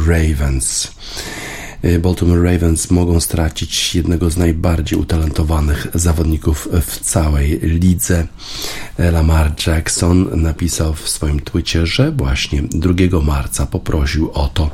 Ravens. 0.07 0.88
Y, 1.86 1.99
Baltimore 1.99 2.51
Ravens 2.51 2.91
mogą 2.91 3.19
stracić 3.19 3.95
jednego 3.95 4.29
z 4.29 4.38
najbardziej 4.38 4.99
utalentowanych 4.99 5.88
zawodników 5.93 6.67
w 6.81 6.99
całej 6.99 7.59
lidze. 7.59 8.27
Lamar 8.97 9.53
Jackson 9.67 10.41
napisał 10.41 10.93
w 10.93 11.09
swoim 11.09 11.39
twicie, 11.39 11.86
że 11.86 12.11
właśnie 12.11 12.61
2 12.61 13.21
marca 13.21 13.65
poprosił 13.65 14.31
o 14.31 14.47
to, 14.47 14.69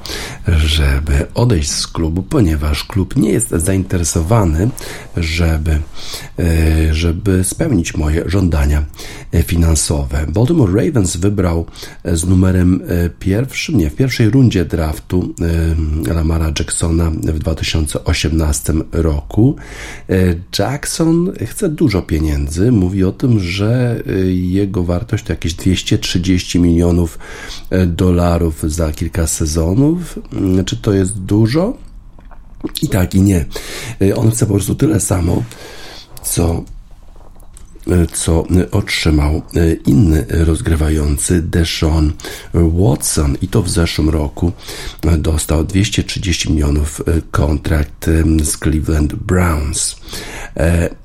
żeby 0.48 1.28
odejść 1.34 1.70
z 1.70 1.88
klubu, 1.88 2.24
ponieważ 2.24 2.84
klub 2.84 3.16
nie 3.16 3.32
jest 3.32 3.50
zainteresowany, 3.50 4.70
żeby, 5.18 5.80
y, 6.40 6.94
żeby 6.94 7.44
spełnić 7.44 7.98
moje 7.98 8.30
żądania 8.30 8.86
finansowe. 9.44 10.26
Baltimore 10.28 10.86
Ravens 10.86 11.18
wybrał 11.18 11.66
z 12.06 12.26
numerem 12.26 12.82
pierwszym, 13.20 13.78
nie, 13.78 13.90
w 13.90 13.96
pierwszej 13.96 14.30
rundzie 14.30 14.66
draftu 14.66 15.36
Lamara 16.08 16.52
Jacksona 16.60 17.01
w 17.10 17.40
2018 17.40 18.74
roku. 18.92 19.56
E, 20.10 20.36
Jackson 20.60 21.32
chce 21.46 21.70
dużo 21.70 22.02
pieniędzy. 22.02 22.72
Mówi 22.72 23.04
o 23.04 23.12
tym, 23.12 23.40
że 23.40 24.04
e, 24.08 24.12
jego 24.32 24.84
wartość 24.84 25.24
to 25.24 25.34
jakieś 25.34 25.54
230 25.54 26.60
milionów 26.60 27.20
e, 27.70 27.86
dolarów 27.86 28.64
za 28.64 28.92
kilka 28.92 29.28
sezonów. 29.28 30.20
Czy 30.66 30.78
to 30.78 30.94
jest 30.94 31.20
dużo? 31.20 31.78
I 32.82 32.90
tak, 32.90 33.16
i 33.16 33.22
nie. 33.22 33.46
On 34.16 34.32
chce 34.32 34.46
po 34.46 34.54
prostu 34.54 34.76
tyle 34.76 35.00
samo, 35.00 35.44
co 36.24 36.64
co 38.14 38.46
otrzymał 38.72 39.42
inny 39.86 40.26
rozgrywający 40.30 41.42
Deshaun 41.42 42.14
Watson 42.54 43.38
i 43.42 43.48
to 43.48 43.62
w 43.62 43.70
zeszłym 43.70 44.10
roku 44.10 44.52
dostał 45.18 45.64
230 45.64 46.52
milionów 46.52 47.02
kontrakt 47.32 48.10
z 48.44 48.58
Cleveland 48.58 49.16
Browns. 49.16 49.96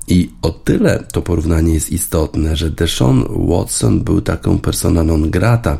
E, 0.09 0.13
I 0.13 0.31
o 0.41 0.49
tyle 0.49 1.03
to 1.11 1.21
porównanie 1.21 1.73
jest 1.73 1.91
istotne, 1.91 2.55
że 2.55 2.69
Deshaun 2.69 3.25
Watson 3.49 4.03
był 4.03 4.21
taką 4.21 4.59
persona 4.59 5.03
non 5.03 5.29
grata 5.29 5.77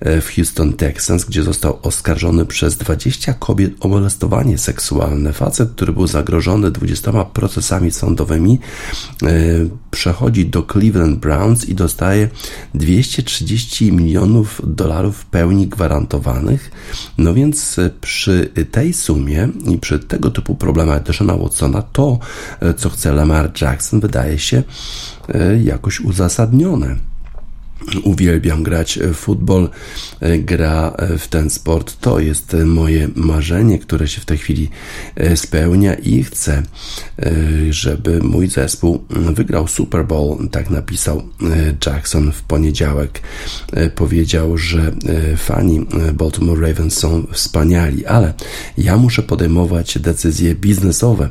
e, 0.00 0.20
w 0.20 0.34
Houston 0.34 0.72
Texans, 0.72 1.24
gdzie 1.24 1.42
został 1.42 1.78
oskarżony 1.82 2.46
przez 2.46 2.76
20 2.76 3.32
kobiet 3.32 3.72
o 3.80 3.88
molestowanie 3.88 4.58
seksualne. 4.58 5.32
Facet, 5.32 5.70
który 5.70 5.92
był 5.92 6.06
zagrożony 6.06 6.70
20 6.70 7.24
procesami 7.24 7.90
sądowymi, 7.90 8.58
e, 9.22 9.28
przechodzi 9.90 10.46
do 10.46 10.62
Cleveland 10.62 11.18
Browns 11.18 11.68
i 11.68 11.74
dostaje 11.74 12.28
230 12.74 13.92
milionów 13.92 14.62
dolarów 14.64 15.16
w 15.16 15.26
pełni 15.26 15.68
gwarantowanych. 15.68 16.70
No 17.18 17.34
więc 17.34 17.76
przy 18.00 18.52
tej 18.70 18.92
sumie 18.92 19.48
i 19.70 19.78
przy 19.78 19.98
tego 19.98 20.30
typu 20.30 20.54
problemach 20.54 21.02
Deshauna 21.02 21.36
Watsona 21.36 21.82
to, 21.82 22.18
co 22.76 22.90
chce 22.90 23.12
Lamar 23.12 23.50
Jackson, 23.60 23.67
wydaje 24.00 24.38
się 24.38 24.62
e, 25.28 25.58
jakoś 25.58 26.00
uzasadnione. 26.00 27.07
Uwielbiam 28.02 28.62
grać 28.62 28.98
w 29.02 29.14
futbol, 29.14 29.68
e, 30.20 30.38
gra 30.38 30.96
w 31.18 31.28
ten 31.28 31.50
sport. 31.50 32.00
To 32.00 32.20
jest 32.20 32.56
moje 32.64 33.08
marzenie, 33.14 33.78
które 33.78 34.08
się 34.08 34.20
w 34.20 34.24
tej 34.24 34.38
chwili 34.38 34.70
e, 35.16 35.36
spełnia 35.36 35.94
i 35.94 36.24
chcę, 36.24 36.62
e, 37.18 37.32
żeby 37.70 38.20
mój 38.22 38.48
zespół 38.48 39.04
wygrał 39.10 39.68
Super 39.68 40.06
Bowl. 40.06 40.48
Tak 40.48 40.70
napisał 40.70 41.22
Jackson 41.86 42.32
w 42.32 42.42
poniedziałek. 42.42 43.20
Powiedział, 43.94 44.58
że 44.58 44.92
fani 45.36 45.86
Baltimore 46.14 46.68
Ravens 46.68 46.98
są 46.98 47.26
wspaniali, 47.32 48.06
ale 48.06 48.34
ja 48.78 48.96
muszę 48.96 49.22
podejmować 49.22 49.98
decyzje 49.98 50.54
biznesowe, 50.54 51.28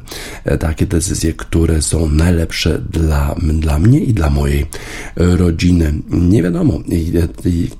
takie 0.60 0.86
decyzje, 0.86 1.34
które 1.34 1.82
są 1.82 2.10
najlepsze 2.10 2.80
dla, 2.90 3.36
dla 3.54 3.80
mnie 3.80 4.00
i 4.00 4.14
dla 4.14 4.30
mojej 4.30 4.66
rodziny. 5.16 5.94
Nie 6.10 6.37
wiadomo, 6.44 6.80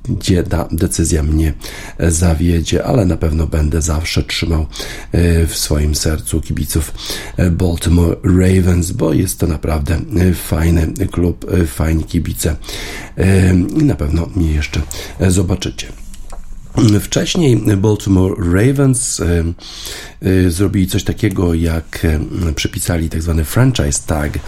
gdzie 0.10 0.44
ta 0.44 0.68
decyzja 0.72 1.24
mnie 1.24 1.54
zawiedzie, 2.00 2.86
ale 2.86 3.06
na 3.06 3.18
pewno 3.18 3.48
będę 3.48 3.82
zawsze 3.82 4.24
trzymał 4.24 4.66
e, 5.12 5.46
w 5.48 5.58
swoim 5.58 5.96
sercu 5.96 6.42
kibiców 6.42 6.94
e, 7.38 7.52
Baltimore 7.52 8.16
Ravens, 8.24 8.92
bo 8.92 9.14
jest 9.14 9.40
to 9.40 9.48
naprawdę 9.48 9.96
e, 9.96 10.34
fajny 10.34 10.94
klub, 11.12 11.46
fajni 11.68 12.04
kibice 12.04 12.56
i 13.78 13.84
na 13.84 13.96
pewno 13.96 14.30
mnie 14.36 14.52
jeszcze 14.52 14.82
zobaczycie. 15.28 16.07
Wcześniej 17.02 17.58
Baltimore 17.78 18.36
Ravens 18.38 19.22
Y, 20.26 20.52
zrobili 20.52 20.88
coś 20.88 21.04
takiego, 21.04 21.54
jak 21.54 22.06
y, 22.50 22.54
przypisali 22.54 23.10
tak 23.10 23.22
zwany 23.22 23.44
franchise 23.44 24.02
tag 24.08 24.40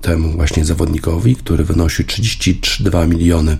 temu 0.00 0.32
właśnie 0.32 0.64
zawodnikowi, 0.64 1.36
który 1.36 1.64
wynosił 1.64 2.04
32 2.04 3.06
miliony 3.06 3.56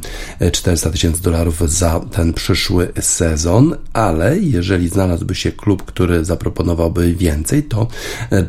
400 0.53 0.91
tysięcy 0.91 1.23
dolarów 1.23 1.71
za 1.71 2.01
ten 2.01 2.33
przyszły 2.33 2.93
sezon, 3.01 3.77
ale 3.93 4.39
jeżeli 4.39 4.89
znalazłby 4.89 5.35
się 5.35 5.53
klub, 5.53 5.83
który 5.85 6.25
zaproponowałby 6.25 7.15
więcej, 7.15 7.63
to 7.63 7.89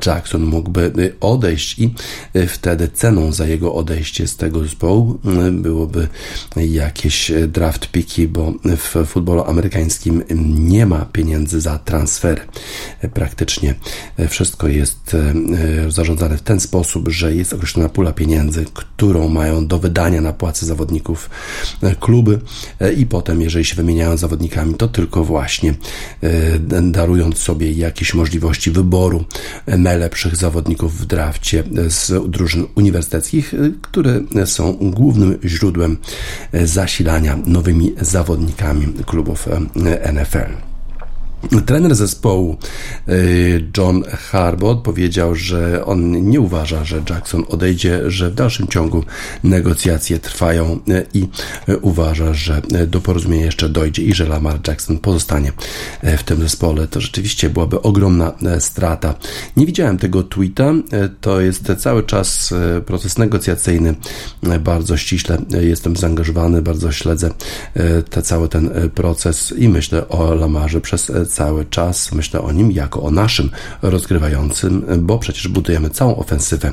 Jackson 0.05 0.43
mógłby 0.43 1.13
odejść 1.19 1.79
i 1.79 1.93
wtedy 2.47 2.89
ceną 2.93 3.31
za 3.31 3.47
jego 3.47 3.73
odejście 3.73 4.27
z 4.27 4.35
tego 4.35 4.63
zespołu 4.63 5.19
byłoby 5.51 6.07
jakieś 6.55 7.31
draft 7.47 7.91
piki, 7.91 8.27
bo 8.27 8.53
w 8.77 8.95
futbolu 9.05 9.43
amerykańskim 9.43 10.23
nie 10.69 10.85
ma 10.85 11.05
pieniędzy 11.05 11.61
za 11.61 11.79
transfer. 11.79 12.41
Praktycznie 13.13 13.75
wszystko 14.29 14.67
jest 14.67 15.15
e, 15.15 15.91
zarządzane 15.91 16.37
w 16.37 16.41
ten 16.41 16.59
sposób, 16.59 17.09
że 17.09 17.35
jest 17.35 17.53
określona 17.53 17.89
pula 17.89 18.13
pieniędzy, 18.13 18.65
którą 18.73 19.29
mają 19.29 19.67
do 19.67 19.79
wydania 19.79 20.21
na 20.21 20.33
płace 20.33 20.65
zawodników 20.65 21.29
e, 21.81 21.95
kluby 21.95 22.39
e, 22.79 22.93
i 22.93 23.05
potem, 23.05 23.41
jeżeli 23.41 23.65
się 23.65 23.75
wymieniają 23.75 24.17
zawodnikami, 24.17 24.73
to 24.73 24.87
tylko 24.87 25.23
właśnie 25.23 25.73
darując 26.81 27.37
sobie 27.37 27.71
jakieś 27.71 28.13
możliwości 28.13 28.71
wyboru 28.71 29.25
najlepszych 29.67 30.35
zawodników 30.35 31.01
w 31.01 31.05
drafcie 31.05 31.63
z 31.87 32.31
drużyn 32.31 32.65
uniwersyteckich, 32.75 33.53
które 33.81 34.21
są 34.45 34.73
głównym 34.73 35.39
źródłem 35.45 35.97
zasilania 36.53 37.37
nowymi 37.45 37.93
zawodnikami 38.01 38.66
klubów 39.05 39.47
NFL. 40.13 40.76
Trener 41.65 41.95
zespołu 41.95 42.57
y, 43.09 43.69
John 43.77 44.03
Harbaugh 44.03 44.83
powiedział, 44.83 45.35
że 45.35 45.85
on 45.85 46.29
nie 46.29 46.41
uważa, 46.41 46.83
że 46.83 47.01
Jackson 47.09 47.43
odejdzie, 47.49 48.11
że 48.11 48.29
w 48.29 48.33
dalszym 48.33 48.67
ciągu 48.67 49.03
negocjacje 49.43 50.19
trwają 50.19 50.79
y, 50.89 51.05
i 51.13 51.27
y, 51.69 51.77
uważa, 51.77 52.33
że 52.33 52.61
do 52.87 53.01
porozumienia 53.01 53.45
jeszcze 53.45 53.69
dojdzie 53.69 54.03
i 54.03 54.13
że 54.13 54.25
Lamar 54.25 54.59
Jackson 54.67 54.97
pozostanie 54.97 55.51
w 56.03 56.23
tym 56.23 56.41
zespole. 56.41 56.87
To 56.87 57.01
rzeczywiście 57.01 57.49
byłaby 57.49 57.81
ogromna 57.81 58.33
strata. 58.59 59.13
Nie 59.57 59.65
widziałem 59.65 59.97
tego 59.97 60.23
tweeta. 60.23 60.73
To 61.21 61.41
jest 61.41 61.71
cały 61.77 62.03
czas 62.03 62.53
proces 62.85 63.17
negocjacyjny. 63.17 63.95
Bardzo 64.59 64.97
ściśle 64.97 65.37
jestem 65.61 65.95
zaangażowany, 65.95 66.61
bardzo 66.61 66.91
śledzę 66.91 67.29
te, 68.09 68.21
cały 68.21 68.49
ten 68.49 68.69
proces 68.95 69.53
i 69.57 69.69
myślę 69.69 70.07
o 70.07 70.35
Lamarze 70.35 70.81
przez 70.81 71.11
cały 71.27 71.65
czas. 71.65 72.11
Myślę 72.11 72.41
o 72.41 72.51
nim 72.51 72.71
jako 72.71 73.03
o 73.03 73.11
naszym 73.11 73.49
rozgrywającym, 73.81 74.85
bo 74.99 75.19
przecież 75.19 75.47
budujemy 75.47 75.89
całą 75.89 76.15
ofensywę 76.15 76.71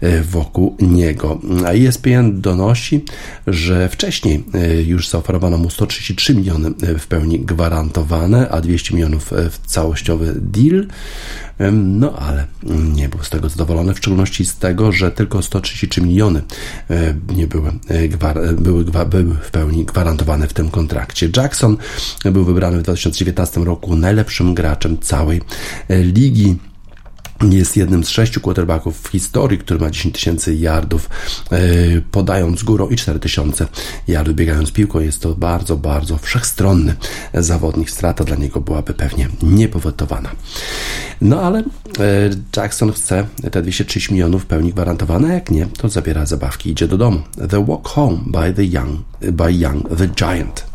e, 0.00 0.22
wokół 0.22 0.76
niego. 0.80 1.40
A 1.66 1.72
ESPN 1.72 2.40
donosi, 2.40 3.04
że 3.46 3.88
wcześniej 3.88 4.44
e, 4.54 4.82
już 4.82 5.08
zaoferowano 5.08 5.58
mu 5.58 5.70
133 5.70 6.34
miliony 6.34 6.68
e, 6.68 6.98
w 6.98 7.06
pełni 7.06 7.40
gwarantowane, 7.40 8.48
a 8.48 8.60
200 8.60 8.94
milionów 8.94 9.30
w 9.50 9.66
całościowy 9.66 10.34
deal. 10.36 10.86
No 11.72 12.12
ale 12.18 12.46
nie 12.94 13.08
był 13.08 13.22
z 13.22 13.30
tego 13.30 13.48
zadowolony, 13.48 13.94
w 13.94 13.98
szczególności 13.98 14.44
z 14.44 14.56
tego, 14.56 14.92
że 14.92 15.10
tylko 15.10 15.42
133 15.42 16.02
miliony 16.02 16.42
nie 17.36 17.46
były, 17.46 17.72
były, 18.56 18.84
były 18.84 19.34
w 19.42 19.50
pełni 19.50 19.84
gwarantowane 19.84 20.48
w 20.48 20.52
tym 20.52 20.70
kontrakcie. 20.70 21.28
Jackson 21.36 21.76
był 22.24 22.44
wybrany 22.44 22.78
w 22.78 22.82
2019 22.82 23.60
roku 23.60 23.96
najlepszym 23.96 24.54
graczem 24.54 24.98
całej 24.98 25.40
ligi. 25.88 26.56
Jest 27.50 27.76
jednym 27.76 28.04
z 28.04 28.08
sześciu 28.08 28.40
quarterbacków 28.40 29.00
w 29.00 29.08
historii, 29.08 29.58
który 29.58 29.80
ma 29.80 29.90
10 29.90 30.14
tysięcy 30.14 30.54
yardów 30.54 31.10
e, 31.52 31.58
podając 32.10 32.62
górą 32.62 32.88
i 32.88 32.96
4 32.96 33.18
tysiące 33.18 33.66
yardów 34.08 34.34
biegając 34.34 34.72
piłką. 34.72 35.00
Jest 35.00 35.22
to 35.22 35.34
bardzo, 35.34 35.76
bardzo 35.76 36.18
wszechstronny 36.18 36.94
zawodnik. 37.34 37.90
Strata 37.90 38.24
dla 38.24 38.36
niego 38.36 38.60
byłaby 38.60 38.94
pewnie 38.94 39.28
niepowotowana. 39.42 40.30
No 41.20 41.40
ale 41.40 41.58
e, 41.58 41.64
Jackson 42.56 42.92
chce 42.92 43.26
te 43.50 43.62
230 43.62 44.12
milionów 44.12 44.42
w 44.42 44.46
pełni 44.46 44.72
gwarantowane. 44.72 45.34
Jak 45.34 45.50
nie, 45.50 45.66
to 45.66 45.88
zabiera 45.88 46.26
zabawki 46.26 46.68
i 46.68 46.72
idzie 46.72 46.88
do 46.88 46.98
domu. 46.98 47.22
The 47.50 47.64
Walk 47.66 47.88
Home 47.88 48.18
by 48.26 48.52
the 48.52 48.64
Young, 48.64 49.00
by 49.20 49.52
Young 49.52 49.88
the 49.98 50.08
Giant. 50.08 50.72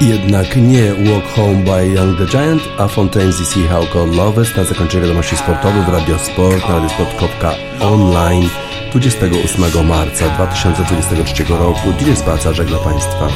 Jednak 0.00 0.56
nie 0.56 0.94
Walk 0.94 1.24
Home 1.36 1.64
by 1.64 1.88
Young 1.94 2.18
the 2.18 2.26
Giant, 2.26 2.62
a 2.78 2.88
Fontaine's 2.88 3.38
DC 3.38 3.68
How 3.68 3.84
God 3.92 4.14
Loves 4.14 4.56
na 4.56 4.64
zakończenie 4.64 5.02
wiadomości 5.02 5.36
sportowych 5.36 5.84
w 5.84 5.88
Radiosport 5.88 6.68
na 6.68 6.74
radiosport.online 6.74 8.48
28 8.92 9.86
marca 9.86 10.28
2023 10.28 11.44
roku. 11.44 11.92
Dzień 11.98 12.16
Spaca 12.16 12.52
żegla 12.52 12.78
Państwa. 12.78 13.28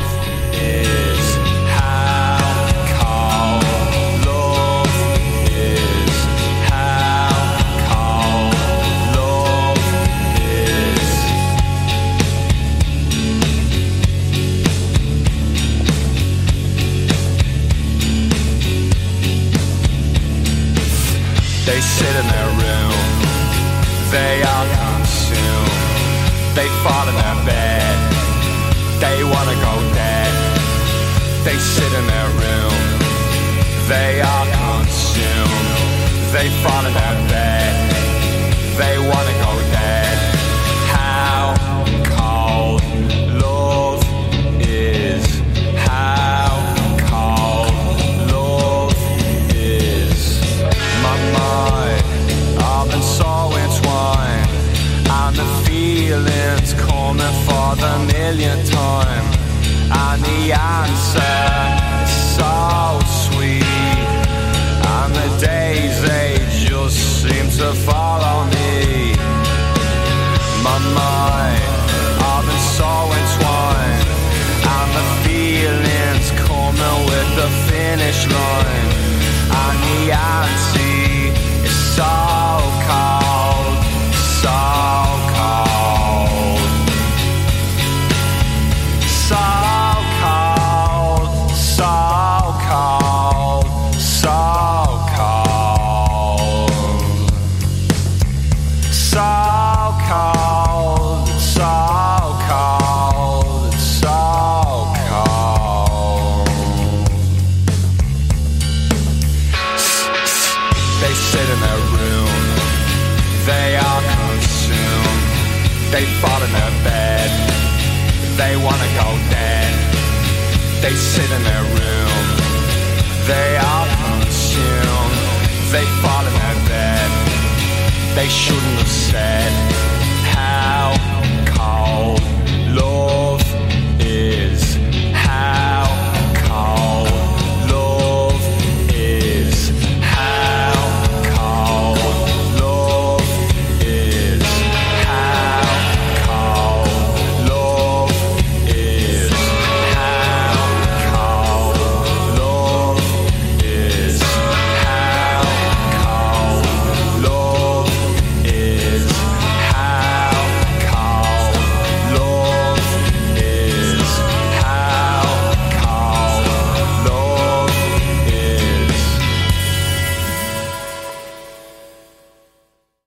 They 21.72 21.80
sit 21.80 22.14
in 22.20 22.26
their 22.28 22.50
room, 22.60 22.98
they 24.12 24.42
are 24.44 24.66
consumed. 24.76 25.72
They 26.52 26.68
fall 26.84 27.08
in 27.08 27.16
their 27.16 27.38
bed, 27.48 27.96
they 29.00 29.24
wanna 29.24 29.56
go 29.56 29.74
dead. 29.96 30.32
They 31.46 31.56
sit 31.56 31.92
in 31.98 32.04
their 32.12 32.28
room, 32.42 32.76
they 33.88 34.20
are 34.20 34.46
consumed. 34.60 35.68
They 36.36 36.50
fall 36.62 36.84
in 36.84 36.92
their 36.92 37.18
bed, 37.32 37.72
they 38.76 38.98
wanna 38.98 39.41
million 58.34 58.64
time. 58.64 59.24
And 59.92 60.24
the 60.24 60.52
answer. 60.52 61.31